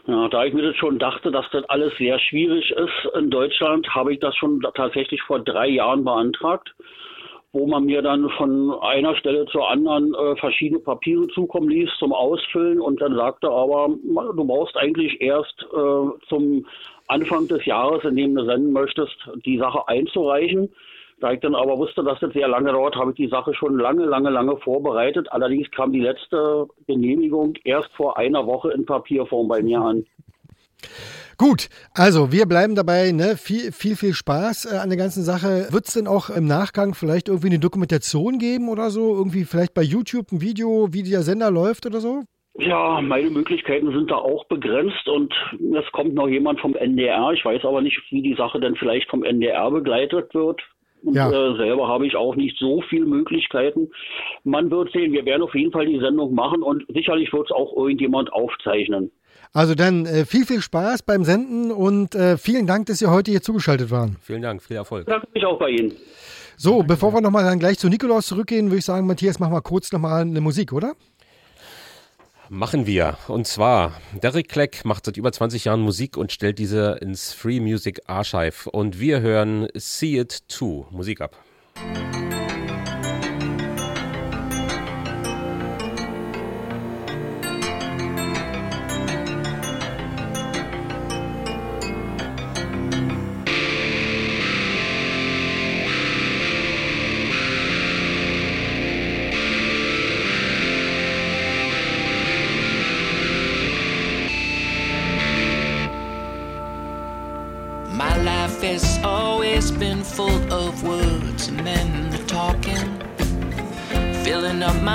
Ja, 0.07 0.29
da 0.29 0.45
ich 0.45 0.53
mir 0.53 0.63
das 0.63 0.77
schon 0.77 0.99
dachte, 0.99 1.31
dass 1.31 1.49
das 1.53 1.65
alles 1.69 1.97
sehr 1.97 2.19
schwierig 2.19 2.71
ist 2.73 3.15
in 3.17 3.31
Deutschland, 3.31 3.89
habe 3.95 4.13
ich 4.13 4.19
das 4.19 4.35
schon 4.35 4.61
tatsächlich 4.75 5.23
vor 5.23 5.39
drei 5.39 5.69
Jahren 5.69 6.03
beantragt, 6.03 6.75
wo 7.53 7.69
man 7.69 7.85
mir 7.85 8.03
dann 8.03 8.29
von 8.31 8.73
einer 8.81 9.15
Stelle 9.15 9.47
zur 9.47 9.71
anderen 9.71 10.13
äh, 10.15 10.35
verschiedene 10.37 10.81
Papiere 10.81 11.29
zukommen 11.29 11.69
ließ 11.69 11.89
zum 12.01 12.13
Ausfüllen 12.13 12.81
und 12.81 13.01
dann 13.01 13.15
sagte 13.15 13.49
aber, 13.49 13.91
du 13.91 14.45
brauchst 14.45 14.77
eigentlich 14.77 15.21
erst 15.21 15.67
äh, 15.73 16.27
zum 16.29 16.67
Anfang 17.07 17.47
des 17.47 17.65
Jahres, 17.65 18.03
in 18.03 18.17
dem 18.17 18.35
du 18.35 18.45
senden 18.45 18.73
möchtest, 18.73 19.17
die 19.45 19.59
Sache 19.59 19.87
einzureichen. 19.87 20.69
Da 21.23 21.31
ich 21.31 21.39
dann 21.39 21.55
aber 21.55 21.79
wusste, 21.79 22.03
dass 22.03 22.19
das 22.19 22.33
sehr 22.33 22.49
lange 22.49 22.73
dauert, 22.73 22.97
habe 22.97 23.13
ich 23.13 23.17
die 23.17 23.29
Sache 23.29 23.55
schon 23.55 23.79
lange, 23.79 24.05
lange, 24.05 24.29
lange 24.29 24.57
vorbereitet. 24.57 25.31
Allerdings 25.31 25.71
kam 25.71 25.93
die 25.93 26.01
letzte 26.01 26.67
Genehmigung 26.89 27.55
erst 27.63 27.93
vor 27.93 28.19
einer 28.19 28.45
Woche 28.45 28.73
in 28.73 28.85
Papierform 28.85 29.47
bei 29.47 29.63
mir 29.63 29.81
an. 29.81 30.05
Gut, 31.39 31.69
also 31.95 32.33
wir 32.33 32.47
bleiben 32.47 32.75
dabei. 32.75 33.13
Ne? 33.13 33.37
Viel, 33.37 33.71
viel, 33.71 33.95
viel 33.95 34.15
Spaß 34.15 34.65
äh, 34.65 34.79
an 34.79 34.89
der 34.89 34.99
ganzen 34.99 35.23
Sache. 35.23 35.69
Wird 35.71 35.87
es 35.87 35.95
denn 35.95 36.09
auch 36.09 36.29
im 36.29 36.47
Nachgang 36.47 36.95
vielleicht 36.95 37.29
irgendwie 37.29 37.51
eine 37.51 37.61
Dokumentation 37.61 38.41
geben 38.41 38.69
oder 38.69 38.91
so? 38.91 39.15
Irgendwie 39.15 39.45
vielleicht 39.45 39.75
bei 39.75 39.83
YouTube 39.83 40.33
ein 40.33 40.41
Video, 40.41 40.89
wie 40.91 41.05
der 41.05 41.23
Sender 41.23 41.53
läuft 41.53 41.87
oder 41.87 42.01
so? 42.01 42.25
Ja, 42.59 43.01
meine 43.01 43.31
Möglichkeiten 43.31 43.93
sind 43.93 44.11
da 44.11 44.17
auch 44.17 44.45
begrenzt 44.47 45.09
und 45.09 45.33
es 45.79 45.91
kommt 45.93 46.15
noch 46.15 46.29
jemand 46.29 46.61
vom 46.61 46.75
NDR. 46.75 47.31
Ich 47.31 47.45
weiß 47.45 47.65
aber 47.65 47.81
nicht, 47.81 47.97
wie 48.11 48.23
die 48.23 48.35
Sache 48.35 48.59
denn 48.59 48.75
vielleicht 48.75 49.09
vom 49.09 49.23
NDR 49.23 49.71
begleitet 49.71 50.35
wird. 50.35 50.61
Und 51.05 51.15
Ja. 51.15 51.29
äh, 51.31 51.57
selber 51.57 51.89
habe 51.89 52.07
ich 52.07 52.17
auch 52.17 52.37
nicht 52.37 52.57
so 52.59 52.83
viele 52.89 53.07
Möglichkeiten. 53.07 53.89
Man 54.45 54.71
wird 54.71 54.93
sehen, 54.93 55.13
wir 55.13 55.25
werden 55.25 55.43
auf 55.43 55.55
jeden 55.55 55.73
Fall 55.73 55.87
die 55.87 55.99
Sendung 55.99 56.35
machen 56.35 56.63
und 56.63 56.85
sicherlich 56.95 57.33
wird 57.33 57.47
es 57.47 57.51
auch 57.51 57.77
irgendjemand 57.77 58.33
aufzeichnen. 58.33 59.11
Also 59.53 59.75
dann 59.75 60.07
äh, 60.07 60.25
viel, 60.25 60.47
viel 60.47 60.61
Spaß 60.63 61.03
beim 61.03 61.25
Senden 61.25 61.71
und 61.73 62.15
äh, 62.15 62.39
vielen 62.39 62.67
Dank, 62.67 62.87
dass 62.87 62.99
Sie 63.01 63.07
heute 63.11 63.31
hier 63.31 63.43
zugeschaltet 63.43 63.91
waren. 63.91 64.17
Vielen 64.23 64.43
Dank, 64.43 64.63
viel 64.63 64.77
Erfolg. 64.77 65.07
Danke 65.07 65.27
mich 65.35 65.45
auch 65.45 65.59
bei 65.59 65.71
Ihnen. 65.71 65.93
So, 66.57 66.83
bevor 66.83 67.13
wir 67.13 67.21
nochmal 67.21 67.45
dann 67.45 67.59
gleich 67.59 67.79
zu 67.79 67.89
Nikolaus 67.89 68.27
zurückgehen, 68.27 68.67
würde 68.67 68.79
ich 68.79 68.85
sagen, 68.85 69.07
Matthias, 69.07 69.41
mach 69.41 69.51
mal 69.51 69.61
kurz 69.61 69.91
nochmal 69.93 70.23
eine 70.23 70.41
Musik, 70.41 70.73
oder? 70.73 70.95
Machen 72.55 72.85
wir. 72.85 73.17
Und 73.29 73.47
zwar, 73.47 73.99
Derek 74.23 74.51
Kleck 74.51 74.85
macht 74.85 75.07
seit 75.07 75.17
über 75.17 75.33
20 75.33 75.65
Jahren 75.65 75.81
Musik 75.81 76.19
und 76.19 76.33
stellt 76.33 76.59
diese 76.59 76.99
ins 77.01 77.33
Free 77.33 77.61
Music 77.61 78.03
Archive. 78.05 78.69
Und 78.71 79.01
wir 79.01 79.23
hören 79.23 79.69
See 79.73 80.19
It 80.19 80.47
Too. 80.49 80.85
Musik 80.91 81.23
ab. 81.23 81.35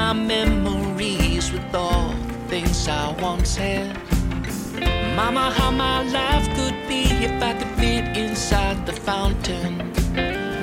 My 0.08 0.14
memories 0.14 1.52
with 1.52 1.76
all 1.76 2.14
the 2.28 2.34
things 2.48 2.88
I 2.88 3.12
once 3.22 3.58
had. 3.58 3.94
Mama, 5.18 5.52
how 5.52 5.70
my 5.70 6.02
life 6.04 6.48
could 6.56 6.78
be 6.88 7.04
if 7.28 7.44
I 7.44 7.52
could 7.60 7.74
fit 7.78 8.16
inside 8.16 8.86
the 8.86 8.94
fountain. 8.94 9.92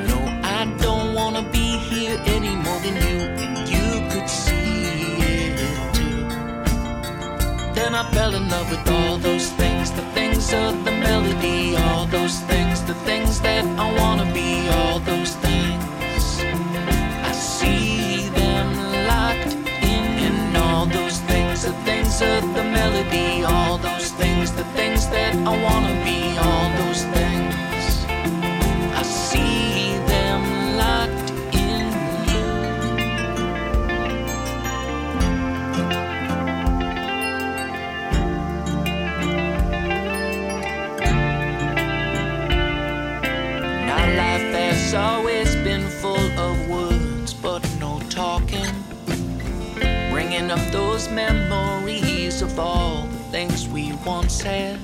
No, 0.08 0.18
I 0.58 0.60
don't 0.80 1.12
wanna 1.12 1.42
be 1.52 1.76
here 1.90 2.16
any 2.24 2.54
more 2.64 2.80
than 2.84 2.96
you, 3.06 3.18
and 3.44 3.54
you 3.74 3.86
could 4.12 4.30
see 4.30 4.84
it 5.36 5.58
too. 5.96 6.20
Then 7.76 7.94
I 7.94 8.10
fell 8.12 8.34
in 8.34 8.48
love 8.48 8.70
with 8.70 8.88
all 8.96 9.18
those 9.18 9.48
things, 9.60 9.90
the 9.90 10.06
things 10.16 10.54
of 10.54 10.72
the 10.86 10.94
melody, 11.08 11.76
all 11.76 12.06
those 12.06 12.36
things, 12.50 12.82
the 12.84 12.98
things 13.08 13.42
that 13.42 13.64
I 13.84 13.86
wanna 14.00 14.26
be, 14.32 14.68
all 14.70 15.00
those 15.00 15.32
things. 15.32 15.43
earth, 22.22 22.54
the 22.54 22.62
melody, 22.62 23.42
all 23.44 23.78
those 23.78 24.10
things, 24.12 24.52
the 24.52 24.64
things 24.76 25.08
that 25.08 25.34
I 25.34 25.62
wanna 25.62 25.94
be, 26.04 26.36
all 26.38 26.68
those 26.78 27.02
things. 27.02 27.23
Of 52.54 52.60
all 52.60 53.02
the 53.06 53.18
things 53.32 53.68
we 53.68 53.92
once 54.06 54.40
had. 54.40 54.78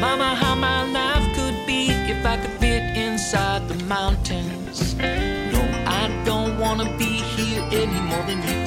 Mama, 0.00 0.36
how 0.36 0.54
my 0.54 0.84
life 0.84 1.26
could 1.34 1.66
be 1.66 1.88
if 1.90 2.24
I 2.24 2.36
could 2.36 2.52
fit 2.60 2.96
inside 2.96 3.66
the 3.68 3.82
mountains. 3.86 4.94
No, 4.94 5.62
I 5.86 6.04
don't 6.24 6.56
wanna 6.58 6.96
be 6.96 7.12
here 7.36 7.62
any 7.72 8.00
more 8.10 8.24
than 8.30 8.40
you. 8.50 8.60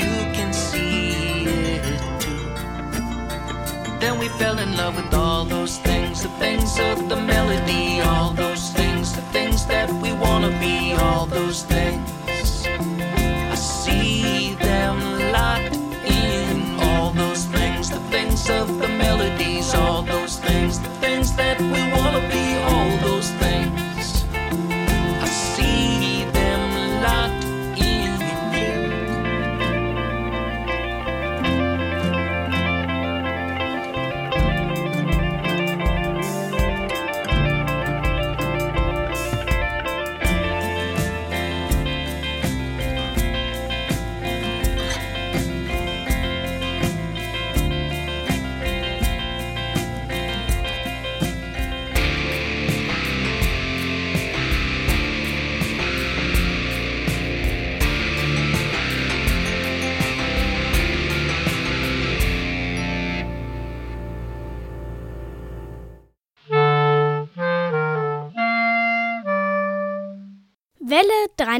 You 0.00 0.14
can 0.36 0.52
see 0.52 1.46
it 1.74 2.00
too. 2.20 2.44
Then 3.98 4.18
we 4.20 4.28
fell 4.40 4.58
in 4.58 4.76
love 4.76 4.94
with 4.94 5.12
all 5.14 5.44
those 5.44 5.78
things, 5.78 6.22
the 6.22 6.32
things 6.44 6.78
of 6.78 7.08
the 7.08 7.16
melody, 7.16 8.00
all 8.00 8.32
those 8.32 8.70
things, 8.70 9.12
the 9.12 9.26
things 9.36 9.66
that 9.66 9.90
we 10.02 10.12
wanna 10.12 10.52
be, 10.60 10.92
all 10.92 11.26
those 11.26 11.64
things. 11.64 12.13
Of 18.50 18.78
the 18.78 18.88
melodies, 18.88 19.74
all 19.74 20.02
those 20.02 20.38
things, 20.38 20.78
the 20.78 20.88
things 21.00 21.34
that 21.36 21.58
we 21.60 21.80
wanna 21.92 22.20
be, 22.28 22.43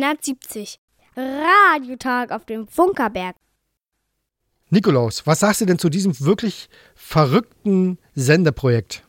370. 0.05 0.79
Radiotag 1.17 2.31
auf 2.31 2.45
dem 2.45 2.67
Funkerberg. 2.67 3.37
Nikolaus, 4.69 5.27
was 5.27 5.41
sagst 5.41 5.63
du 5.63 5.67
denn 5.67 5.79
zu 5.79 5.89
diesem 5.89 6.19
wirklich 6.21 6.69
verrückten 6.95 7.99
Sendeprojekt? 8.15 9.05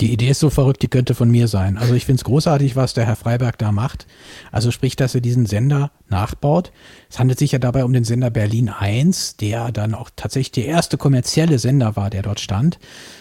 Die 0.00 0.12
Idee 0.12 0.30
ist 0.30 0.40
so 0.40 0.50
verrückt, 0.50 0.82
die 0.82 0.88
könnte 0.88 1.14
von 1.14 1.30
mir 1.30 1.46
sein. 1.46 1.76
Also 1.76 1.94
ich 1.94 2.06
finde 2.06 2.20
es 2.20 2.24
großartig, 2.24 2.74
was 2.74 2.94
der 2.94 3.06
Herr 3.06 3.14
Freiberg 3.14 3.58
da 3.58 3.70
macht. 3.70 4.06
Also 4.50 4.72
sprich, 4.72 4.96
dass 4.96 5.14
er 5.14 5.20
diesen 5.20 5.46
Sender 5.46 5.92
nachbaut. 6.08 6.72
Es 7.08 7.20
handelt 7.20 7.38
sich 7.38 7.52
ja 7.52 7.60
dabei 7.60 7.84
um 7.84 7.92
den 7.92 8.02
Sender 8.02 8.30
Berlin 8.30 8.70
1, 8.70 9.36
der 9.36 9.70
dann 9.70 9.94
auch 9.94 10.10
tatsächlich 10.16 10.52
der 10.52 10.66
erste 10.66 10.96
kommerzielle 10.96 11.60
Sender 11.60 11.94
war, 11.94 12.10
der 12.10 12.22
dort 12.22 12.40
stand, 12.40 12.80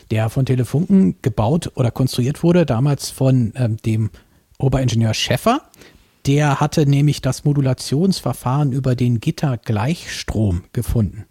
der 0.10 0.30
von 0.30 0.48
Telefunken 0.48 1.22
gebaut 1.22 1.72
oder 1.76 1.92
konstruiert 1.92 2.42
wurde, 2.42 2.66
damals 2.66 3.12
von 3.12 3.54
ähm, 3.56 3.78
dem 3.78 4.10
Oberingenieur 4.62 5.14
Schäffer. 5.14 5.62
Der 6.26 6.60
hatte 6.60 6.86
nämlich 6.86 7.22
das 7.22 7.46
Modulationsverfahren 7.46 8.72
über 8.72 8.96
den 8.96 9.20
Gittergleichstrom 9.20 10.64
gefunden. 10.72 11.26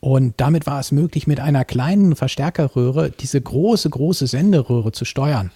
Und 0.00 0.34
damit 0.36 0.66
war 0.66 0.80
es 0.80 0.92
möglich, 0.92 1.26
mit 1.26 1.40
einer 1.40 1.64
kleinen 1.64 2.14
Verstärkerröhre 2.14 3.10
diese 3.10 3.40
große, 3.40 3.88
große 3.88 4.26
Senderöhre 4.26 4.92
zu 4.92 5.04
steuern. 5.04 5.50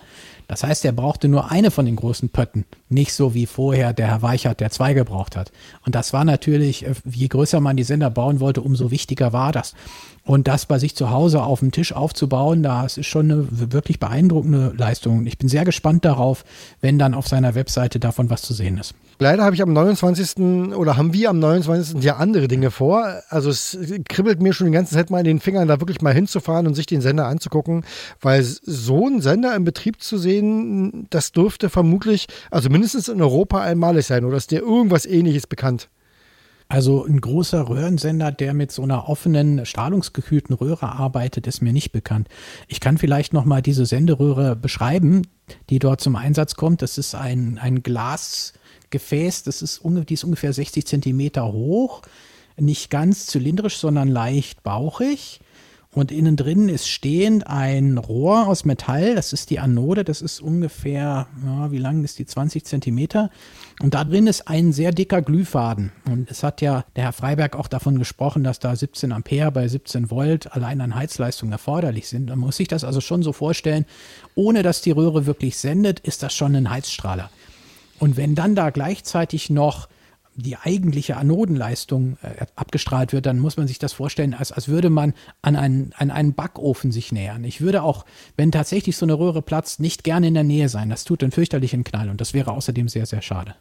Das 0.47 0.65
heißt, 0.65 0.87
er 0.87 0.93
brauchte 0.93 1.29
nur 1.29 1.51
eine 1.51 1.71
von 1.71 1.85
den 1.85 1.97
großen 1.97 2.31
Pötten, 2.31 2.65
nicht 2.89 3.13
so 3.13 3.35
wie 3.35 3.45
vorher 3.45 3.93
der 3.93 4.07
Herr 4.07 4.23
Weichert, 4.23 4.61
der 4.61 4.71
zwei 4.71 4.95
gebraucht 4.95 5.37
hat. 5.37 5.53
Und 5.85 5.95
das 5.95 6.15
war 6.15 6.25
natürlich, 6.25 6.87
äh, 6.87 6.95
je 7.05 7.29
größer 7.29 7.61
man 7.61 7.77
die 7.77 7.85
Sender 7.85 8.09
bauen 8.09 8.41
wollte, 8.41 8.63
umso 8.63 8.91
wichtiger 8.91 9.35
war 9.35 9.53
das. 9.53 9.75
Und 10.29 10.47
das 10.47 10.67
bei 10.67 10.79
sich 10.79 10.95
zu 10.95 11.09
Hause 11.09 11.43
auf 11.43 11.61
dem 11.61 11.73
Tisch 11.73 11.95
aufzubauen, 11.95 12.63
das 12.63 12.99
ist 12.99 13.07
schon 13.07 13.31
eine 13.31 13.47
wirklich 13.51 13.99
beeindruckende 13.99 14.75
Leistung. 14.77 15.25
Ich 15.25 15.39
bin 15.39 15.49
sehr 15.49 15.65
gespannt 15.65 16.05
darauf, 16.05 16.45
wenn 16.83 16.99
dann 16.99 17.15
auf 17.15 17.27
seiner 17.27 17.55
Webseite 17.55 17.99
davon 17.99 18.29
was 18.29 18.43
zu 18.43 18.53
sehen 18.53 18.77
ist. 18.77 18.93
Leider 19.19 19.43
habe 19.43 19.55
ich 19.55 19.63
am 19.63 19.73
29. 19.73 20.75
oder 20.77 20.99
haben 20.99 21.15
wir 21.15 21.31
am 21.31 21.39
29. 21.39 22.05
ja 22.05 22.17
andere 22.17 22.47
Dinge 22.47 22.71
vor. 22.71 23.23
Also 23.31 23.49
es 23.49 23.79
kribbelt 24.07 24.43
mir 24.43 24.53
schon 24.53 24.67
die 24.67 24.73
ganze 24.75 24.93
Zeit 24.93 25.09
mal 25.09 25.21
in 25.21 25.25
den 25.25 25.41
Fingern, 25.41 25.67
da 25.67 25.81
wirklich 25.81 26.03
mal 26.03 26.13
hinzufahren 26.13 26.67
und 26.67 26.75
sich 26.75 26.85
den 26.85 27.01
Sender 27.01 27.25
anzugucken, 27.27 27.87
weil 28.21 28.43
so 28.43 29.07
einen 29.07 29.23
Sender 29.23 29.57
im 29.57 29.65
Betrieb 29.65 30.03
zu 30.03 30.19
sehen, 30.19 31.07
das 31.09 31.33
dürfte 31.33 31.71
vermutlich, 31.71 32.27
also 32.51 32.69
mindestens 32.69 33.09
in 33.09 33.23
Europa 33.23 33.63
einmalig 33.63 34.05
sein 34.05 34.27
oder 34.27 34.37
ist 34.37 34.51
dir 34.51 34.61
irgendwas 34.61 35.07
ähnliches 35.07 35.47
bekannt? 35.47 35.89
Also 36.71 37.07
ein 37.07 37.21
großer 37.21 37.67
Röhrensender, 37.71 38.31
der 38.31 38.53
mit 38.53 38.71
so 38.71 38.83
einer 38.83 39.09
offenen, 39.09 39.65
strahlungsgekühlten 39.65 40.55
Röhre 40.55 40.93
arbeitet, 40.93 41.47
ist 41.47 41.63
mir 41.63 41.73
nicht 41.73 41.93
bekannt. 41.93 42.29
Ich 42.67 42.81
kann 42.81 42.99
vielleicht 42.99 43.33
noch 43.33 43.47
mal 43.47 43.63
diese 43.63 43.87
Senderöhre 43.87 44.55
beschreiben, 44.55 45.23
die 45.71 45.79
dort 45.79 46.03
zum 46.03 46.15
Einsatz 46.15 46.57
kommt. 46.57 46.83
Das 46.83 46.99
ist 46.99 47.15
ein, 47.15 47.59
ein 47.59 47.83
Glasgefäß, 47.83 49.45
das 49.45 49.63
ist, 49.63 49.81
die 49.83 50.15
ist 50.15 50.25
ungefähr 50.25 50.53
60 50.53 50.87
Zentimeter 50.87 51.51
hoch, 51.51 52.03
nicht 52.59 52.91
ganz 52.91 53.27
zylindrisch, 53.27 53.79
sondern 53.79 54.09
leicht 54.09 54.63
bauchig. 54.63 55.41
Und 55.91 56.13
innen 56.13 56.37
drin 56.37 56.69
ist 56.69 56.87
stehend 56.87 57.47
ein 57.47 57.97
Rohr 57.97 58.47
aus 58.47 58.67
Metall, 58.67 59.15
das 59.15 59.33
ist 59.33 59.49
die 59.49 59.59
Anode, 59.59 60.05
das 60.05 60.21
ist 60.21 60.39
ungefähr, 60.41 61.27
ja, 61.45 61.73
wie 61.73 61.79
lang 61.79 62.05
ist 62.05 62.19
die, 62.19 62.27
20 62.27 62.65
Zentimeter. 62.65 63.31
Und 63.81 63.95
da 63.95 64.05
drin 64.05 64.27
ist 64.27 64.49
ein 64.49 64.73
sehr 64.73 64.93
dicker 64.93 65.23
Glühfaden. 65.23 65.91
Und 66.05 66.31
es 66.31 66.43
hat 66.43 66.61
ja 66.61 66.85
der 66.95 67.05
Herr 67.05 67.13
Freiberg 67.13 67.57
auch 67.57 67.69
davon 67.69 67.99
gesprochen, 67.99 68.45
dass 68.45 68.59
da 68.59 68.77
17 68.77 69.13
Ampere 69.13 69.51
bei 69.51 69.67
17 69.67 70.11
Volt 70.11 70.53
allein 70.53 70.83
an 70.83 70.95
Heizleistung 70.95 71.51
erforderlich 71.53 72.07
sind. 72.07 72.29
Man 72.29 72.39
muss 72.39 72.59
sich 72.59 72.69
das 72.69 72.85
also 72.85 73.01
schon 73.01 73.23
so 73.23 73.33
vorstellen, 73.33 73.87
ohne 74.35 74.63
dass 74.63 74.83
die 74.83 74.91
Röhre 74.91 75.25
wirklich 75.25 75.57
sendet, 75.57 76.01
ist 76.01 76.23
das 76.23 76.35
schon 76.35 76.55
ein 76.55 76.69
Heizstrahler. 76.69 77.31
Und 77.99 78.19
wenn 78.19 78.35
dann 78.35 78.55
da 78.55 78.69
gleichzeitig 78.71 79.49
noch 79.49 79.89
die 80.39 80.57
eigentliche 80.57 81.17
Anodenleistung 81.17 82.17
äh, 82.23 82.47
abgestrahlt 82.55 83.13
wird, 83.13 83.27
dann 83.27 83.39
muss 83.39 83.57
man 83.57 83.67
sich 83.67 83.79
das 83.79 83.93
vorstellen, 83.93 84.35
als, 84.35 84.53
als 84.53 84.69
würde 84.69 84.89
man 84.89 85.15
an 85.43 85.57
einen, 85.57 85.93
an 85.97 86.11
einen 86.11 86.35
Backofen 86.35 86.93
sich 86.93 87.11
nähern. 87.11 87.45
Ich 87.45 87.61
würde 87.61 87.83
auch, 87.83 88.05
wenn 88.37 88.53
tatsächlich 88.53 88.97
so 88.97 89.05
eine 89.05 89.19
Röhre 89.19 89.43
platzt, 89.43 89.81
nicht 89.81 90.05
gerne 90.05 90.29
in 90.29 90.35
der 90.35 90.45
Nähe 90.45 90.69
sein. 90.69 90.91
Das 90.91 91.05
tut 91.05 91.23
einen 91.23 91.33
fürchterlichen 91.33 91.83
Knall 91.83 92.09
und 92.09 92.21
das 92.21 92.35
wäre 92.35 92.53
außerdem 92.53 92.89
sehr, 92.89 93.07
sehr 93.07 93.23
schade. 93.23 93.57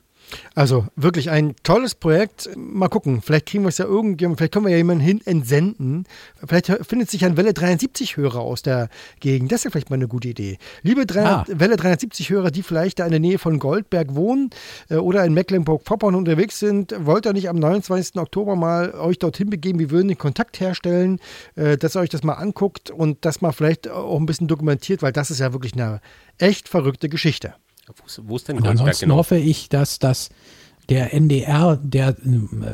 Also 0.56 0.86
wirklich 0.96 1.30
ein 1.30 1.56
tolles 1.64 1.96
Projekt. 1.96 2.50
Mal 2.56 2.90
gucken, 2.90 3.22
vielleicht 3.22 3.46
kriegen 3.46 3.64
wir 3.64 3.70
es 3.70 3.78
ja 3.78 3.86
irgendjemand, 3.86 4.38
vielleicht 4.38 4.54
können 4.54 4.66
wir 4.66 4.72
ja 4.72 4.78
jemanden 4.78 5.04
hin 5.04 5.22
entsenden. 5.26 6.06
Vielleicht 6.46 6.68
findet 6.86 7.10
sich 7.10 7.24
ein 7.26 7.38
Welle 7.38 7.54
73 7.54 8.18
Hörer 8.18 8.42
aus 8.42 8.62
der 8.62 8.90
Gegend. 9.20 9.52
Das 9.52 9.62
ist 9.62 9.64
ja 9.66 9.72
vielleicht 9.72 9.90
mal 9.90 9.96
eine 9.96 10.08
gute 10.08 10.28
Idee. 10.28 10.58
Liebe 10.82 11.06
300, 11.06 11.60
Welle 11.60 11.78
370 11.78 12.30
Hörer, 12.30 12.52
die 12.52 12.64
vielleicht 12.64 13.00
da 13.00 13.06
in 13.06 13.12
der 13.12 13.20
Nähe 13.20 13.40
von 13.40 13.60
Goldberg 13.60 14.16
wohnen 14.16 14.50
äh, 14.90 14.96
oder 14.96 15.24
in 15.24 15.34
Mecklenburg-Vorpommern 15.34 16.16
unterwegs 16.16 16.60
sind, 16.60 16.94
wollt 17.00 17.26
ihr 17.26 17.34
nicht 17.34 17.50
am 17.50 17.58
29. 17.58 18.18
Oktober 18.18 18.56
mal 18.56 18.94
euch 18.96 19.20
dorthin 19.20 19.50
begeben? 19.50 19.80
Wir 19.80 19.92
würden 19.92 20.08
den 20.10 20.18
Kontakt 20.18 20.60
herstellen, 20.60 21.20
äh, 21.56 21.78
dass 21.78 21.96
ihr 21.96 22.02
euch 22.02 22.10
das 22.10 22.24
mal 22.24 22.34
anguckt 22.34 22.90
und 22.90 23.24
das 23.26 23.42
mal 23.42 23.52
vielleicht 23.52 23.90
auch 23.90 24.20
ein 24.20 24.26
bisschen 24.26 24.48
dokumentiert, 24.48 25.02
weil 25.02 25.12
das 25.12 25.32
ist 25.32 25.40
ja 25.40 25.54
wirklich 25.54 25.74
eine 25.74 26.02
echt 26.38 26.68
verrückte 26.68 27.10
Geschichte. 27.10 27.54
Wo 27.96 28.06
ist, 28.06 28.22
wo 28.28 28.36
ist 28.36 28.48
denn 28.48 28.58
Und 28.58 28.64
Goldberg 28.64 28.82
ansonsten 28.82 29.06
genau? 29.06 29.16
hoffe 29.16 29.38
ich, 29.38 29.70
dass 29.70 30.00
das 30.00 30.30
der 30.90 31.14
NDR, 31.14 31.78
der 31.82 32.10
äh, 32.10 32.16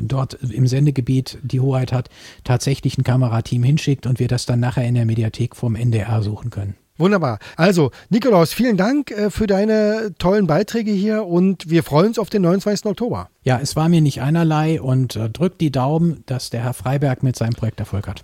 dort 0.02 0.36
im 0.36 0.68
Sendegebiet 0.68 1.38
die 1.42 1.60
Hoheit 1.60 1.92
hat, 1.92 2.10
tatsächlich 2.44 2.98
ein 2.98 3.04
Kamerateam 3.04 3.64
hinschickt 3.64 4.06
und 4.06 4.20
wir 4.20 4.28
das 4.28 4.46
dann 4.46 4.60
nachher 4.60 4.86
in 4.86 4.96
der 4.96 5.06
Mediathek 5.06 5.56
vom 5.56 5.76
NDR 5.76 6.22
suchen 6.22 6.50
können. 6.50 6.76
Wunderbar. 6.98 7.40
Also, 7.56 7.90
Nikolaus, 8.10 8.54
vielen 8.54 8.78
Dank 8.78 9.10
äh, 9.12 9.32
für 9.32 9.48
deine 9.48 10.14
tollen 10.20 10.46
Beiträge 10.46 10.92
hier 10.92 11.26
und 11.26 11.70
wir 11.70 11.84
freuen 11.84 12.08
uns 12.08 12.20
auf 12.20 12.30
den 12.30 12.44
29. 12.44 12.86
Oktober. 12.86 13.30
Ja, 13.44 13.60
es 13.60 13.76
war 13.76 13.90
mir 13.90 14.02
nicht 14.02 14.22
einerlei 14.22 14.80
und 14.80 15.16
äh, 15.16 15.30
drückt 15.30 15.60
die 15.60 15.72
Daumen, 15.72 16.24
dass 16.28 16.52
der 16.52 16.64
Herr 16.64 16.74
Freiberg 16.74 17.24
mit 17.24 17.36
seinem 17.36 17.54
Projekt 17.54 17.80
Erfolg 17.80 18.08
hat. 18.08 18.24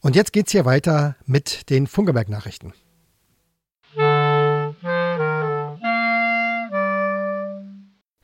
Und 0.00 0.16
jetzt 0.16 0.34
geht's 0.34 0.52
hier 0.52 0.66
weiter 0.66 1.16
mit 1.24 1.70
den 1.70 1.86
Funkerberg-Nachrichten. 1.86 2.74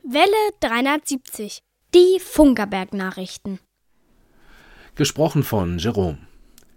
Welle 0.09 0.53
370. 0.61 1.59
Die 1.93 2.19
Funkerberg-Nachrichten. 2.21 3.59
Gesprochen 4.95 5.43
von 5.43 5.79
Jerome. 5.79 6.19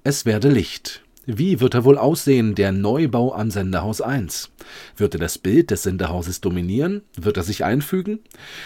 Es 0.03 0.27
werde 0.27 0.49
Licht. 0.49 1.05
Wie 1.27 1.61
wird 1.61 1.75
er 1.75 1.85
wohl 1.85 1.97
aussehen, 1.97 2.57
der 2.57 2.73
Neubau 2.73 3.33
am 3.33 3.53
Senderhaus 3.53 4.01
1? 4.01 4.51
Wird 4.97 5.15
er 5.15 5.21
das 5.21 5.39
Bild 5.39 5.71
des 5.71 5.85
Senderhauses 5.85 6.41
dominieren? 6.41 7.03
Wird 7.15 7.37
er 7.37 7.45
sich 7.45 7.63
einfügen? 7.63 8.19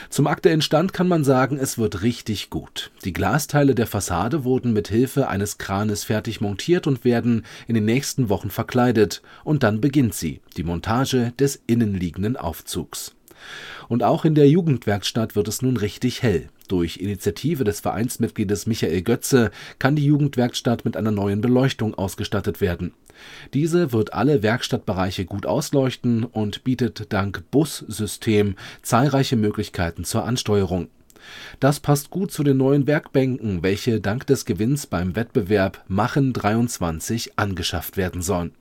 Zum 0.08 0.26
aktuellen 0.26 0.62
Stand 0.62 0.94
kann 0.94 1.08
man 1.08 1.24
sagen, 1.24 1.58
es 1.58 1.76
wird 1.76 2.00
richtig 2.00 2.48
gut. 2.48 2.90
Die 3.04 3.12
Glasteile 3.12 3.74
der 3.74 3.86
Fassade 3.86 4.44
wurden 4.44 4.72
mit 4.72 4.88
Hilfe 4.88 5.28
eines 5.28 5.58
Kranes 5.58 6.04
fertig 6.04 6.40
montiert 6.40 6.86
und 6.86 7.04
werden 7.04 7.44
in 7.68 7.74
den 7.74 7.84
nächsten 7.84 8.30
Wochen 8.30 8.48
verkleidet. 8.48 9.20
Und 9.44 9.62
dann 9.62 9.82
beginnt 9.82 10.14
sie, 10.14 10.40
die 10.56 10.64
Montage 10.64 11.34
des 11.38 11.62
innenliegenden 11.66 12.38
Aufzugs. 12.38 13.14
Und 13.88 14.02
auch 14.02 14.24
in 14.24 14.34
der 14.34 14.48
Jugendwerkstatt 14.48 15.36
wird 15.36 15.48
es 15.48 15.62
nun 15.62 15.76
richtig 15.76 16.22
hell. 16.22 16.48
Durch 16.68 16.96
Initiative 16.96 17.64
des 17.64 17.80
Vereinsmitgliedes 17.80 18.66
Michael 18.66 19.02
Götze 19.02 19.50
kann 19.78 19.96
die 19.96 20.06
Jugendwerkstatt 20.06 20.84
mit 20.84 20.96
einer 20.96 21.10
neuen 21.10 21.40
Beleuchtung 21.40 21.94
ausgestattet 21.94 22.60
werden. 22.60 22.94
Diese 23.52 23.92
wird 23.92 24.12
alle 24.12 24.42
Werkstattbereiche 24.42 25.24
gut 25.24 25.46
ausleuchten 25.46 26.24
und 26.24 26.64
bietet 26.64 27.12
dank 27.12 27.44
Bussystem 27.50 28.56
zahlreiche 28.82 29.36
Möglichkeiten 29.36 30.04
zur 30.04 30.24
Ansteuerung. 30.24 30.88
Das 31.60 31.80
passt 31.80 32.10
gut 32.10 32.32
zu 32.32 32.42
den 32.42 32.58
neuen 32.58 32.86
Werkbänken, 32.86 33.62
welche 33.62 34.00
dank 34.00 34.26
des 34.26 34.44
Gewinns 34.44 34.86
beim 34.86 35.16
Wettbewerb 35.16 35.82
Machen 35.88 36.32
23 36.32 37.38
angeschafft 37.38 37.96
werden 37.96 38.22
sollen. 38.22 38.52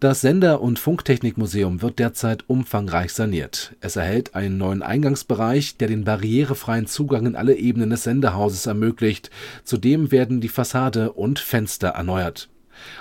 Das 0.00 0.20
Sender- 0.20 0.60
und 0.60 0.78
Funktechnikmuseum 0.78 1.80
wird 1.80 1.98
derzeit 1.98 2.44
umfangreich 2.48 3.12
saniert. 3.12 3.74
Es 3.80 3.96
erhält 3.96 4.34
einen 4.34 4.58
neuen 4.58 4.82
Eingangsbereich, 4.82 5.76
der 5.76 5.88
den 5.88 6.04
barrierefreien 6.04 6.86
Zugang 6.86 7.26
in 7.26 7.36
alle 7.36 7.56
Ebenen 7.56 7.90
des 7.90 8.02
Sendehauses 8.02 8.66
ermöglicht. 8.66 9.30
Zudem 9.64 10.12
werden 10.12 10.40
die 10.40 10.48
Fassade 10.48 11.12
und 11.12 11.38
Fenster 11.38 11.88
erneuert. 11.88 12.48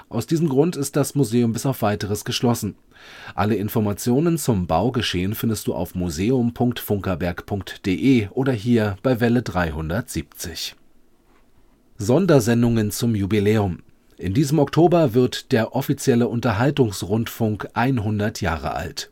Aus 0.10 0.26
diesem 0.26 0.48
Grund 0.48 0.78
ist 0.78 0.96
das 0.96 1.16
Museum 1.16 1.52
bis 1.52 1.66
auf 1.66 1.82
weiteres 1.82 2.24
geschlossen. 2.24 2.76
Alle 3.34 3.56
Informationen 3.56 4.38
zum 4.38 4.68
Baugeschehen 4.68 5.36
findest 5.36 5.68
du 5.68 5.74
auf 5.74 5.96
museum.funkerberg.de 5.96 8.30
oder 8.30 8.54
hier 8.54 8.96
bei 9.04 9.20
Welle 9.20 9.42
370. 9.42 10.78
Sondersendungen 11.98 12.92
zum 12.92 13.16
Jubiläum 13.16 13.80
in 14.18 14.34
diesem 14.34 14.60
Oktober 14.60 15.14
wird 15.14 15.52
der 15.52 15.76
offizielle 15.76 16.28
Unterhaltungsrundfunk 16.28 17.68
100 17.74 18.40
Jahre 18.42 18.74
alt. 18.74 19.12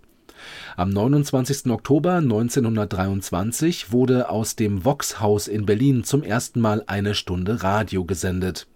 Am 0.76 0.89
29. 0.89 1.68
Oktober 1.72 2.16
1923 2.16 3.91
wurde 3.91 4.30
aus 4.30 4.56
dem 4.56 4.84
Vox-Haus 4.84 5.47
in 5.47 5.66
Berlin 5.66 6.04
zum 6.04 6.24
ersten 6.24 6.60
Mal 6.60 6.84
eine 6.88 7.16
Stunde 7.16 7.64
Radio 7.64 8.06
gesendet. 8.06 8.68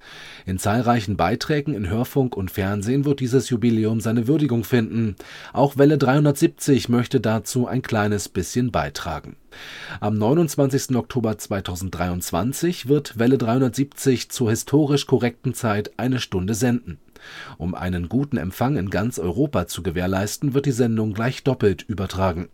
In 0.45 0.59
zahlreichen 0.59 1.17
Beiträgen 1.17 1.73
in 1.73 1.89
Hörfunk 1.89 2.38
und 2.38 2.51
Fernsehen 2.51 3.05
wird 3.05 3.19
dieses 3.19 3.49
Jubiläum 3.49 3.99
seine 3.99 4.28
Würdigung 4.28 4.63
finden. 4.63 5.15
Auch 5.53 5.78
Welle 5.78 5.97
370 5.97 6.89
möchte 6.89 7.19
dazu 7.19 7.67
ein 7.67 7.82
kleines 7.82 8.30
bisschen 8.30 8.71
beitragen. 8.71 9.36
Am 9.99 10.18
29. 10.18 10.95
Oktober 10.95 11.38
2023 11.38 12.88
wird 12.88 13.18
Welle 13.18 13.38
370 13.38 14.30
zur 14.30 14.49
historisch 14.49 15.05
korrekten 15.05 15.53
Zeit 15.53 15.91
eine 15.97 16.20
Stunde 16.20 16.53
senden. 16.53 16.99
Um 17.58 17.76
einen 17.76 18.10
guten 18.10 18.38
Empfang 18.38 18.78
in 18.78 18.89
ganz 18.89 19.20
Europa 19.20 19.68
zu 19.68 19.84
gewährleisten, 19.84 20.53
wird 20.53 20.66
die 20.66 20.72
Sendung 20.72 21.14
gleich 21.14 21.43
doppelt 21.43 21.84
übertragen. 21.84 22.49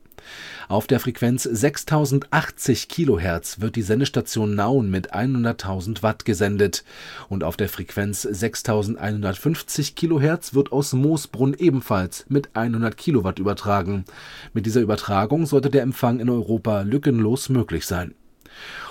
Auf 0.68 0.88
der 0.88 1.00
Frequenz 1.00 1.44
6080 1.44 2.88
kHz 2.88 3.60
wird 3.60 3.76
die 3.76 3.82
Sendestation 3.82 4.56
Nauen 4.56 4.90
mit 4.90 5.14
100.000 5.14 6.04
Watt 6.04 6.26
gesendet 6.26 6.84
und 7.30 7.44
auf 7.44 7.58
der 7.58 7.70
Frequenz 7.70 8.22
6150 8.22 9.96
kHz 9.96 10.54
wird 10.54 10.72
aus 10.72 10.94
Moosbrunn 10.94 11.54
ebenfalls 11.54 12.26
mit 12.30 12.56
100 12.56 12.98
Kilowatt 12.98 13.40
übertragen. 13.40 14.06
Mit 14.54 14.66
dieser 14.66 14.82
Übertragung 14.82 15.46
sollte 15.46 15.70
der 15.70 15.84
Empfang 15.84 16.20
in 16.20 16.30
Europa 16.30 16.82
lückenlos 16.82 17.50
möglich 17.50 17.86
sein 17.86 18.16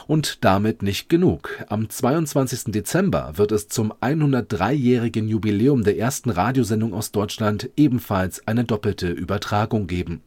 und 0.07 0.45
damit 0.45 0.83
nicht 0.83 1.09
genug. 1.09 1.65
Am 1.69 1.89
22. 1.89 2.73
Dezember 2.73 3.33
wird 3.37 3.53
es 3.53 3.69
zum 3.69 3.93
103-jährigen 3.93 5.29
Jubiläum 5.29 5.85
der 5.85 5.99
ersten 5.99 6.31
Radiosendung 6.31 6.95
aus 6.95 7.13
Deutschland 7.13 7.71
ebenfalls 7.77 8.47
eine 8.47 8.65
doppelte 8.65 9.09
Übertragung 9.09 9.87
geben. 9.87 10.23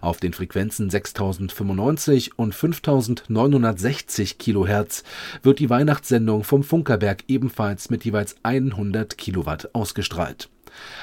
Auf 0.00 0.18
den 0.18 0.32
Frequenzen 0.32 0.90
6095 0.90 2.38
und 2.38 2.54
5960 2.54 4.38
Kilohertz 4.38 5.02
wird 5.42 5.58
die 5.58 5.70
Weihnachtssendung 5.70 6.44
vom 6.44 6.62
Funkerberg 6.62 7.24
ebenfalls 7.28 7.90
mit 7.90 8.04
jeweils 8.04 8.36
100 8.42 9.18
Kilowatt 9.18 9.74
ausgestrahlt 9.74 10.48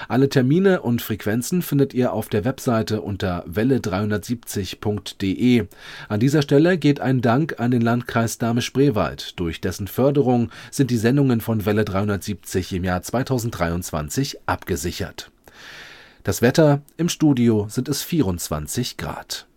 alle 0.08 0.30
Termine 0.30 0.82
und 0.82 1.02
Frequenzen 1.02 1.62
findet 1.62 1.94
ihr 1.94 2.14
auf 2.14 2.30
der 2.30 2.46
Webseite 2.46 3.02
unter 3.02 3.46
welle370.de. 3.48 5.68
An 6.10 6.20
dieser 6.20 6.42
Stelle 6.42 6.78
geht 6.78 7.00
ein 7.00 7.22
Dank 7.22 7.60
an 7.60 7.72
den 7.72 7.82
Landkreis 7.82 8.38
Dahme-Spreewald. 8.38 9.40
Durch 9.40 9.62
dessen 9.62 9.88
Förderung 9.88 10.50
sind 10.72 10.92
die 10.92 10.98
Sendungen 10.98 11.40
von 11.42 11.66
Welle 11.66 11.86
370 11.86 12.74
im 12.74 12.84
Jahr 12.84 13.02
2023 13.02 14.40
abgesichert. 14.46 15.32
Das 16.24 16.42
Wetter 16.42 16.82
im 16.98 17.08
Studio 17.08 17.68
sind 17.70 17.88
es 17.88 18.02
24 18.02 18.98
Grad. 18.98 19.48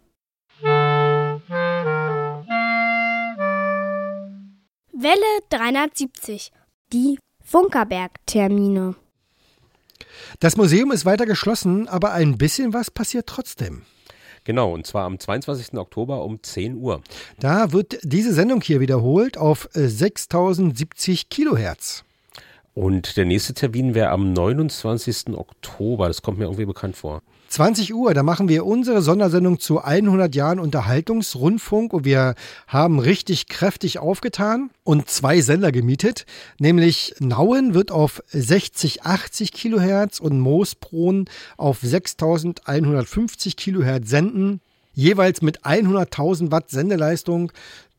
Welle 5.00 5.40
370. 5.48 6.50
Die 6.92 7.20
Funkerberg-Termine. 7.44 8.96
Das 10.40 10.56
Museum 10.56 10.92
ist 10.92 11.04
weiter 11.04 11.26
geschlossen, 11.26 11.88
aber 11.88 12.12
ein 12.12 12.38
bisschen 12.38 12.72
was 12.72 12.90
passiert 12.90 13.26
trotzdem. 13.26 13.82
Genau, 14.44 14.72
und 14.72 14.86
zwar 14.86 15.04
am 15.04 15.18
22. 15.18 15.74
Oktober 15.74 16.24
um 16.24 16.42
10 16.42 16.76
Uhr. 16.76 17.02
Da 17.38 17.72
wird 17.72 17.98
diese 18.02 18.32
Sendung 18.32 18.62
hier 18.62 18.80
wiederholt 18.80 19.36
auf 19.36 19.68
6070 19.74 21.28
Kilohertz. 21.28 22.04
Und 22.74 23.16
der 23.16 23.24
nächste 23.24 23.54
Termin 23.54 23.94
wäre 23.94 24.10
am 24.10 24.32
29. 24.32 25.36
Oktober. 25.36 26.06
Das 26.06 26.22
kommt 26.22 26.38
mir 26.38 26.44
irgendwie 26.44 26.64
bekannt 26.64 26.96
vor. 26.96 27.22
20 27.48 27.94
Uhr, 27.94 28.12
da 28.12 28.22
machen 28.22 28.48
wir 28.48 28.66
unsere 28.66 29.00
Sondersendung 29.00 29.58
zu 29.58 29.82
100 29.82 30.34
Jahren 30.34 30.60
Unterhaltungsrundfunk 30.60 31.94
und 31.94 32.04
wir 32.04 32.34
haben 32.66 32.98
richtig 32.98 33.48
kräftig 33.48 33.98
aufgetan 33.98 34.70
und 34.84 35.08
zwei 35.08 35.40
Sender 35.40 35.72
gemietet, 35.72 36.26
nämlich 36.58 37.14
Nauen 37.20 37.72
wird 37.72 37.90
auf 37.90 38.22
60, 38.28 39.04
80 39.04 39.52
Kilohertz 39.52 40.20
und 40.20 40.38
Moosbrunn 40.40 41.24
auf 41.56 41.78
6150 41.80 43.56
Kilohertz 43.56 44.10
senden, 44.10 44.60
jeweils 44.92 45.40
mit 45.40 45.64
100.000 45.64 46.50
Watt 46.50 46.70
Sendeleistung 46.70 47.50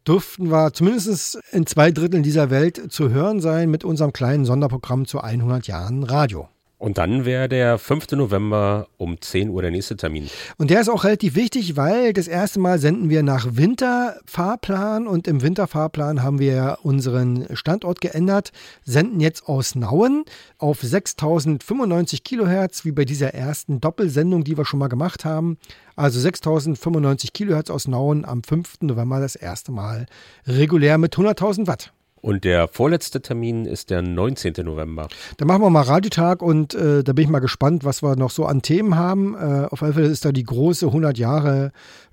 dürften 0.08 0.52
wir 0.52 0.74
zumindest 0.74 1.40
in 1.52 1.66
zwei 1.66 1.92
Dritteln 1.92 2.24
dieser 2.24 2.50
Welt 2.50 2.92
zu 2.92 3.10
hören 3.10 3.42
sein 3.42 3.70
mit 3.72 3.84
unserem 3.84 4.14
kleinen 4.14 4.46
Sonderprogramm 4.46 5.06
zu 5.06 5.22
100 5.22 5.68
Jahren 5.68 6.04
Radio. 6.04 6.50
Und 6.80 6.98
dann 6.98 7.26
wäre 7.26 7.50
der 7.50 7.78
5. 7.78 8.12
November 8.14 8.88
um 8.98 9.20
10 9.20 9.50
Uhr 9.50 9.62
der 9.62 9.70
nächste 9.70 9.98
Termin. 9.98 10.30
Und 10.58 10.70
der 10.70 10.80
ist 10.80 10.88
auch 10.88 11.04
relativ 11.04 11.36
wichtig, 11.36 11.76
weil 11.76 12.14
das 12.14 12.30
erste 12.30 12.62
Mal 12.62 12.80
senden 12.80 13.10
wir 13.10 13.22
nach 13.22 13.48
Winterfahrplan 13.52 15.06
und 15.06 15.28
im 15.28 15.42
Winterfahrplan 15.42 16.24
haben 16.24 16.40
wir 16.40 16.78
unseren 16.82 17.54
Standort 17.54 18.00
geändert, 18.00 18.54
senden 18.86 19.20
jetzt 19.20 19.46
aus 19.50 19.76
Nauen 19.76 20.24
auf 20.58 20.82
6095 20.82 22.24
Kilohertz, 22.24 22.86
wie 22.86 22.94
bei 22.94 23.04
dieser 23.04 23.34
ersten 23.34 23.82
Doppelsendung, 23.82 24.46
die 24.46 24.58
wir 24.58 24.64
schon 24.64 24.80
mal 24.80 24.88
gemacht 24.88 25.26
haben. 25.26 25.58
Also 25.98 26.18
6095 26.22 27.34
Kilohertz 27.34 27.70
aus 27.70 27.90
Nauen 27.90 28.24
am 28.24 28.42
5. 28.42 28.84
November 28.84 29.20
das 29.20 29.36
erste 29.36 29.74
Mal 29.74 30.06
regulär 30.48 30.98
mit 30.98 31.14
100.000 31.14 31.68
Watt. 31.68 31.92
Und 32.22 32.44
der 32.44 32.68
vorletzte 32.68 33.22
Termin 33.22 33.66
ist 33.66 33.90
der 33.90 34.02
19. 34.02 34.54
November. 34.64 35.08
Da 35.38 35.46
machen 35.46 35.62
wir 35.62 35.70
mal 35.70 35.82
Radiotag 35.82 36.42
und 36.42 36.74
äh, 36.74 37.04
da 37.04 37.14
bin 37.14 37.26
ich 37.26 37.30
mal 37.30 37.40
gespannt, 37.40 37.84
was 37.86 38.04
wir 38.04 38.16
noch 38.16 38.32
so 38.32 38.46
an 38.46 38.62
Themen 38.62 38.96
haben. 38.96 39.36
Äh, 39.36 39.68
auf 39.70 39.82
jeden 39.82 39.94
Fall 39.94 40.04
ist 40.04 40.26
da 40.26 40.32
die 40.32 40.44
große 40.44 40.88
100 40.88 41.18
Jahre 41.18 41.72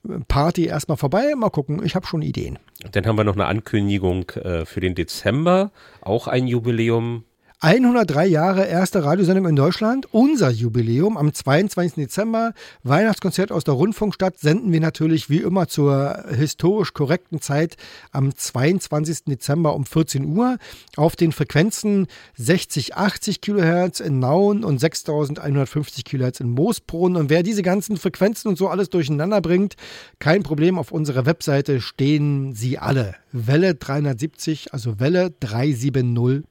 äh, 0.09 0.19
Party 0.29 0.67
erstmal 0.67 0.97
vorbei. 0.97 1.35
Mal 1.37 1.51
gucken, 1.51 1.83
ich 1.85 1.95
habe 1.95 2.07
schon 2.07 2.23
Ideen. 2.23 2.59
Dann 2.93 3.07
haben 3.07 3.17
wir 3.17 3.25
noch 3.25 3.35
eine 3.35 3.47
Ankündigung 3.47 4.31
äh, 4.31 4.65
für 4.65 4.81
den 4.81 4.95
Dezember, 4.95 5.71
auch 6.01 6.29
ein 6.29 6.47
Jubiläum. 6.47 7.25
103 7.61 8.27
Jahre 8.27 8.67
erste 8.67 9.03
Radiosendung 9.03 9.47
in 9.47 9.57
Deutschland, 9.57 10.13
unser 10.13 10.51
Jubiläum 10.51 11.17
am 11.17 11.33
22. 11.33 11.95
Dezember, 11.95 12.53
Weihnachtskonzert 12.83 13.51
aus 13.51 13.65
der 13.65 13.73
Rundfunkstadt, 13.73 14.39
senden 14.39 14.73
wir 14.73 14.81
natürlich 14.81 15.31
wie 15.31 15.39
immer 15.39 15.67
zur 15.67 16.23
historisch 16.29 16.93
korrekten 16.93 17.41
Zeit 17.41 17.79
am 18.13 18.37
22. 18.37 19.25
Dezember 19.25 19.75
um 19.75 19.87
14 19.87 20.27
Uhr 20.37 20.59
auf 20.97 21.17
den 21.17 21.33
Frequenzen 21.33 22.09
60, 22.37 22.95
80 22.95 23.41
Kilohertz 23.41 24.01
in 24.01 24.19
Nauen 24.19 24.63
und 24.63 24.79
6150 24.79 26.05
Kilohertz 26.05 26.41
in 26.41 26.51
Moosbrunn. 26.51 27.17
Und 27.17 27.31
wer 27.31 27.43
diese 27.43 27.63
ganzen 27.63 27.97
Frequenzen 27.97 28.49
und 28.49 28.59
so 28.59 28.69
alles 28.69 28.91
durcheinander 28.91 29.41
bringt, 29.41 29.77
kein 30.19 30.43
Problem, 30.43 30.79
auf 30.79 30.93
unserer 30.93 31.25
Webseite 31.25 31.81
stehen 31.81 32.55
sie 32.55 32.77
alle. 32.79 33.15
Welle 33.47 33.74
370, 33.74 34.72
also 34.72 34.99
Welle 35.01 35.34
370.de 35.43 36.45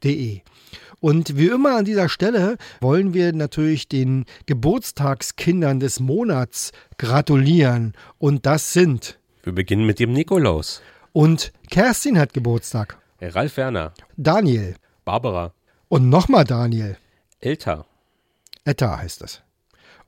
www.ftf.de. 0.00 0.40
Und 1.00 1.36
wie 1.38 1.46
immer 1.46 1.76
an 1.76 1.84
dieser 1.84 2.08
Stelle 2.08 2.58
wollen 2.80 3.14
wir 3.14 3.32
natürlich 3.32 3.88
den 3.88 4.26
Geburtstagskindern 4.46 5.80
des 5.80 5.98
Monats 5.98 6.72
gratulieren. 6.98 7.94
Und 8.18 8.44
das 8.44 8.72
sind. 8.72 9.18
Wir 9.42 9.54
beginnen 9.54 9.86
mit 9.86 9.98
dem 9.98 10.12
Nikolaus. 10.12 10.82
Und 11.12 11.52
Kerstin 11.70 12.18
hat 12.18 12.34
Geburtstag. 12.34 12.98
Ralf 13.20 13.56
Werner. 13.56 13.94
Daniel. 14.16 14.74
Barbara. 15.04 15.54
Und 15.88 16.08
nochmal 16.08 16.44
Daniel. 16.44 16.98
Elta. 17.40 17.86
Etta 18.64 18.98
heißt 18.98 19.22
es. 19.22 19.42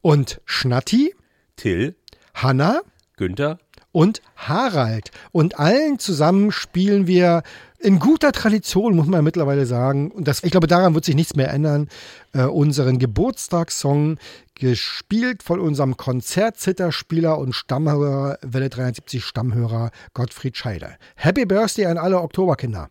Und 0.03 0.40
Schnatti. 0.45 1.14
Till. 1.57 1.97
Hanna. 2.34 2.82
Günther. 3.16 3.59
Und 3.93 4.22
Harald. 4.36 5.11
Und 5.30 5.59
allen 5.59 5.99
zusammen 5.99 6.51
spielen 6.51 7.07
wir 7.07 7.43
in 7.78 7.99
guter 7.99 8.32
Tradition, 8.32 8.97
muss 8.97 9.07
man 9.07 9.24
mittlerweile 9.24 9.66
sagen, 9.66 10.11
und 10.12 10.26
das, 10.28 10.45
ich 10.45 10.51
glaube, 10.51 10.66
daran 10.66 10.95
wird 10.95 11.05
sich 11.05 11.16
nichts 11.16 11.36
mehr 11.36 11.51
ändern, 11.51 11.88
äh, 12.32 12.45
unseren 12.45 12.99
Geburtstagssong, 12.99 14.18
gespielt 14.55 15.43
von 15.43 15.59
unserem 15.59 15.97
Konzertzitterspieler 15.97 17.36
und 17.38 17.55
Stammhörer, 17.55 18.38
Welle 18.43 18.68
370 18.68 19.24
Stammhörer 19.24 19.90
Gottfried 20.14 20.57
Scheider. 20.57 20.97
Happy 21.16 21.45
Birthday 21.45 21.86
an 21.86 21.99
alle 21.99 22.20
Oktoberkinder. 22.20 22.88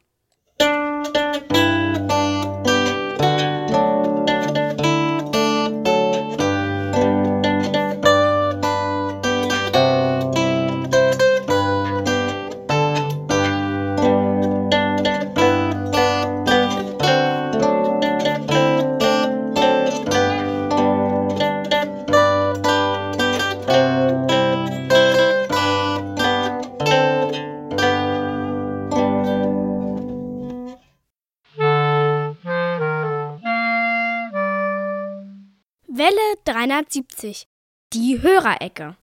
Welle 36.01 36.35
370, 36.45 37.45
die 37.93 38.23
Hörerecke. 38.23 38.95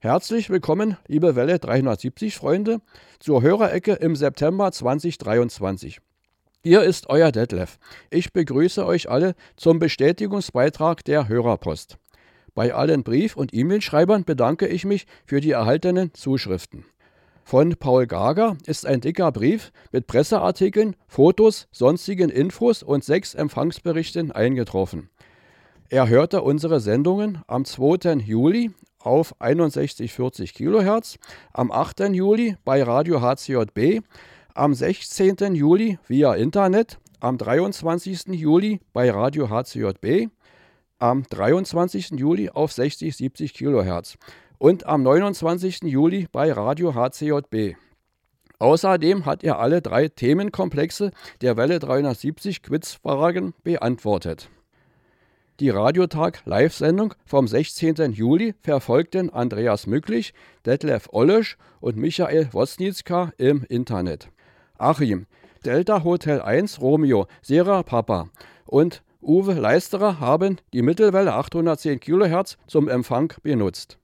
Herzlich 0.00 0.50
willkommen, 0.50 0.98
liebe 1.06 1.34
Welle 1.34 1.58
370 1.58 2.36
Freunde, 2.36 2.82
zur 3.20 3.40
Hörerecke 3.40 3.94
im 3.94 4.14
September 4.14 4.70
2023. 4.70 6.00
Hier 6.62 6.82
ist 6.82 7.08
euer 7.08 7.32
Detlef. 7.32 7.78
Ich 8.10 8.34
begrüße 8.34 8.84
euch 8.84 9.08
alle 9.08 9.34
zum 9.56 9.78
Bestätigungsbeitrag 9.78 11.02
der 11.06 11.26
Hörerpost. 11.26 11.96
Bei 12.54 12.74
allen 12.74 13.02
Brief- 13.02 13.36
und 13.36 13.54
E-Mail-Schreibern 13.54 14.24
bedanke 14.24 14.66
ich 14.66 14.84
mich 14.84 15.06
für 15.24 15.40
die 15.40 15.52
erhaltenen 15.52 16.12
Zuschriften. 16.12 16.84
Von 17.44 17.76
Paul 17.76 18.06
Gager 18.06 18.58
ist 18.66 18.84
ein 18.84 19.00
dicker 19.00 19.32
Brief 19.32 19.72
mit 19.90 20.06
Presseartikeln, 20.06 20.96
Fotos, 21.08 21.66
sonstigen 21.72 22.28
Infos 22.28 22.82
und 22.82 23.04
sechs 23.04 23.34
Empfangsberichten 23.34 24.32
eingetroffen. 24.32 25.08
Er 25.92 26.08
hörte 26.08 26.42
unsere 26.42 26.78
Sendungen 26.78 27.42
am 27.48 27.64
2. 27.64 28.20
Juli 28.24 28.70
auf 29.00 29.34
6140 29.40 30.54
kHz, 30.54 31.18
am 31.52 31.72
8. 31.72 32.10
Juli 32.10 32.56
bei 32.64 32.84
Radio 32.84 33.20
HCJB, 33.20 34.00
am 34.54 34.72
16. 34.72 35.56
Juli 35.56 35.98
via 36.06 36.34
Internet, 36.34 37.00
am 37.18 37.38
23. 37.38 38.28
Juli 38.28 38.78
bei 38.92 39.10
Radio 39.10 39.50
HCJB, 39.50 40.28
am 41.00 41.24
23. 41.24 42.10
Juli 42.12 42.50
auf 42.50 42.70
6070 42.70 43.52
kHz 43.52 44.16
und 44.58 44.86
am 44.86 45.02
29. 45.02 45.82
Juli 45.82 46.28
bei 46.30 46.52
Radio 46.52 46.94
HCJB. 46.94 47.74
Außerdem 48.60 49.26
hat 49.26 49.42
er 49.42 49.58
alle 49.58 49.82
drei 49.82 50.06
Themenkomplexe 50.06 51.10
der 51.40 51.56
Welle 51.56 51.80
370 51.80 52.62
Quizfragen 52.62 53.54
beantwortet. 53.64 54.50
Die 55.60 55.68
Radiotag 55.68 56.40
Live-Sendung 56.46 57.12
vom 57.26 57.46
16. 57.46 58.12
Juli 58.12 58.54
verfolgten 58.62 59.28
Andreas 59.28 59.86
Mücklich, 59.86 60.32
Detlef 60.64 61.10
Ollesch 61.12 61.58
und 61.80 61.98
Michael 61.98 62.48
Wosnitzka 62.52 63.34
im 63.36 63.64
Internet. 63.68 64.30
Achim, 64.78 65.26
Delta 65.66 66.02
Hotel 66.02 66.40
1 66.40 66.80
Romeo, 66.80 67.26
Sierra 67.42 67.82
Papa 67.82 68.30
und 68.64 69.02
Uwe 69.20 69.52
Leisterer 69.52 70.18
haben 70.18 70.56
die 70.72 70.80
Mittelwelle 70.80 71.34
810 71.34 72.00
kHz 72.00 72.56
zum 72.66 72.88
Empfang 72.88 73.34
benutzt. 73.42 73.98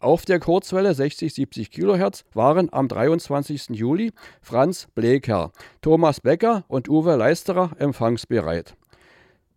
Auf 0.00 0.24
der 0.24 0.40
Kurzwelle 0.40 0.92
60-70 0.92 1.72
kHz 1.72 2.24
waren 2.32 2.72
am 2.72 2.88
23. 2.88 3.68
Juli 3.68 4.12
Franz 4.40 4.88
Bleker, 4.94 5.52
Thomas 5.82 6.22
Becker 6.22 6.64
und 6.68 6.88
Uwe 6.88 7.16
Leisterer 7.16 7.72
empfangsbereit. 7.78 8.76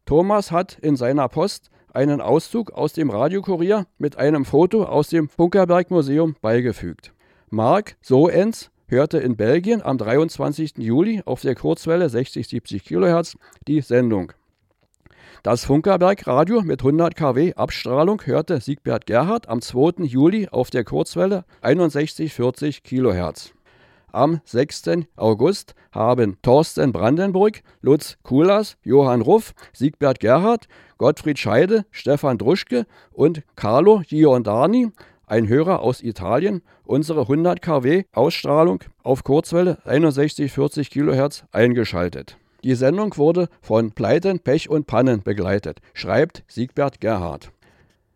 Thomas 0.09 0.51
hat 0.51 0.79
in 0.81 0.95
seiner 0.95 1.27
Post 1.29 1.69
einen 1.93 2.19
Auszug 2.19 2.71
aus 2.71 2.93
dem 2.93 3.11
Radiokurier 3.11 3.85
mit 3.99 4.17
einem 4.17 4.43
Foto 4.43 4.85
aus 4.85 5.09
dem 5.09 5.29
Funkerberg 5.29 5.91
Museum 5.91 6.35
beigefügt. 6.41 7.13
Mark 7.51 7.95
Soens 8.01 8.71
hörte 8.87 9.19
in 9.19 9.37
Belgien 9.37 9.83
am 9.83 9.99
23. 9.99 10.79
Juli 10.79 11.21
auf 11.25 11.41
der 11.41 11.53
Kurzwelle 11.53 12.07
60-70 12.07 12.85
kHz 12.85 13.37
die 13.67 13.81
Sendung. 13.81 14.33
Das 15.43 15.63
Funkerberg 15.63 16.25
Radio 16.25 16.63
mit 16.63 16.81
100 16.81 17.15
kW 17.15 17.53
Abstrahlung 17.53 18.19
hörte 18.25 18.61
Siegbert 18.61 19.05
Gerhard 19.05 19.47
am 19.47 19.61
2. 19.61 20.05
Juli 20.05 20.47
auf 20.49 20.71
der 20.71 20.85
Kurzwelle 20.85 21.45
61-40 21.61 22.81
kHz. 22.81 23.53
Am 24.11 24.41
6. 24.45 25.05
August 25.15 25.75
haben 25.91 26.37
Thorsten 26.41 26.91
Brandenburg, 26.91 27.61
Lutz 27.81 28.17
Kulas, 28.23 28.77
Johann 28.83 29.21
Ruff, 29.21 29.53
Siegbert 29.73 30.19
Gerhard, 30.19 30.67
Gottfried 30.97 31.37
Scheide, 31.37 31.85
Stefan 31.91 32.37
Druschke 32.37 32.85
und 33.11 33.43
Carlo 33.55 34.01
Giordani, 34.07 34.91
ein 35.27 35.47
Hörer 35.47 35.81
aus 35.81 36.01
Italien, 36.01 36.61
unsere 36.83 37.21
100 37.21 37.61
kW 37.61 38.03
Ausstrahlung 38.13 38.83
auf 39.03 39.23
Kurzwelle 39.23 39.77
6140 39.85 40.89
kHz 40.89 41.43
eingeschaltet. 41.51 42.37
Die 42.63 42.75
Sendung 42.75 43.15
wurde 43.15 43.47
von 43.61 43.91
Pleiten, 43.91 44.39
Pech 44.39 44.69
und 44.69 44.87
Pannen 44.87 45.23
begleitet, 45.23 45.79
schreibt 45.93 46.43
Siegbert 46.47 46.99
Gerhard. 46.99 47.51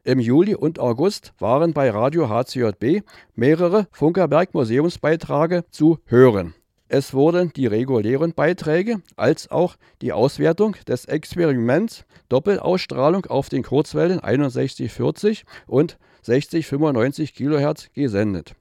Im 0.06 0.20
Juli 0.20 0.54
und 0.54 0.80
August 0.80 1.32
waren 1.40 1.72
bei 1.72 1.90
Radio 1.90 2.28
HCJB 2.28 3.06
mehrere 3.36 3.88
Funkerberg 3.94 4.54
Museumsbeiträge 4.54 5.64
zu 5.72 5.98
hören. 6.08 6.54
Es 6.90 7.14
wurden 7.14 7.54
die 7.56 7.68
regulären 7.68 8.34
Beiträge 8.34 9.02
als 9.16 9.50
auch 9.50 9.78
die 10.02 10.12
Auswertung 10.12 10.76
des 10.90 11.06
Experiments 11.06 12.04
Doppelausstrahlung 12.28 13.28
auf 13.28 13.48
den 13.48 13.64
Kurzwellen 13.64 14.20
6140 14.20 15.46
und 15.68 15.98
6095 16.24 17.34
kHz 17.34 17.94
gesendet. 17.94 18.56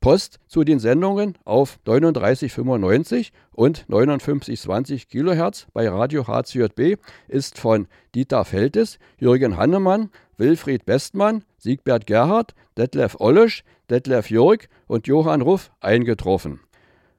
Post 0.00 0.38
zu 0.46 0.62
den 0.62 0.78
Sendungen 0.78 1.36
auf 1.44 1.78
3995 1.84 3.32
und 3.52 3.78
5920 3.88 5.08
kHz 5.08 5.66
bei 5.72 5.88
Radio 5.88 6.26
HCJB 6.26 7.00
ist 7.26 7.58
von 7.58 7.88
Dieter 8.14 8.44
Feltes, 8.44 8.98
Jürgen 9.18 9.56
Hannemann, 9.56 10.10
Wilfried 10.36 10.86
Bestmann, 10.86 11.42
Siegbert 11.58 12.06
Gerhard, 12.06 12.54
Detlef 12.76 13.16
Ollesch, 13.18 13.64
Detlef 13.90 14.30
Jörg 14.30 14.68
und 14.86 15.08
Johann 15.08 15.42
Ruff 15.42 15.72
eingetroffen. 15.80 16.60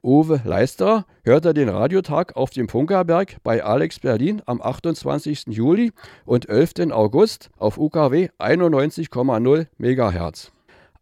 Uwe 0.02 0.40
Leisterer 0.44 1.04
hörte 1.24 1.52
den 1.52 1.68
Radiotag 1.68 2.34
auf 2.34 2.48
dem 2.48 2.70
Funkerberg 2.70 3.36
bei 3.42 3.62
Alex 3.62 3.98
Berlin 3.98 4.40
am 4.46 4.62
28. 4.62 5.48
Juli 5.48 5.92
und 6.24 6.48
11. 6.48 6.90
August 6.90 7.50
auf 7.58 7.76
UKW 7.76 8.30
91,0 8.38 9.66
MHz. 9.76 10.52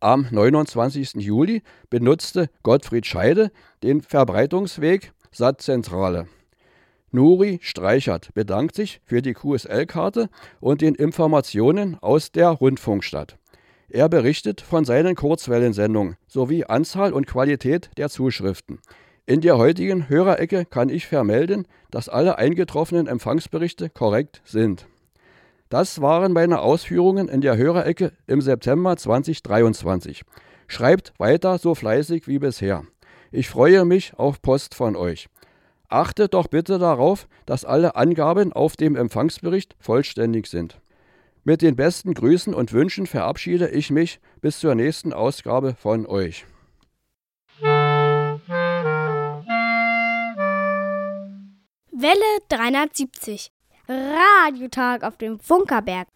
Am 0.00 0.28
29. 0.30 1.14
Juli 1.14 1.62
benutzte 1.90 2.50
Gottfried 2.62 3.04
Scheide 3.04 3.50
den 3.82 4.00
Verbreitungsweg 4.00 5.12
Satzzentrale. 5.32 6.28
Nuri 7.10 7.58
Streichert 7.62 8.32
bedankt 8.32 8.76
sich 8.76 9.00
für 9.04 9.22
die 9.22 9.32
QSL-Karte 9.32 10.30
und 10.60 10.82
den 10.82 10.94
Informationen 10.94 11.96
aus 12.00 12.30
der 12.30 12.50
Rundfunkstadt. 12.50 13.38
Er 13.88 14.08
berichtet 14.08 14.60
von 14.60 14.84
seinen 14.84 15.16
Kurzwellensendungen 15.16 16.16
sowie 16.28 16.62
Anzahl 16.62 17.12
und 17.12 17.26
Qualität 17.26 17.90
der 17.96 18.08
Zuschriften. 18.08 18.78
In 19.26 19.40
der 19.40 19.58
heutigen 19.58 20.08
Hörerecke 20.08 20.64
kann 20.64 20.90
ich 20.90 21.08
vermelden, 21.08 21.66
dass 21.90 22.08
alle 22.08 22.38
eingetroffenen 22.38 23.08
Empfangsberichte 23.08 23.90
korrekt 23.90 24.42
sind. 24.44 24.86
Das 25.68 26.00
waren 26.00 26.32
meine 26.32 26.60
Ausführungen 26.60 27.28
in 27.28 27.42
der 27.42 27.56
Hörerecke 27.56 28.12
im 28.26 28.40
September 28.40 28.96
2023. 28.96 30.22
Schreibt 30.66 31.12
weiter 31.18 31.58
so 31.58 31.74
fleißig 31.74 32.26
wie 32.26 32.38
bisher. 32.38 32.84
Ich 33.30 33.48
freue 33.48 33.84
mich 33.84 34.14
auf 34.14 34.40
Post 34.40 34.74
von 34.74 34.96
euch. 34.96 35.28
Achtet 35.88 36.34
doch 36.34 36.48
bitte 36.48 36.78
darauf, 36.78 37.28
dass 37.46 37.64
alle 37.64 37.96
Angaben 37.96 38.52
auf 38.52 38.76
dem 38.76 38.96
Empfangsbericht 38.96 39.76
vollständig 39.78 40.46
sind. 40.46 40.80
Mit 41.44 41.62
den 41.62 41.76
besten 41.76 42.14
Grüßen 42.14 42.52
und 42.54 42.72
Wünschen 42.72 43.06
verabschiede 43.06 43.68
ich 43.68 43.90
mich 43.90 44.20
bis 44.40 44.60
zur 44.60 44.74
nächsten 44.74 45.12
Ausgabe 45.12 45.74
von 45.74 46.06
euch. 46.06 46.46
Welle 51.90 52.38
370. 52.48 53.50
Radiotag 53.88 55.02
auf 55.02 55.16
dem 55.16 55.38
Funkerberg. 55.40 56.08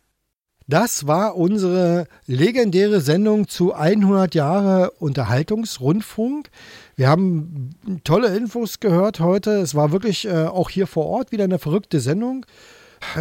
Das 0.68 1.07
war 1.07 1.37
unsere 1.37 2.07
legendäre 2.27 3.01
Sendung 3.01 3.49
zu 3.49 3.75
100 3.75 4.35
Jahre 4.35 4.93
Unterhaltungsrundfunk. 4.93 6.51
Wir 6.95 7.09
haben 7.09 7.75
tolle 8.05 8.37
Infos 8.37 8.79
gehört 8.79 9.20
heute. 9.20 9.53
Es 9.61 9.75
war 9.75 9.91
wirklich 9.91 10.27
äh, 10.27 10.47
auch 10.47 10.70
hier 10.70 10.87
vor 10.87 11.07
Ort 11.07 11.33
wieder 11.33 11.45
eine 11.45 11.59
verrückte 11.59 12.01
Sendung. 12.01 12.47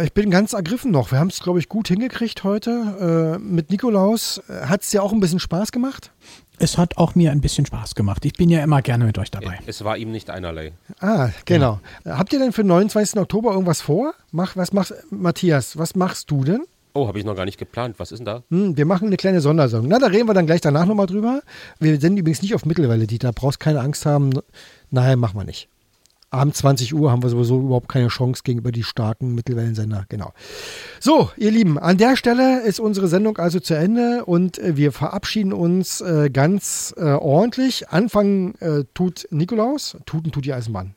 Ich 0.04 0.12
bin 0.12 0.30
ganz 0.30 0.52
ergriffen 0.52 0.92
noch. 0.92 1.10
Wir 1.10 1.18
haben 1.18 1.28
es, 1.28 1.40
glaube 1.40 1.58
ich, 1.58 1.68
gut 1.68 1.88
hingekriegt 1.88 2.44
heute. 2.44 3.36
Äh, 3.36 3.38
mit 3.38 3.70
Nikolaus 3.70 4.40
hat 4.48 4.82
es 4.82 4.90
dir 4.90 5.02
auch 5.02 5.12
ein 5.12 5.20
bisschen 5.20 5.40
Spaß 5.40 5.72
gemacht? 5.72 6.12
Es 6.62 6.78
hat 6.78 6.96
auch 6.96 7.16
mir 7.16 7.32
ein 7.32 7.40
bisschen 7.40 7.66
Spaß 7.66 7.96
gemacht. 7.96 8.24
Ich 8.24 8.34
bin 8.34 8.48
ja 8.48 8.62
immer 8.62 8.82
gerne 8.82 9.04
mit 9.04 9.18
euch 9.18 9.32
dabei. 9.32 9.58
Es 9.66 9.82
war 9.82 9.96
ihm 9.96 10.12
nicht 10.12 10.30
einerlei. 10.30 10.70
Ah, 11.00 11.30
genau. 11.44 11.80
Ja. 12.04 12.18
Habt 12.18 12.32
ihr 12.32 12.38
denn 12.38 12.52
für 12.52 12.62
den 12.62 12.68
29. 12.68 13.18
Oktober 13.18 13.50
irgendwas 13.50 13.80
vor? 13.80 14.14
Mach, 14.30 14.54
was 14.56 14.72
machst, 14.72 14.94
Matthias, 15.10 15.76
was 15.76 15.96
machst 15.96 16.30
du 16.30 16.44
denn? 16.44 16.62
Oh, 16.92 17.08
habe 17.08 17.18
ich 17.18 17.24
noch 17.24 17.34
gar 17.34 17.46
nicht 17.46 17.58
geplant. 17.58 17.96
Was 17.98 18.12
ist 18.12 18.18
denn 18.18 18.26
da? 18.26 18.42
Hm, 18.50 18.76
wir 18.76 18.86
machen 18.86 19.08
eine 19.08 19.16
kleine 19.16 19.40
Sondersendung. 19.40 19.88
Na, 19.88 19.98
da 19.98 20.06
reden 20.06 20.28
wir 20.28 20.34
dann 20.34 20.46
gleich 20.46 20.60
danach 20.60 20.86
nochmal 20.86 21.06
drüber. 21.06 21.42
Wir 21.80 21.98
senden 21.98 22.18
übrigens 22.18 22.42
nicht 22.42 22.54
auf 22.54 22.64
Mittelwelle, 22.64 23.08
Dieter. 23.08 23.32
Brauchst 23.32 23.58
keine 23.58 23.80
Angst 23.80 24.06
haben. 24.06 24.30
Nein, 24.92 25.18
machen 25.18 25.36
wir 25.40 25.44
nicht. 25.44 25.68
Abend 26.32 26.56
20 26.56 26.94
Uhr 26.94 27.12
haben 27.12 27.22
wir 27.22 27.28
sowieso 27.28 27.60
überhaupt 27.60 27.88
keine 27.88 28.08
Chance 28.08 28.42
gegenüber 28.42 28.72
die 28.72 28.82
starken 28.82 29.34
Mittelwellensender. 29.34 30.06
Genau. 30.08 30.32
So, 30.98 31.30
ihr 31.36 31.50
Lieben, 31.50 31.78
an 31.78 31.98
der 31.98 32.16
Stelle 32.16 32.62
ist 32.62 32.80
unsere 32.80 33.06
Sendung 33.06 33.36
also 33.36 33.60
zu 33.60 33.74
Ende 33.74 34.24
und 34.24 34.58
äh, 34.58 34.76
wir 34.76 34.92
verabschieden 34.92 35.52
uns 35.52 36.00
äh, 36.00 36.30
ganz 36.32 36.94
äh, 36.96 37.02
ordentlich. 37.02 37.90
Anfangen 37.90 38.54
äh, 38.60 38.84
tut 38.94 39.28
Nikolaus, 39.30 39.98
tuten 40.06 40.32
tut 40.32 40.46
die 40.46 40.54
Eisenbahn. 40.54 40.94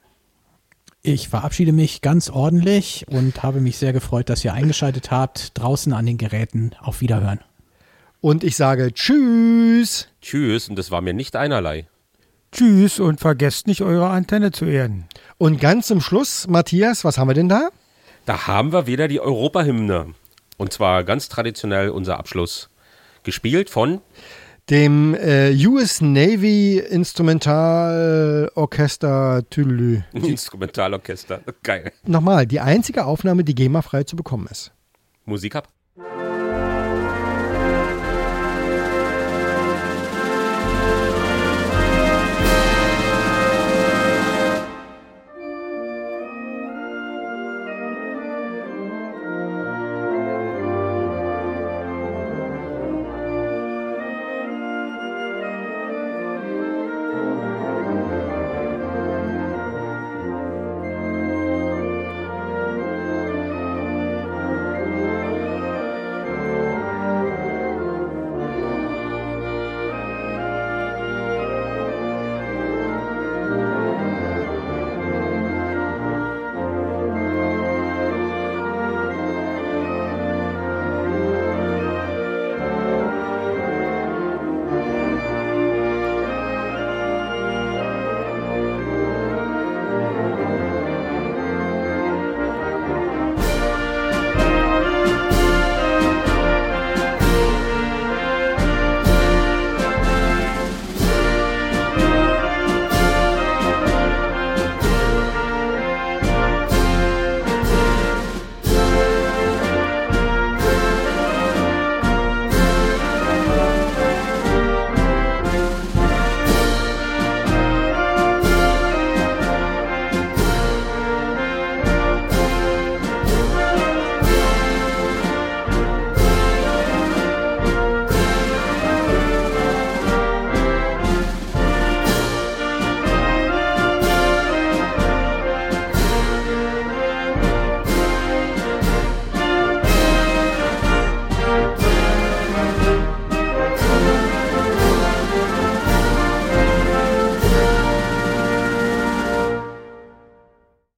Ich 1.01 1.27
verabschiede 1.29 1.73
mich 1.73 2.01
ganz 2.01 2.29
ordentlich 2.29 3.05
und 3.09 3.43
habe 3.43 3.59
mich 3.59 3.77
sehr 3.77 3.93
gefreut, 3.93 4.29
dass 4.29 4.43
ihr 4.43 4.53
eingeschaltet 4.53 5.11
habt. 5.11 5.51
Draußen 5.53 5.93
an 5.93 6.05
den 6.05 6.17
Geräten. 6.17 6.71
Auf 6.79 7.01
Wiederhören. 7.01 7.41
Und 8.21 8.43
ich 8.43 8.55
sage 8.55 8.91
Tschüss. 8.91 10.07
Tschüss, 10.21 10.67
und 10.67 10.77
das 10.77 10.89
war 10.89 11.01
mir 11.01 11.13
nicht 11.13 11.35
einerlei. 11.35 11.87
Tschüss 12.55 12.99
und 13.01 13.19
vergesst 13.19 13.67
nicht, 13.67 13.81
eure 13.81 14.07
Antenne 14.07 14.51
zu 14.51 14.63
erden. 14.63 15.09
Und 15.37 15.59
ganz 15.59 15.87
zum 15.87 15.99
Schluss, 15.99 16.47
Matthias, 16.47 17.03
was 17.03 17.17
haben 17.17 17.27
wir 17.27 17.33
denn 17.33 17.49
da? 17.49 17.67
Da 18.25 18.47
haben 18.47 18.71
wir 18.71 18.87
wieder 18.87 19.09
die 19.09 19.19
Europahymne. 19.19 20.13
Und 20.55 20.71
zwar 20.71 21.03
ganz 21.03 21.27
traditionell 21.27 21.89
unser 21.89 22.17
Abschluss. 22.17 22.69
Gespielt 23.23 23.69
von 23.69 23.99
dem 24.69 25.15
äh, 25.15 25.51
US 25.67 25.99
Navy 25.99 26.79
Instrumentalorchester 26.79 29.43
Tüdelü. 29.49 30.03
Instrumentalorchester, 30.13 31.41
geil. 31.61 31.91
Nochmal, 32.05 32.47
die 32.47 32.61
einzige 32.61 33.05
Aufnahme, 33.05 33.43
die 33.43 33.53
GEMA-frei 33.53 34.05
zu 34.05 34.15
bekommen 34.15 34.47
ist. 34.49 34.71
Musik 35.25 35.55
ab. 35.55 35.67